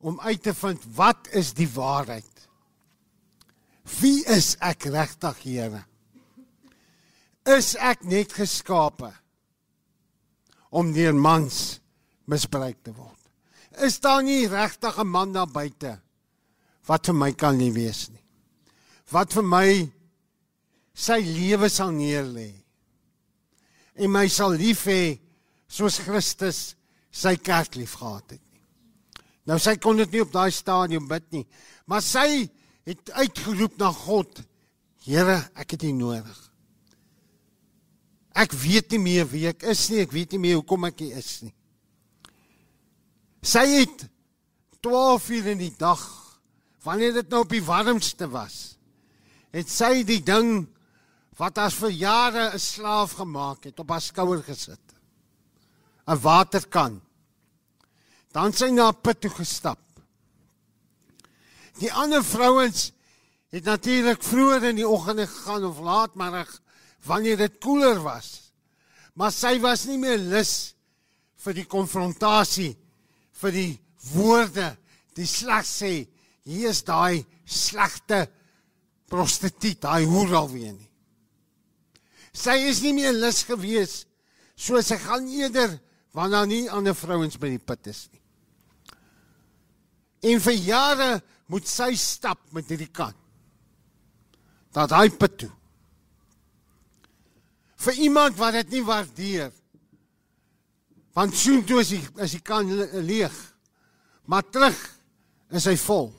[0.00, 2.26] om uit te vind wat is die waarheid?
[4.00, 5.84] Wie is ek regtig, Here?
[7.48, 9.10] Is ek net geskape
[10.70, 11.80] om deur mans
[12.30, 13.16] misbruik te word?
[13.80, 16.00] Is daar nie regtig 'n man daar buite
[16.86, 18.24] wat vir my kan nie wees nie?
[19.10, 19.92] Wat vir my
[21.00, 22.50] sy lewe sal neerlê
[24.00, 25.16] en my sal lief hê
[25.70, 26.60] soos Christus
[27.10, 28.62] sy kerk lief gehad het nie.
[29.48, 31.44] Nou sy kon dit nie op daai stadium bid nie,
[31.90, 32.46] maar sy
[32.88, 34.42] het uitgeroep na God.
[35.00, 36.38] Here, ek het U nodig.
[38.36, 41.16] Ek weet nie meer wie ek is nie, ek weet nie meer hoekom ek hier
[41.18, 41.54] is nie.
[43.40, 44.04] Sy het
[44.84, 46.02] 12 uur in die dag,
[46.84, 48.76] wanneer dit nou op die warmste was,
[49.56, 50.68] het sy die ding
[51.40, 54.84] wat as vir jare 'n slaaf gemaak het op haar skouer gesit.
[56.06, 57.00] 'n Waterkan.
[58.32, 59.80] Dan sy na 'n put toe gestap.
[61.78, 62.92] Die ander vrouens
[63.50, 66.60] het natuurlik vroeër in die oggend gegaan of laatmiddag
[67.04, 68.52] wanneer dit koeler was.
[69.14, 70.74] Maar sy was nie meer lus
[71.36, 72.76] vir die konfrontasie
[73.32, 73.80] vir die
[74.12, 74.76] woorde,
[75.16, 76.08] die sleg sê,
[76.44, 78.28] hier is daai slegte
[79.08, 80.89] prostituut, daai hoer alweer nie.
[82.36, 84.04] Sy is nie meer lus gewees
[84.60, 85.78] so sy gaan eerder
[86.14, 88.20] want daar nie ander vrouens by die put is nie.
[90.30, 91.10] En vir jare
[91.50, 93.14] moet sy stap met hierdie kan.
[94.74, 95.50] Dat hy put toe.
[97.80, 99.48] Vir iemand wat dit nie waardeer.
[101.16, 102.68] Want soen toe is hy is hy kan
[103.06, 103.34] leeg.
[104.30, 104.78] Maar terug
[105.56, 106.10] is hy vol.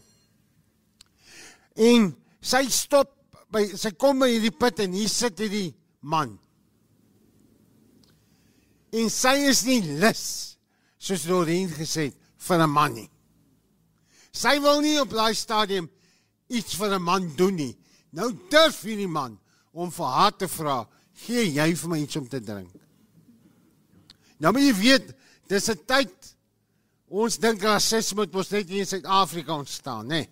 [1.79, 2.09] En
[2.41, 3.13] sy stop
[3.53, 5.69] by sy kom by hierdie put en hier sit hierdie
[6.01, 6.35] man.
[8.91, 10.23] En sy is nie lus
[11.01, 13.09] soos Doreen gesê het vir 'n man nie.
[14.31, 15.89] Sy wil nie op daai stadium
[16.49, 17.77] iets vir 'n man doen nie.
[18.11, 19.39] Nou durf hierdie man
[19.71, 22.73] om vir haar te vra, "Gee jy vir my iets om te drink?"
[24.39, 25.13] Nou moet jy weet,
[25.47, 26.35] dis 'n tyd
[27.07, 30.09] ons dink rasisme moet net in Suid-Afrika ontstaan, nê?
[30.09, 30.29] Nee.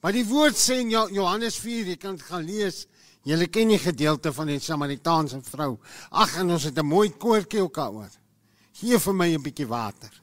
[0.00, 2.84] Maar die woord sê in Johannes 4, jy kan dit gaan lees.
[3.26, 5.72] Julle ken die gedeelte van die Samaritaanse vrou.
[6.14, 8.12] Ag, en ons het 'n mooi koortjie ook daaroor.
[8.72, 10.22] Gee vir my 'n bietjie water.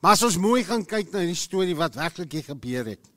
[0.00, 3.10] Maar as ons mooi gaan kyk na die storie wat werklik hier gebeur het.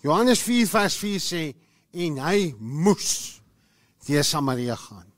[0.00, 1.54] Johannes 4 vers 4 sê
[1.92, 3.42] en hy moes
[4.06, 5.12] deur Samaria gaan.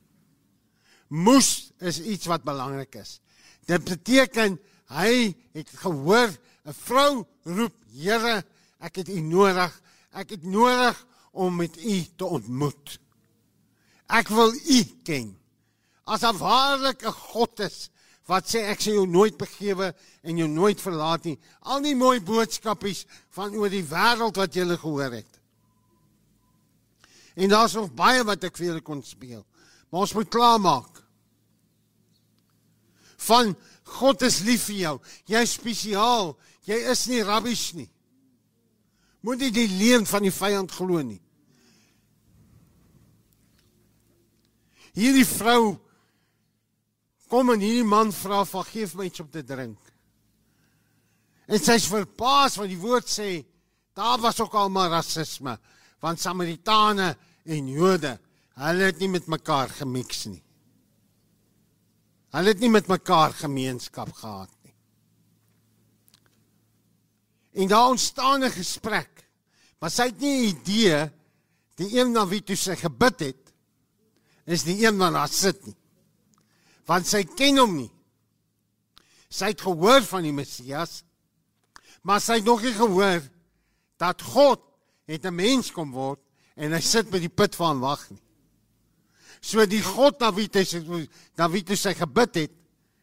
[1.09, 3.20] Moes is iets wat belangrik is.
[3.66, 6.28] Dit beteken hy het gehoor
[6.65, 8.43] 'n vrou roep, Here,
[8.82, 9.72] ek het U nodig.
[10.12, 10.98] Ek het nodig
[11.32, 12.98] om met U te ontmoet.
[14.12, 15.32] Ek wil U ken.
[16.04, 16.36] As 'n
[17.12, 17.88] God is
[18.26, 21.38] wat sê ek sal jou nooit begewe en jou nooit verlaat nie.
[21.60, 23.04] Al die mooi boodskapies
[23.34, 25.40] van oor die wêreld wat jy gehoor het.
[27.34, 29.44] En daar's nog baie wat ek vir julle kon speel.
[29.90, 31.02] Maar ons moet klaarmaak.
[33.16, 33.56] Van
[33.98, 34.94] God is lief vir jou.
[35.24, 36.36] Jy's spesiaal.
[36.64, 37.88] Jy is nie rubbish nie.
[39.23, 41.20] Moet nie die leuen van die vyand glo nie.
[44.93, 45.78] Hierdie vrou
[47.32, 49.78] kom en hierdie man vra van vir my iets om te drink.
[51.49, 53.31] En sy's verbaas want die woord sê
[53.97, 55.57] daar was ook al maar rasisme
[56.03, 57.12] want Samaritane
[57.47, 58.16] en Jode,
[58.59, 60.43] hulle het nie met mekaar gemix nie.
[62.35, 64.74] Hulle het nie met mekaar gemeenskap gehad nie.
[67.62, 69.11] En daar ontstaan 'n gesprek.
[69.82, 71.10] Maar sy het nie 'n idee
[71.74, 73.42] die een na wie toe sy gebid het
[74.46, 75.76] is die een wat daar sit nie.
[76.86, 77.90] Want sy ken hom nie.
[79.28, 81.02] Sy het gehoor van die Messias,
[82.02, 83.22] maar sy het nog nie gehoor
[83.98, 84.60] dat God
[85.06, 86.20] het 'n mens kom word
[86.56, 88.22] en hy sit by die put van wag nie.
[89.40, 92.52] So die God na wie hy na wie hy sy gebid het,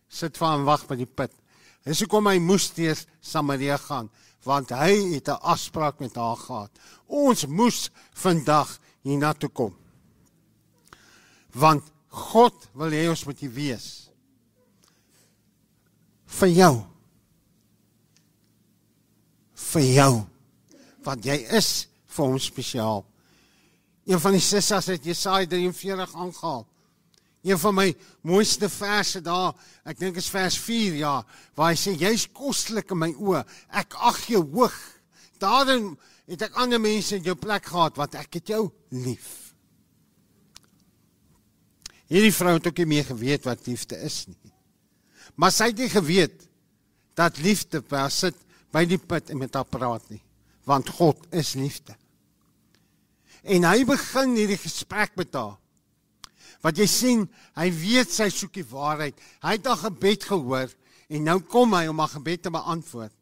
[0.07, 1.31] sit van wag by die put.
[1.83, 4.09] Dis hoekom hy moes teer Samaria gaan,
[4.43, 6.71] want hy het 'n afspraak met haar gehad.
[7.05, 9.75] Ons moes vandag hiernatoe kom.
[11.51, 14.09] Want God wil hê ons moet hier wees.
[16.25, 16.85] Vir jou.
[19.53, 20.13] Vir jou.
[21.03, 23.05] Want jy is vir hom spesiaal.
[24.05, 26.65] Een van die sissas het Jesaja 43 aangehaal.
[27.41, 27.87] Een van my
[28.27, 29.53] mooiste verse daar,
[29.87, 31.13] ek dink is vers 4 ja,
[31.55, 33.45] waar hy sê jy's kostelik in my oë.
[33.79, 34.75] Ek ag jou hoog.
[35.39, 35.93] Daarin
[36.29, 39.29] het ek ander mense in jou plek gehad wat ek het jou lief.
[42.09, 44.53] Hierdie vrou het ook nie meer geweet wat liefde is nie.
[45.39, 46.45] Maar sy het nie geweet
[47.15, 48.35] dat liefde waar sit
[48.73, 50.21] by die put en met haar praat nie,
[50.67, 51.95] want God is liefde.
[53.43, 55.55] En hy begin hierdie gesprek met haar.
[56.61, 57.21] Wat jy sien,
[57.55, 59.15] hy weet sy soek die waarheid.
[59.43, 60.73] Hy het haar gebed gehoor
[61.09, 63.13] en nou kom hy om haar gebed te beantwoord.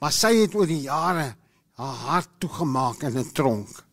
[0.00, 1.32] Maar sy het oor die jare
[1.80, 3.84] haar hart toegemaak in 'n tronk.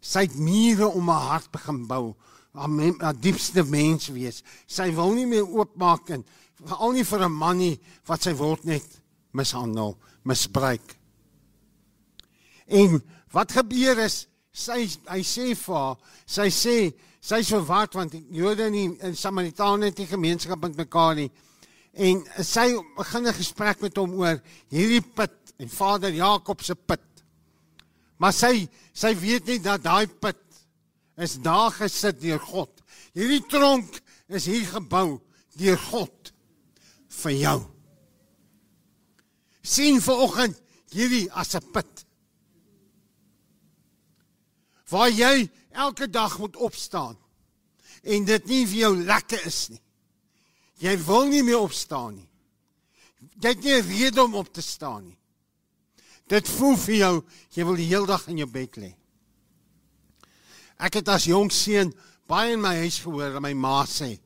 [0.00, 2.14] Sy het mure om haar hart begin bou,
[2.52, 2.70] haar,
[3.00, 4.42] haar diepste mens wees.
[4.66, 6.24] Sy wil nie meer oopmaak en
[6.64, 9.00] veral nie vir 'n man nie wat sy word net
[9.32, 10.96] mishandel, misbruik.
[12.66, 13.02] En
[13.32, 15.96] wat gebeur is sy hy sê vir haar,
[16.26, 21.14] sy sê sy's verward want die Jode en die Samaritane het nie gemeenskap met mekaar
[21.18, 21.30] nie.
[21.92, 24.40] En sy begin 'n gesprek met hom oor
[24.70, 27.00] hierdie put en Vader Jakob se put.
[28.18, 30.36] Maar sy sy weet nie dat daai put
[31.16, 32.70] is daar gesit deur God.
[33.12, 35.20] Hierdie tronk is hier gebou
[35.56, 36.32] deur God
[37.08, 37.60] vir jou.
[39.62, 40.56] sien vanoggend
[40.90, 42.04] hierdie as 'n put
[44.90, 47.18] waar jy elke dag moet opstaan
[48.02, 49.80] en dit nie vir jou lekker is nie.
[50.80, 52.28] Jy wil nie meer opstaan nie.
[53.40, 55.18] Jy het nie 'n rede om op te staan nie.
[56.26, 58.94] Dit voel vir jou jy wil die hele dag in jou bed lê.
[60.78, 61.92] Ek het as jong seun
[62.26, 64.18] baie in my huis gehoor dat my ma sê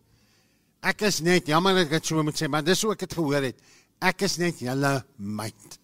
[0.83, 3.43] ek is net jammer ek het so moet sê maar dis hoe ek dit gehoor
[3.43, 3.57] het.
[4.01, 5.79] Ek is net julle meid.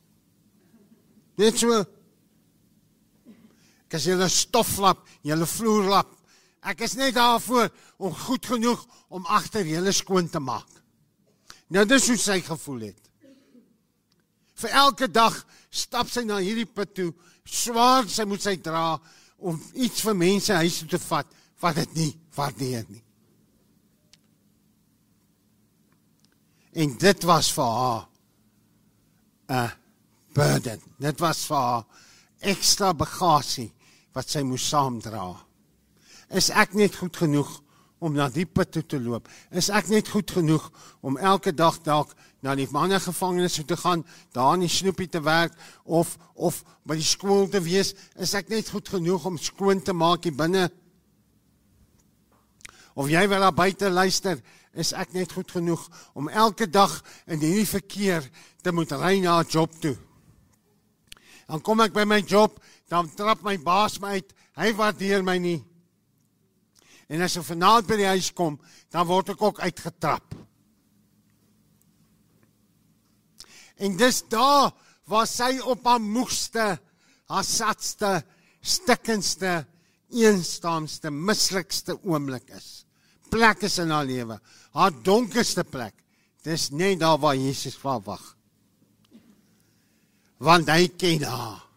[1.41, 1.85] Net so
[3.91, 6.13] Ek is julle stoflap, julle vloerlap.
[6.63, 10.69] Ek is net daarvoor om goed genoeg om agter julle skoon te maak.
[11.75, 13.09] Nou dis hoe sy gevoel het.
[14.63, 15.35] Vir elke dag
[15.75, 17.09] stap sy na hierdie put toe,
[17.43, 18.93] swaar sy moet sy dra
[19.43, 21.35] om iets vir mense huis toe te vat
[21.65, 23.03] wat dit nie waardeer nie.
[26.79, 28.07] En dit was vir haar
[29.51, 29.73] 'n
[30.33, 30.81] burden.
[31.03, 31.85] Dit was vir haar
[32.39, 33.73] ekstra bagasie
[34.17, 35.35] wat sy moes saamdra.
[36.31, 37.51] Is ek net goed genoeg
[38.01, 39.29] om na die put toe te loop?
[39.51, 40.67] Is ek net goed genoeg
[41.07, 45.11] om elke dag dalk na die manne gevangenes toe te gaan, daar in die snoepie
[45.11, 47.95] te werk of of by die skool te wees?
[48.17, 50.69] Is ek net goed genoeg om skoon te maak hier binne?
[52.95, 54.41] Of jy wil daar buite luister,
[54.75, 55.83] is ek net goed genoeg
[56.15, 56.93] om elke dag
[57.27, 58.27] in hierdie verkeer
[58.63, 59.97] te moet ry na 'n job toe?
[61.51, 62.61] Dan kom ek by my job
[62.91, 64.35] dan trap my baas my uit.
[64.59, 65.61] Hy waardeer my nie.
[67.11, 68.59] En as ek vanaand by die huis kom,
[68.91, 70.35] dan word ek ook uitgetrap.
[73.81, 74.71] En dis daar
[75.11, 76.67] waar sy op haar moegste,
[77.31, 78.21] haar satste,
[78.61, 79.65] stikkendste,
[80.11, 82.85] eensaamste, mislikste oomblik is.
[83.31, 84.37] Plek is in haar lewe,
[84.75, 85.95] haar donkerste plek.
[86.45, 88.23] Dis net daar waar Jesus wag.
[90.41, 91.70] Want hy ken haar.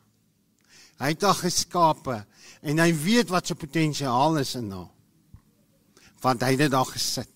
[1.04, 2.18] Hy het haar geskape
[2.64, 4.88] en hy weet wat sy potensiaal is in haar.
[6.24, 7.32] Want hy het dit daar gesit.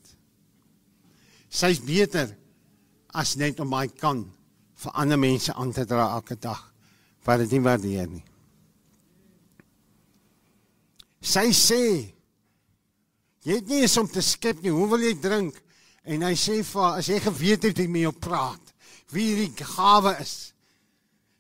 [1.52, 2.32] Sy's beter
[3.12, 4.24] as net om my kan
[4.78, 6.64] vir ander mense aan te dra elke dag.
[7.28, 8.24] wat dit nie waardeer nie.
[11.20, 11.82] Sy sê
[13.44, 14.72] jy het nie eens om te skep nie.
[14.72, 15.58] Hoe wil jy drink?
[16.08, 18.72] En hy sê vir as jy geweet het wie met jou praat,
[19.12, 20.54] wie hierdie gawe is,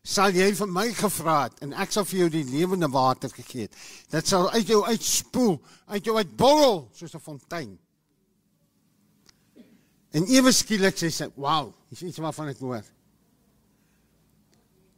[0.07, 3.67] sal jy vir my gevra het en ek sal vir jou die lewende water gegee
[3.67, 3.73] het.
[4.13, 5.57] Dit sal uit jou uitspoel,
[5.91, 7.77] uit jou uitborrel soos 'n fontein.
[10.15, 12.83] En ewe skielik sê sy, "Wow, dis iets waarvan ek hoor."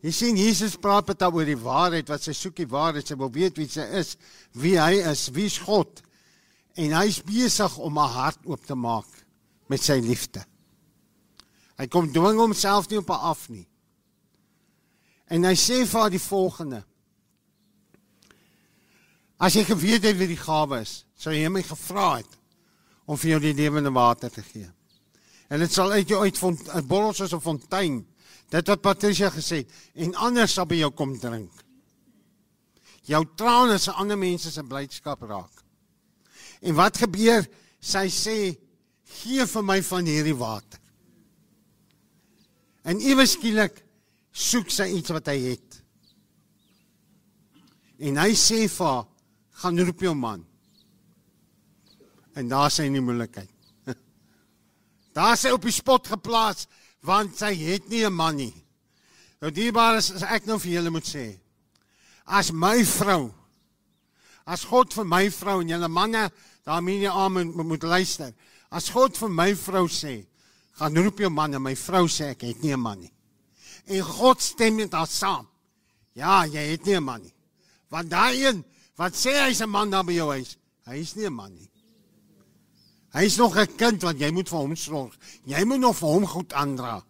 [0.02, 3.16] Jy sien Jesus praat met haar oor die waarheid wat sy soek die waarheid, sy
[3.16, 4.16] wil weet wie sy is,
[4.54, 6.02] wie hy is, wie's God.
[6.76, 9.26] En hy's besig om haar hart oop te maak
[9.68, 10.46] met sy liefde.
[11.78, 13.69] Hy kom dwing homself nie op haar af nie.
[15.30, 16.82] En hy sê vir haar die volgende:
[19.40, 22.38] As jy geweet het wie die gawe is, sou jy my gevra het
[23.10, 24.68] om vir jou die lewende water te gee.
[25.50, 28.06] En dit sal uit jou uit van 'n borrel soos 'n fontein.
[28.50, 31.52] Dit wat Patricia gesê het en ander sal by jou kom drink.
[33.06, 35.64] Jou trane se ander mense se blydskap raak.
[36.62, 37.48] En wat gebeur?
[37.80, 38.58] Sy sê
[39.04, 40.80] gee vir my van hierdie water.
[42.84, 43.84] En ewe skielik
[44.32, 45.80] soek sy iets wat hy het.
[48.00, 49.08] En hy sê vir haar,
[49.60, 50.46] gaan roep jou man.
[52.40, 53.50] En daar sê hy nie moeilikheid.
[55.18, 56.70] Daar sê op die spot geplaas
[57.04, 58.54] want sy het nie 'n man nie.
[59.42, 61.40] Nou dierbaar is ek nou vir julle moet sê.
[62.26, 63.34] As my vrou
[64.50, 66.26] as God vir my vrou en julle manne
[66.66, 68.34] daarmee nie aan moet, moet luister.
[68.74, 70.24] As God vir my vrou sê,
[70.80, 73.12] gaan roep jou man en my vrou sê ek het nie 'n man nie.
[73.90, 75.48] En God stem met haar saam.
[76.14, 77.34] Ja, jy het nie 'n man nie.
[77.90, 78.64] Want daai een
[78.96, 81.70] wat sê hy's 'n man daar by jou huis, hy is nie 'n man nie.
[83.14, 85.18] Hy's nog 'n kind wat jy moet vir hom sorg.
[85.46, 87.04] Jy moet nog vir hom goed aandra.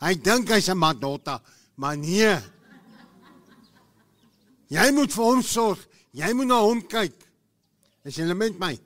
[0.00, 1.42] Hy dink hy's 'n madotta,
[1.74, 2.36] maar nee.
[4.68, 5.88] Jy moet vir hom sorg.
[6.12, 7.14] Jy moet na hom kyk.
[8.04, 8.78] Is jy met my?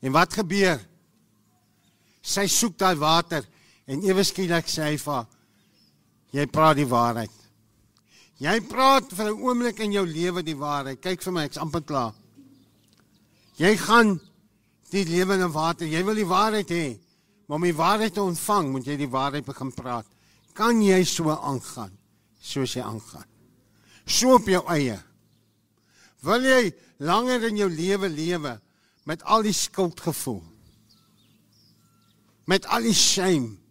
[0.00, 0.80] En wat gebeur?
[2.22, 3.46] Sy soek daai water
[3.86, 5.26] en ewe skielik sê hy vir
[6.32, 7.32] jy praat die waarheid.
[8.42, 11.00] Jy praat vir 'n oomblik in jou lewe die waarheid.
[11.00, 12.14] Kyk vir my, ek's amper klaar.
[13.56, 14.20] Jy gaan
[14.90, 15.86] die lewende water.
[15.86, 16.98] Jy wil die waarheid hê.
[17.46, 20.06] Maar om die waarheid te ontvang, moet jy die waarheid begin praat.
[20.54, 21.92] Kan jy so aangaan
[22.40, 23.26] soos jy aangaan?
[24.06, 24.98] So op jou eie.
[26.22, 28.60] Wil jy langer in jou lewe lewe
[29.04, 30.42] met al die skuldgevoel?
[32.46, 33.61] Met al die shame?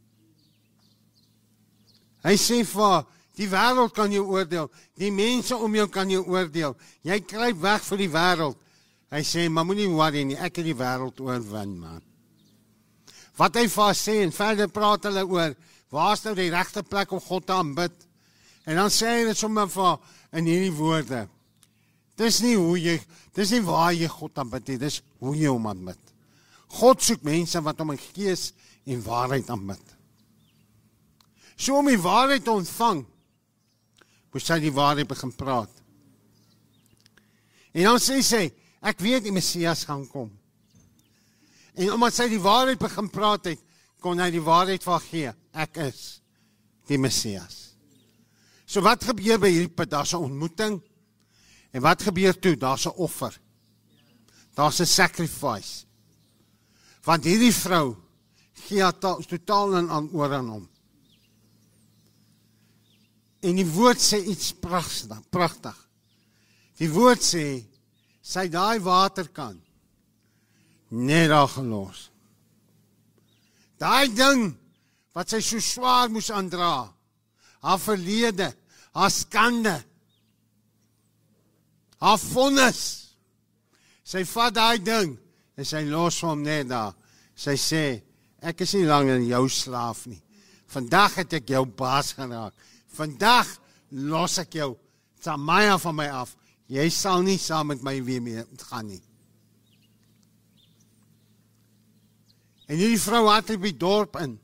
[2.23, 3.05] Hy sê vir
[3.39, 4.69] die wêreld kan jou oordeel,
[4.99, 6.75] die mense om jou kan jou oordeel.
[7.03, 8.57] Jy kruip weg vir die wêreld.
[9.11, 12.01] Hy sê, "Maar moenie worry nie, ek het die wêreld oorwin, man."
[13.37, 15.55] Wat hy vir sê en verder praat hulle oor
[15.91, 17.93] waar's nou die regte plek om God te aanbid.
[18.65, 19.97] En dan sê hy dit sommer vir
[20.37, 21.25] in hierdie woorde.
[22.19, 22.97] Dis nie hoe jy,
[23.35, 25.99] dis nie waar jy God aanbid nie, dis hoe jy hom aanbid.
[26.79, 28.51] God soek mense wat hom in gees
[28.87, 29.90] en waarheid aanbid.
[31.61, 33.03] So om die waarheid te ontvang,
[34.31, 35.81] moet sy die waarheid begin praat.
[37.75, 38.47] En dan sê sy,
[38.81, 40.31] ek weet die Messias gaan kom.
[41.77, 43.61] En omdat sy die waarheid begin praat het,
[44.01, 45.33] kon hy die waarheid vir gee.
[45.53, 46.01] Ek is
[46.89, 47.59] die Messias.
[48.65, 49.91] So wat gebeur by hierdie pad?
[49.91, 50.81] Daar's 'n ontmoeting.
[51.71, 52.55] En wat gebeur toe?
[52.55, 53.37] Daar's 'n offer.
[54.55, 55.85] Daar's 'n sacrifice.
[57.03, 57.95] Want hierdie vrou
[58.67, 60.70] gee haar totaal en aan oor aan hom.
[63.41, 65.77] En die woord sê iets pragtig, pragtig.
[66.77, 67.45] Die woord sê
[68.21, 69.57] sy daai waterkan
[70.91, 72.09] net daar gelos.
[73.81, 74.51] Daai ding
[75.15, 76.91] wat sy so swaar moes aandra,
[77.65, 78.51] haar verlede,
[78.93, 79.75] haar skande,
[82.01, 82.81] haar vonnis.
[84.05, 85.15] Sy vat daai ding
[85.57, 86.93] en sy los hom net daar.
[87.37, 87.85] Sy sê,
[88.41, 90.19] ek is nie langer jou slaaf nie.
[90.71, 92.53] Vandag het ek jou baas geraak.
[92.95, 93.47] Vandag
[93.91, 94.75] los ek jou
[95.21, 96.35] Samaya van my af.
[96.71, 99.01] Jy sal nie saam met my weer mee gaan nie.
[102.71, 104.37] En hierdie vrou het by dorp in.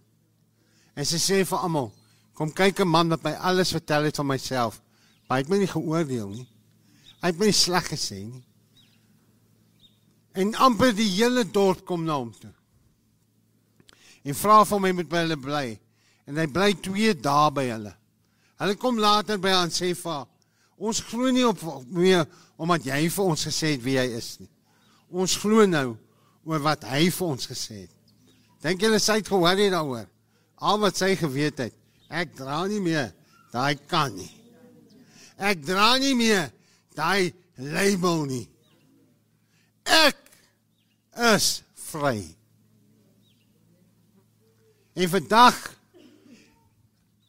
[0.98, 1.94] En sy sê vir almal,
[2.36, 4.82] kom kyk 'n man wat my alles vertel het van myself.
[5.28, 6.48] Maar hy het my nie geoordeel nie.
[7.22, 8.44] Hy het my sleg gesê nie.
[10.34, 12.54] En amper die hele dorp kom na hom toe.
[14.24, 15.80] En vra vir my moet by hulle bly.
[16.28, 17.96] En hy bly 2 dae by hulle.
[18.58, 20.26] Hulle kom later by aan sê vir
[20.78, 21.62] ons glo nie op
[21.94, 22.26] meer
[22.58, 24.50] omdat jy vir ons gesê het wie hy is nie.
[25.10, 25.96] Ons glo nou
[26.48, 27.94] oor wat hy vir ons gesê het.
[28.64, 30.08] Dink julle sy het gehoor hier daaroor?
[30.58, 31.76] Al wat sy geweet het,
[32.10, 33.12] ek dra nie meer
[33.54, 34.32] daai kan nie.
[35.38, 36.50] Ek dra nie meer
[36.98, 38.46] daai label nie.
[39.86, 40.18] Ek
[41.34, 41.62] is
[41.92, 42.18] vry.
[44.98, 45.60] En vandag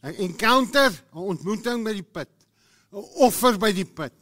[0.03, 2.31] 'n encounter, 'n ontmoeting by die put,
[2.93, 4.15] 'n offer by die put.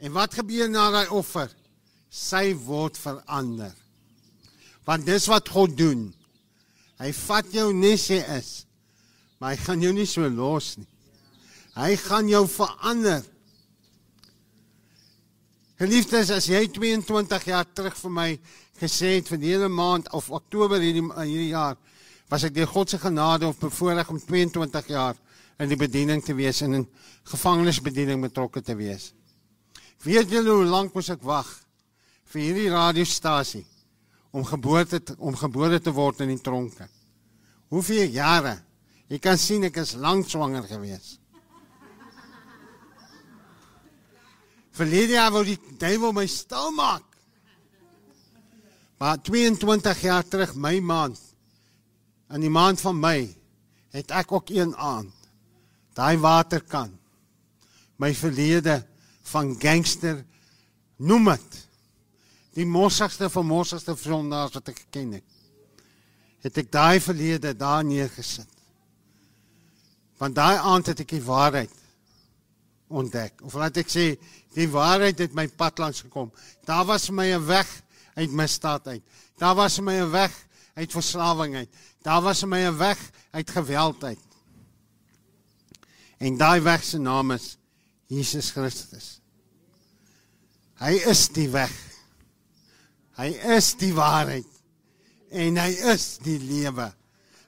[0.00, 1.50] En wat gebeur na daai offer?
[2.10, 3.74] Sy word verander.
[4.84, 6.14] Want dis wat God doen.
[6.98, 8.66] Hy vat jou net sê is,
[9.38, 10.88] maar hy gaan jou nie so los nie.
[11.78, 13.22] Hy gaan jou verander.
[15.78, 18.30] Geliefdes, as jy 22 jaar terug vir my
[18.80, 21.76] gesê het vir die hele maand of Oktober hierdie hierdie jaar,
[22.28, 25.16] was ek deur God se genade of bevoorreg om 22 jaar
[25.58, 26.84] in die bediening te wees en in
[27.32, 29.12] gevangenisbediening betrokke te wees.
[30.04, 31.48] Weet julle hoe lank moes ek wag
[32.28, 33.64] vir hierdie radiostasie
[34.30, 36.86] om geboorte te, om gebore te word in die tronke?
[37.72, 38.58] Hoeveel jare?
[39.08, 41.16] Jy kan sien ek is lank swanger gewees.
[44.78, 47.02] Verlede jaar wou die duiwel my stil maak.
[49.00, 51.27] Maar 22 jaar terug my maand
[52.34, 53.36] in die maand van Mei
[53.94, 55.14] het ek ook een aand
[55.96, 56.92] daai waterkan
[57.96, 58.82] my verlede
[59.32, 60.24] van gangster
[60.96, 61.64] noem dit
[62.58, 65.38] die mossigste van mossigste sondaars wat ek geken het
[66.44, 68.48] het ek daai verlede daar neergesit.
[70.18, 71.72] Want daai aand het ek die waarheid
[72.88, 73.42] ontdek.
[73.44, 74.06] Of laat ek sê
[74.56, 76.30] die waarheid het my pad langs gekom.
[76.66, 77.68] Daar was my 'n weg
[78.14, 79.02] uit misdaad uit.
[79.36, 80.32] Daar was my 'n weg
[80.78, 81.70] uit verslawing uit.
[82.06, 82.98] Daar was my 'n weg
[83.30, 84.26] uit geweld uit.
[86.18, 87.56] En daai weg se naam is
[88.06, 89.20] Jesus Christus.
[90.78, 91.74] Hy is die weg.
[93.18, 94.46] Hy is die waarheid.
[95.30, 96.94] En hy is die lewe.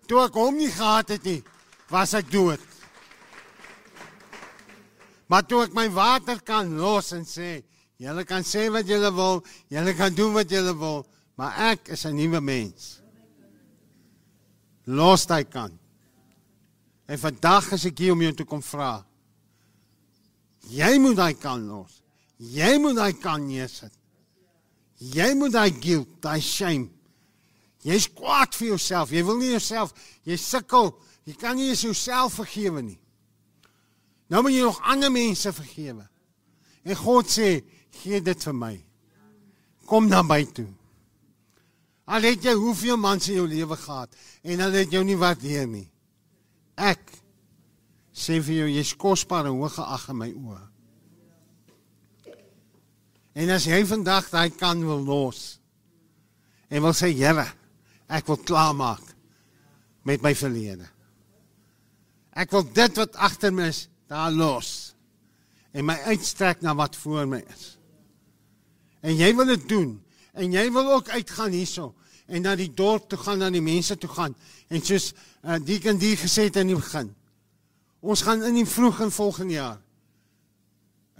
[0.06, 1.42] Toe ek hom nie gehad het nie
[1.90, 2.62] was ek dood.
[5.30, 7.60] Maar toe ek my water kan los en sê,
[8.00, 11.04] julle kan sê wat julle wil, julle kan doen wat julle wil,
[11.38, 12.99] maar ek is 'n nuwe mens.
[14.90, 15.72] Los daai kan.
[17.10, 19.00] En vandag is ek hier om jou te kom vra.
[20.70, 22.00] Jy moet daai kan los.
[22.40, 23.92] Jy moet daai kan neersit.
[25.00, 26.90] Jy moet daai guilt, daai shame.
[27.86, 29.12] Jy's kwaad vir jouself.
[29.14, 29.94] Jy wil nie jouself,
[30.28, 30.92] jy sukkel.
[31.28, 32.98] Jy kan nie jouself vergewe nie.
[34.30, 36.04] Nou moet jy nog ander mense vergewe.
[36.84, 37.60] En God sê,
[38.02, 38.74] gee dit vir my.
[39.88, 40.68] Kom na my toe.
[42.10, 45.68] Al het jy hoeveel mans in jou lewe gehad en hulle het jou nie waardeer
[45.70, 45.86] nie.
[46.74, 47.02] Ek
[48.10, 50.62] sê vir jou jy's kosbaar en hoog geag in my oë.
[53.40, 55.60] En as jy vandag daai kan wil los
[56.70, 57.46] en wil sê Here,
[58.10, 59.04] ek wil klaarmaak
[60.06, 60.88] met my verlede.
[62.34, 64.96] Ek wil dit wat agter my is daar los
[65.70, 67.76] en my uitstrek na wat voor my is.
[69.06, 69.94] En jy wil dit doen
[70.34, 71.92] en jy wil ook uitgaan hierso
[72.30, 74.34] en na die dorp toe gaan, na die mense toe gaan
[74.70, 75.10] en soos
[75.42, 77.10] uh, die kan die gesê het in die begin.
[78.00, 79.80] Ons gaan in die vroeg in volgende jaar.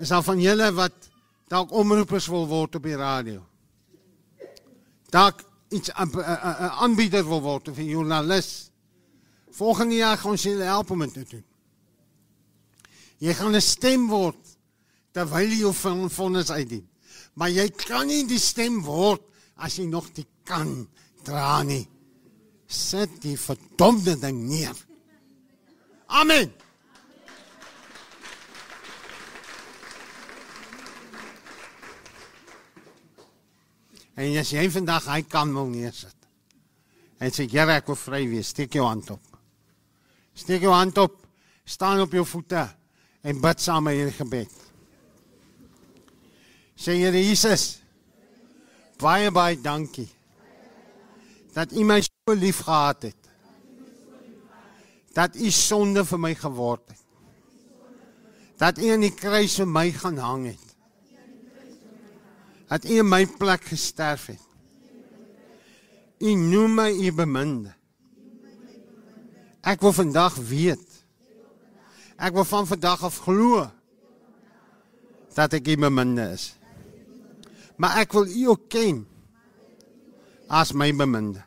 [0.01, 1.11] Is daar van julle wat
[1.51, 3.43] dalk omroepers wil word op die radio?
[5.11, 6.17] Dalk iets 'n
[6.81, 8.71] aanbieder wil word of 'n joernalis.
[9.51, 11.45] Volgende jaar gaan ons julle help om dit te doen.
[13.19, 14.39] Jy gaan 'n stem word
[15.13, 15.75] terwyl jy jou
[16.09, 16.89] vonnis uitdien.
[17.35, 19.23] Maar jy kan nie die stem word
[19.61, 20.71] as jy nog die kan
[21.25, 21.85] dra nie.
[22.71, 24.77] Sit die verdomde ding neer.
[26.11, 26.51] Amen.
[34.21, 36.17] En as jy vandag hy kan wil neersit.
[37.21, 39.23] En sê Here ek wil vry wees, steek jou hand op.
[40.37, 41.19] Steek jou hand op,
[41.69, 42.65] staan op jou voete
[43.21, 44.57] en bid saam met hierdie gebed.
[46.81, 47.80] Sê Here Jesus,
[49.01, 50.09] baie baie dankie
[51.55, 53.17] dat U my so lief gehad het.
[55.17, 57.01] Dat U sonde vir my geword het.
[58.61, 60.69] Dat U aan die kruis vir my gaan hang het.
[62.71, 64.47] Dat U in my plek gesterf het.
[66.21, 67.75] U noem my U beminde.
[69.67, 70.91] Ek wil vandag weet
[72.21, 73.65] Ek wil van vandag af glo
[75.33, 76.51] dat ek U beminde is.
[77.81, 79.01] Maar ek wil U ook ken
[80.53, 81.41] as my beminde.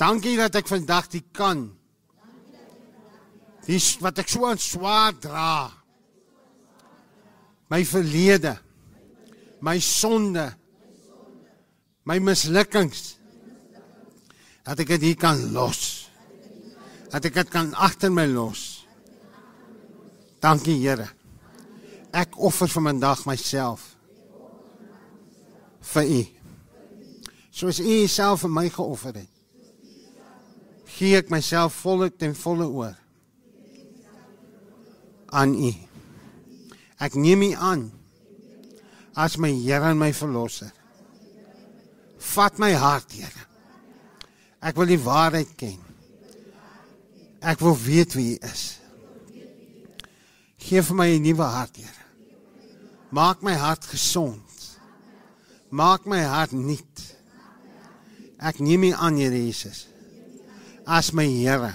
[0.00, 1.68] Dankie dat ek vandag die kan.
[3.68, 5.70] Dis wat ek so swaar dra.
[7.70, 8.56] My verlede.
[9.62, 10.48] My sonde.
[12.04, 13.14] My mislukkings.
[14.66, 16.08] Dat ek dit kan los.
[17.14, 18.72] Dat ek dit kan agter my los
[20.42, 21.06] Dankie Here.
[22.12, 23.93] Ek offer vir vandag myself
[25.92, 26.22] vir U.
[27.54, 29.30] Soos U Uself vir my geoffer het.
[30.94, 32.94] Gee ek myself volle ten volle oor
[35.34, 35.72] aan U.
[37.02, 37.88] Ek neem U aan
[39.18, 40.70] as my Here en my verlosser.
[42.34, 43.46] Vat my hart, Here.
[44.64, 45.80] Ek wil die waarheid ken.
[47.44, 48.64] Ek wil weet wie U is.
[50.64, 52.04] Geef vir my 'n nuwe hart, Here.
[53.10, 54.43] Maak my hart gesond.
[55.74, 57.00] Maak my hart nuut.
[58.38, 59.88] Ek neem U aan, Here Jesus.
[60.86, 61.72] As my Here,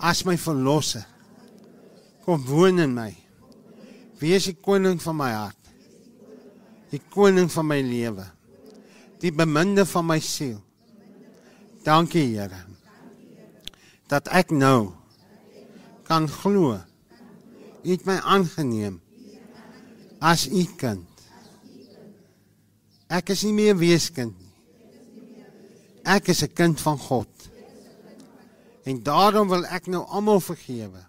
[0.00, 1.04] as my verlosser.
[2.24, 3.10] Kom woon in my.
[4.22, 5.58] Wees die koning van my hart.
[6.92, 8.24] Die koning van my lewe.
[9.20, 10.62] Die beminde van my siel.
[11.84, 12.64] Dankie, Here.
[14.08, 14.94] Dat ek nou
[16.08, 16.78] kan glo.
[17.82, 19.00] U het my aangeneem
[20.22, 21.11] as u kind.
[23.12, 24.52] Ek is nie meer weeskind nie.
[26.08, 27.28] Ek is 'n kind van God.
[28.84, 31.04] En daarom wil ek nou almal vergewe.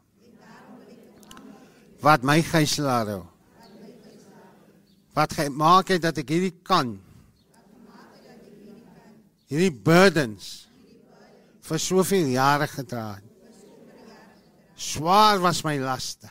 [2.01, 3.23] Wat my gijslaar hou.
[5.13, 6.99] Wat gemaak het dat ek hierdie kan.
[9.47, 10.67] Hierdie burdens
[11.61, 13.33] vir soveel jare gedra het.
[14.75, 16.29] Swaar was my laste.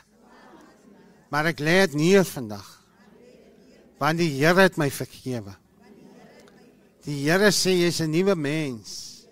[1.29, 2.67] Maar ek lê dit neer vandag.
[3.97, 5.62] Want die Here het my vergewe.
[7.03, 9.25] Die Here sê jy's 'n nuwe mens.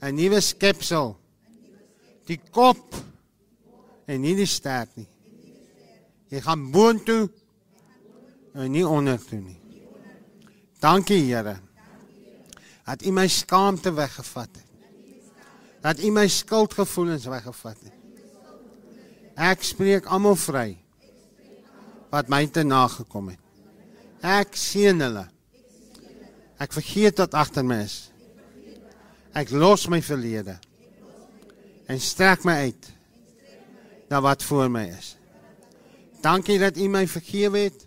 [0.00, 1.16] 'n Nuwe skepsel.
[2.26, 2.94] Die kop
[4.06, 5.08] en nie die stert nie.
[6.30, 7.28] Jy gaan boontoe
[8.54, 9.60] en nie ondertoe nie.
[10.80, 11.58] Dankie Here.
[12.86, 14.64] Dat U my skaamte weggevat het.
[15.82, 17.92] Dat U my skuldgevoelens weggevat het.
[19.36, 20.78] Ek spreek almal vry
[22.10, 23.40] wat my te nagekom het.
[24.22, 25.26] Ek seën hulle.
[26.62, 27.96] Ek vergeet wat agter my is.
[29.36, 30.56] Ek los my verlede
[31.86, 32.88] en strek my uit
[34.10, 35.14] na wat voor my is.
[36.24, 37.84] Dankie dat U my vergewe het.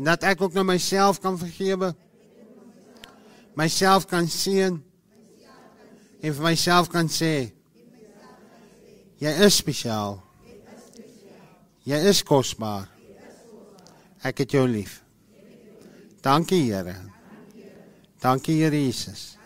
[0.00, 1.92] Dat ek ook nou myself kan vergewe.
[3.58, 4.78] Myself kan seën
[6.20, 7.50] en vir myself kan sê
[9.20, 10.20] jy is spesiaal.
[11.84, 12.88] Jy is kosbaar.
[14.24, 15.00] Ek het jou lief.
[16.20, 16.96] Dankie Here.
[18.20, 19.36] Dankie Here Jesus.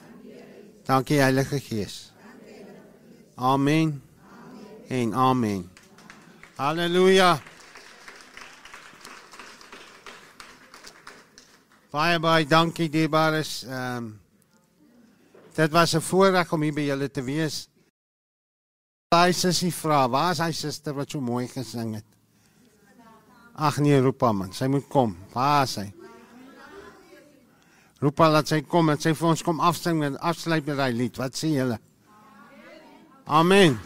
[0.86, 2.12] Dankie Heilige Gees.
[3.36, 4.02] Amen.
[4.88, 5.70] En amen.
[6.56, 7.40] Halleluja.
[11.90, 13.62] Baie baie dankie dierbares.
[13.64, 14.20] Ehm um,
[15.55, 17.68] Dit was 'n voorreg om hier by julle te wees.
[19.09, 22.05] Daai sussie vra, waar is hy suster wat so mooi gesing het?
[23.55, 25.16] Ag nee, roep haar man, sy moet kom.
[25.32, 25.92] Waar is sy?
[28.05, 30.93] Roep haar dat sy kom en sy vir ons kom afsing en afsluit met daai
[30.93, 31.16] lied.
[31.16, 31.78] Wat sê julle?
[33.24, 33.78] Amen.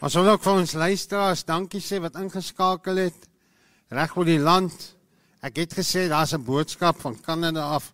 [0.00, 3.28] Ons wil ook vir ons luisteraars dankie sê wat ingeskakel het
[3.92, 4.72] reg oor die land.
[5.44, 7.92] Ek het gesê daar's 'n boodskap van Kanada af.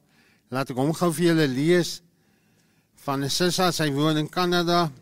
[0.50, 2.02] Laat ek hom gou vir julle lees
[3.02, 4.92] van 'n sussie, sy woon in Kanada.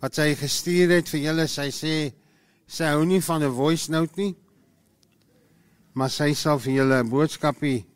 [0.00, 2.12] Wat sy gestuur het vir julle, sy sê
[2.68, 4.36] sy hou nie van 'n voice note nie.
[5.94, 7.86] Maar sy sal vir julle 'n boodskapie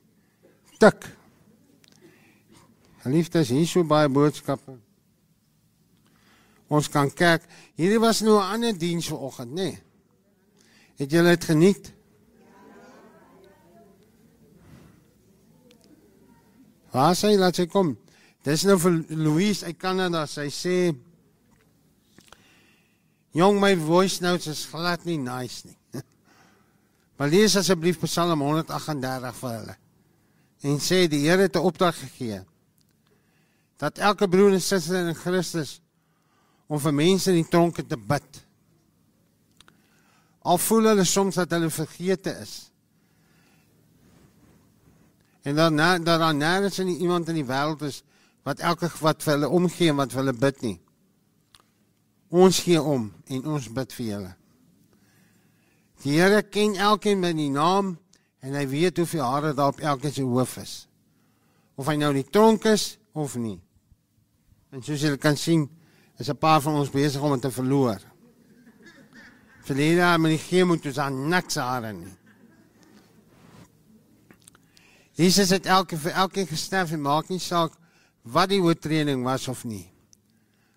[0.79, 1.17] tik.
[3.05, 4.79] Liefdes, hier so baie boodskappe.
[6.69, 7.43] Ons kan kyk.
[7.77, 9.63] Hierdie was nou 'n ander diens vanoggend, nê?
[9.63, 9.83] Nee.
[10.97, 11.93] Het julle dit geniet?
[16.93, 17.95] Waar sy laat sy kom.
[18.45, 20.27] Dis nou vir Louise uit Kanada.
[20.27, 20.77] Sy sê
[23.33, 25.77] Jong, my voice notes is glad nie nice nie.
[27.17, 29.77] Maar lees asseblief Psalm 138 vir hulle.
[30.69, 32.43] En sê die Here het 'n opdrag gegee
[33.83, 35.81] dat elke broer en suster in Christus
[36.67, 38.45] om vir mense in die tronke te bid.
[40.43, 42.71] Al voel hulle soms dat hulle vergete is.
[45.43, 48.03] En dan dan dan nêrens iemand in die wêreld is
[48.43, 50.79] wat elke wat vir hulle omgee en wat vir hulle bid nie.
[52.33, 54.31] Ons gee om en ons bid vir julle.
[56.03, 57.93] Die Here ken elkeen met die naam
[58.43, 60.73] en hy weet hoeveel hare daar op elkeen se hoof is.
[61.77, 63.59] Of hy nou in die tronk is of nie.
[64.73, 65.69] En soos julle kan sien,
[66.19, 68.01] is 'n paar van ons besig om te verloor.
[69.63, 72.17] Verlede jaar met die chemo toe aan niks hare nie.
[75.15, 77.73] Jesus het elke vir elkeen gesterf en maak nie saak
[78.23, 79.92] wat die oortreding was of nie.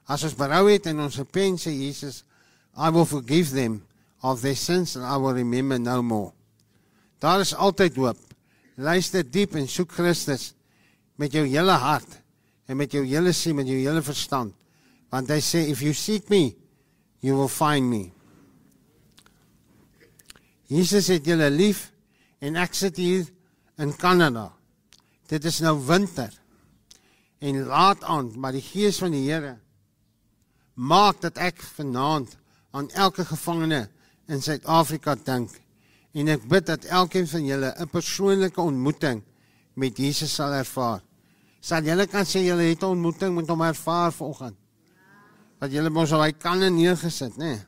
[0.05, 2.21] As ons berou het en ons repent sê Jesus,
[2.77, 3.81] I will forgive them
[4.21, 6.33] of their sins and I will remember no more.
[7.19, 8.19] Daar is altyd hoop.
[8.75, 10.51] Luister diep en soek Christus
[11.17, 12.19] met jou hele hart
[12.67, 14.53] en met jou hele siel, met jou hele verstand.
[15.13, 16.53] Want hy sê if you seek me,
[17.23, 18.11] you will find me.
[20.69, 21.87] Jesus het julle lief
[22.43, 23.25] en ek sit hier
[23.81, 24.51] in Kanada.
[25.29, 26.33] Dit is nou winter.
[27.41, 29.55] En laat aan, maar die gees van die Here
[30.75, 32.35] maak dat ek vanaand
[32.75, 33.87] aan elke gevangene
[34.27, 35.51] in Suid-Afrika dink.
[36.15, 39.23] En ek bid dat elkeen van julle 'n persoonlike ontmoeting
[39.73, 41.01] met Jesus sal ervaar.
[41.59, 44.55] Sal julle kan sê julle het 'n ontmoeting met hom ervaar vanoggend?
[45.59, 47.45] Dat julle mos al hy kan neergesit, né?
[47.45, 47.59] Nee?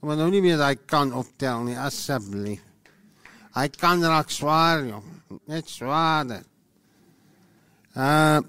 [0.00, 2.62] Maar nou nie meer daai kan optel nie, asseblief.
[3.54, 5.04] Hy kan raak swaar, jong.
[5.46, 6.42] Net swaarder.
[7.94, 8.40] Uh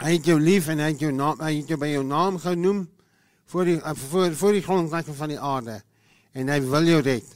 [0.00, 2.38] Hy het jou lief en hy het jou naam, hy het jou by jou naam
[2.42, 2.84] genoem
[3.52, 5.80] voor die voor voor die grondlegging van die aarde
[6.34, 7.26] en hy wil jou red.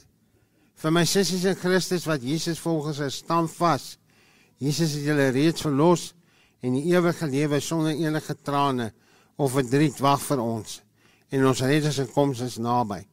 [0.79, 3.97] Vir my sissies in Christus wat Jesus volgens sy stam vas.
[4.59, 6.09] Jesus het julle reeds verlos
[6.63, 8.89] en die ewige lewe sonder enige trane
[9.39, 10.81] of verdriet wag vir ons.
[11.31, 13.03] En ons redder se koms is naby.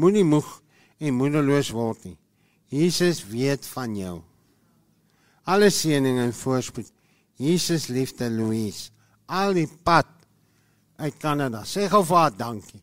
[0.00, 0.48] Moenie moeg
[1.00, 2.16] en moedeloos word nie.
[2.70, 4.16] Jesus weet van jou.
[5.50, 6.88] Alle seëning en voorspoed.
[7.40, 8.90] Jesus liefde Louise.
[9.32, 10.08] Al die pad
[11.00, 11.64] uit Kanada.
[11.64, 12.82] Sê gou vir haar dankie.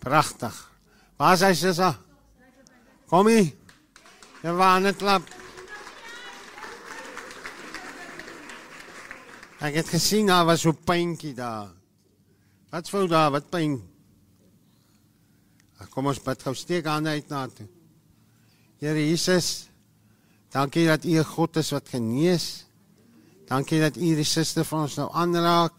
[0.00, 0.56] Pragtig.
[1.20, 1.90] Waar is hy sissa?
[3.10, 3.50] Kom hier.
[4.40, 5.26] Ja, waar net klap.
[9.60, 11.68] Ek het gesien daar was so pyntjie daar.
[12.72, 13.74] Wat sou daar, wat pyn?
[15.80, 17.66] Ag kom ons bid gou steek aan uit na toe.
[18.80, 19.69] Here Jesus,
[20.50, 22.66] dankie dat U 'n God is wat genees.
[23.46, 25.74] Dankie dat U die suster van ons nou aanraak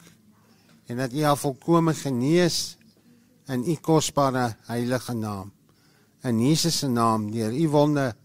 [0.88, 2.78] en dat U haar volkome genees
[3.48, 5.52] in U kosbare heilige naam.
[6.24, 8.16] In Jesus se naam, deur U wonde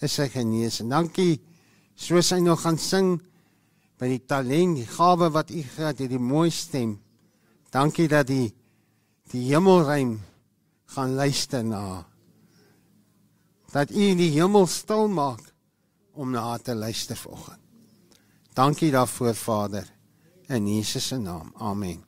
[0.00, 0.80] is sy genees.
[0.80, 1.40] En dankie
[1.94, 3.20] soos hy nog gaan sing
[4.00, 6.98] by die talent, die gawe wat U gehad het, die mooi stem.
[7.72, 8.54] Dankie dat die
[9.32, 10.20] die hemelruim
[10.94, 12.04] gaan luister na.
[13.72, 15.42] Dat U die hemel stil maak
[16.16, 17.60] om na te luister vanoggend.
[18.56, 19.84] Dankie daarvoor Vader
[20.48, 21.52] in Jesus se naam.
[21.56, 22.04] Amen.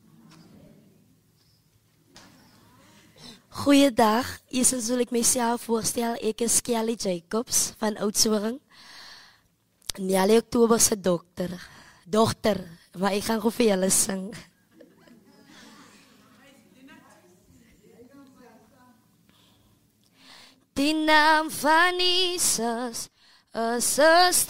[3.49, 4.29] Goeiedag.
[4.49, 6.17] Eers wil ek myself voorstel.
[6.25, 8.61] Ek is Kelly Jacobs van Oudtshoorn.
[9.99, 11.53] Nelly Oktober se dokter.
[12.07, 12.63] Dogter,
[12.97, 14.31] maar ek gaan gou vir julle sing.
[20.79, 23.09] Die naam van Jesus
[23.55, 24.43] 'n sterktoring.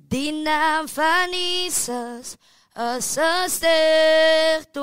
[0.09, 2.37] Die naam van Jesus
[2.75, 4.75] is 'n sterktoring.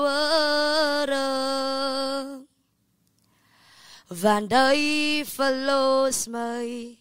[4.08, 6.98] Want hy verlos my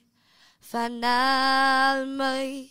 [0.71, 2.70] van al my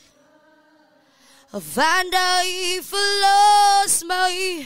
[1.51, 4.63] Want hy verlos my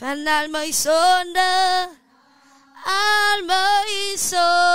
[0.00, 1.94] van al my sonde,
[2.82, 4.74] al my sonde.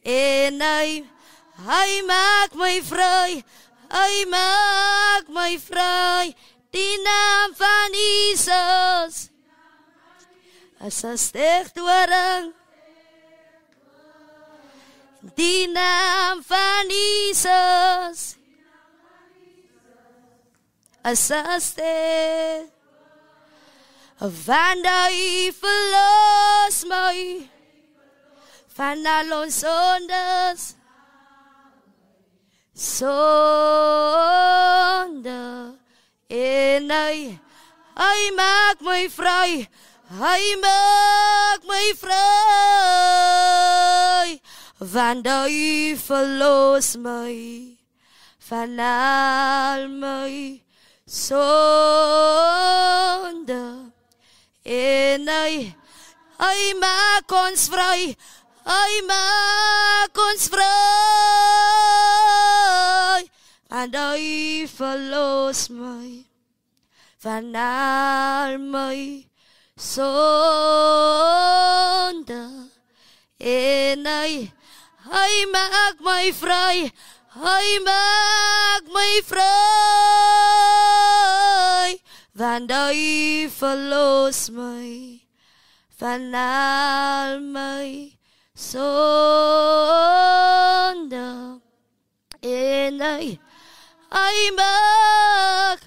[0.00, 1.04] En hy,
[1.66, 3.44] hy maak my vry,
[3.92, 6.32] hy maak my vry,
[6.72, 9.28] die naam van Jesus
[10.80, 12.59] as 'n sterktoring.
[15.20, 18.40] Die naam van Jesus
[21.02, 22.68] as 'n ster.
[24.20, 27.48] Want hy verlos my
[28.76, 30.74] van al ons sondes.
[32.74, 33.40] Sonde
[36.28, 37.38] en hy
[37.96, 39.68] hy maak my vry.
[40.20, 43.89] Hy maak my vry.
[44.80, 47.76] Want hy verlos my
[48.48, 50.64] van al my
[51.04, 51.52] sonde.
[54.64, 55.76] En hy
[56.40, 58.16] hy maak ons vry.
[58.64, 60.64] Hy maak ons vry.
[63.68, 66.24] Want hy verlos my
[67.20, 69.28] van al my
[69.76, 70.40] sonde.
[73.36, 74.48] En hy
[75.10, 76.92] hy maak my vry.
[77.34, 79.50] Hy maak my vry.
[82.34, 85.20] Want hy verlos my
[86.00, 88.16] van al my
[88.54, 88.80] sonde.
[92.40, 93.38] En hy
[94.14, 95.80] hy maak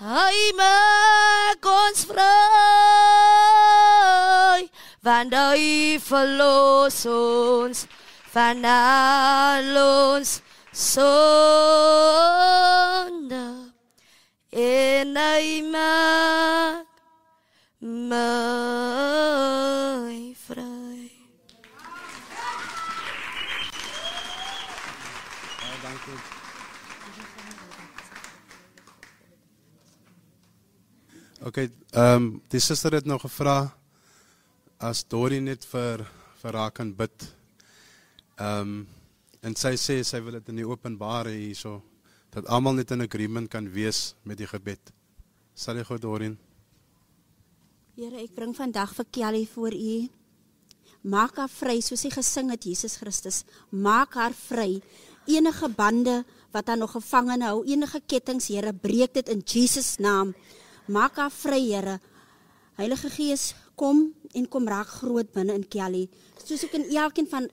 [0.00, 2.26] hy maak ons vry.
[5.04, 7.86] Want hy verlos ons
[8.38, 10.42] al ons
[10.72, 10.94] sonde.
[14.50, 16.86] En hy maak
[17.80, 18.24] my
[20.46, 21.10] vry.
[25.58, 26.18] Baie dankie.
[31.48, 33.70] Okay, ehm um, die suster het nou gevra
[34.78, 36.06] as Dorie net vir
[36.42, 37.37] vir haar kan bid.
[38.38, 38.86] Ehm um,
[39.42, 41.76] en sy sê sy wil dit in die openbare hierso
[42.34, 44.92] dat almal net in agreement kan wees met die gebed.
[45.54, 46.34] Sal jy goed Dorien?
[47.98, 49.94] Here, ek bring vandag vir Kelly voor U.
[51.02, 53.44] Maak haar vry soos sy gesing het Jesus Christus.
[53.70, 54.80] Maak haar vry.
[55.26, 56.20] Enige bande
[56.54, 60.34] wat haar nog gevange hou, enige kettinge, Here, breek dit in Jesus naam.
[60.86, 61.98] Maak haar vry, Here.
[62.78, 66.06] Heilige Gees, kom en kom raak groot binne in Kelly.
[66.38, 67.48] Soos ek in elkeen van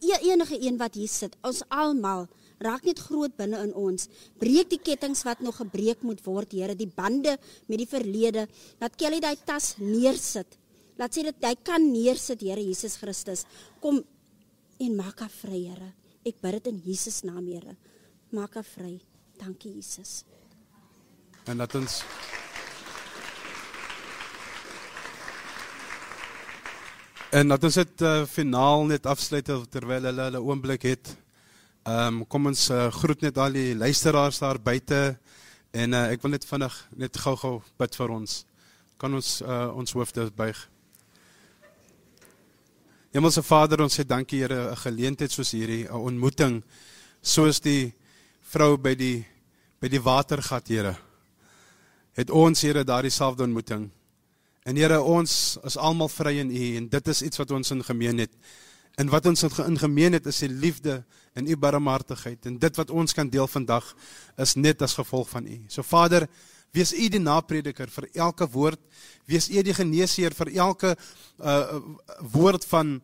[0.00, 2.28] enige een wat hier sit, ons almal
[2.60, 4.08] raak net groot binne in ons.
[4.40, 7.36] Breek die kettinge wat nog gebreek moet word, Here, die bande
[7.66, 8.46] met die verlede.
[8.80, 10.58] Laat Kelly daai tas neersit.
[11.00, 13.46] Laat sy dit hy kan neersit, Here Jesus Christus.
[13.80, 14.02] Kom
[14.80, 15.92] en maak haar vry, Here.
[16.24, 17.76] Ek bid dit in Jesus naam, Here.
[18.36, 18.98] Maak haar vry.
[19.40, 20.20] Dankie Jesus.
[21.48, 22.02] En dat ons
[27.30, 31.12] En dat ons dit uh, finaal net afsluit terwyl hulle hulle oomblik het.
[31.86, 34.98] Ehm um, kom ons uh, groet net al die luisteraars daar buite
[35.70, 38.34] en uh, ek wil net vinnig net gou-gou bid vir ons.
[38.98, 40.58] Kan ons uh, ons hoofde buig?
[43.14, 46.62] Hemelse Vader, ons sê dankie Here, 'n geleentheid soos hierdie, 'n ontmoeting
[47.22, 47.92] soos die
[48.42, 49.24] vrou by die
[49.78, 50.96] by die watergat, Here.
[52.18, 53.90] Het ons Here daardie selfde ontmoeting.
[54.68, 55.32] En Here, ons
[55.64, 58.32] is almal vry in U en dit is iets wat ons in gemeen het.
[59.00, 61.00] En wat ons in gemeen het is die liefde
[61.38, 63.86] en U barmhartigheid en dit wat ons kan deel vandag
[64.36, 65.56] is net as gevolg van U.
[65.68, 66.26] So Vader,
[66.76, 68.80] wees U die naprediker vir elke woord,
[69.30, 70.96] wees U die geneesheer vir elke
[71.38, 71.80] uh
[72.34, 72.98] woord van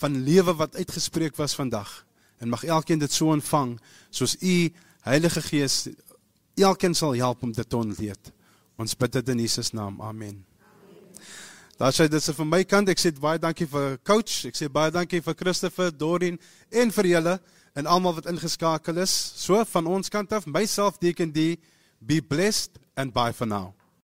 [0.00, 1.90] van lewe wat uitgespreek was vandag.
[2.40, 3.76] En mag elkeen dit so ontvang
[4.10, 4.72] soos U
[5.04, 5.88] Heilige Gees
[6.56, 8.32] elkeen sal help om dit te ontleed.
[8.78, 10.00] Ons bid dit in Jesus naam.
[10.00, 10.51] Amen.
[11.82, 12.86] Daar sê dit se vir my kant.
[12.92, 14.44] Ek sê baie dankie vir coach.
[14.46, 16.36] Ek sê baie dankie vir Christopher, Dorien
[16.70, 17.32] en vir julle
[17.74, 19.10] en almal wat ingeskakel is.
[19.10, 21.56] So van ons kant af, myself Deacon D,
[21.98, 23.74] be blessed and bye for now.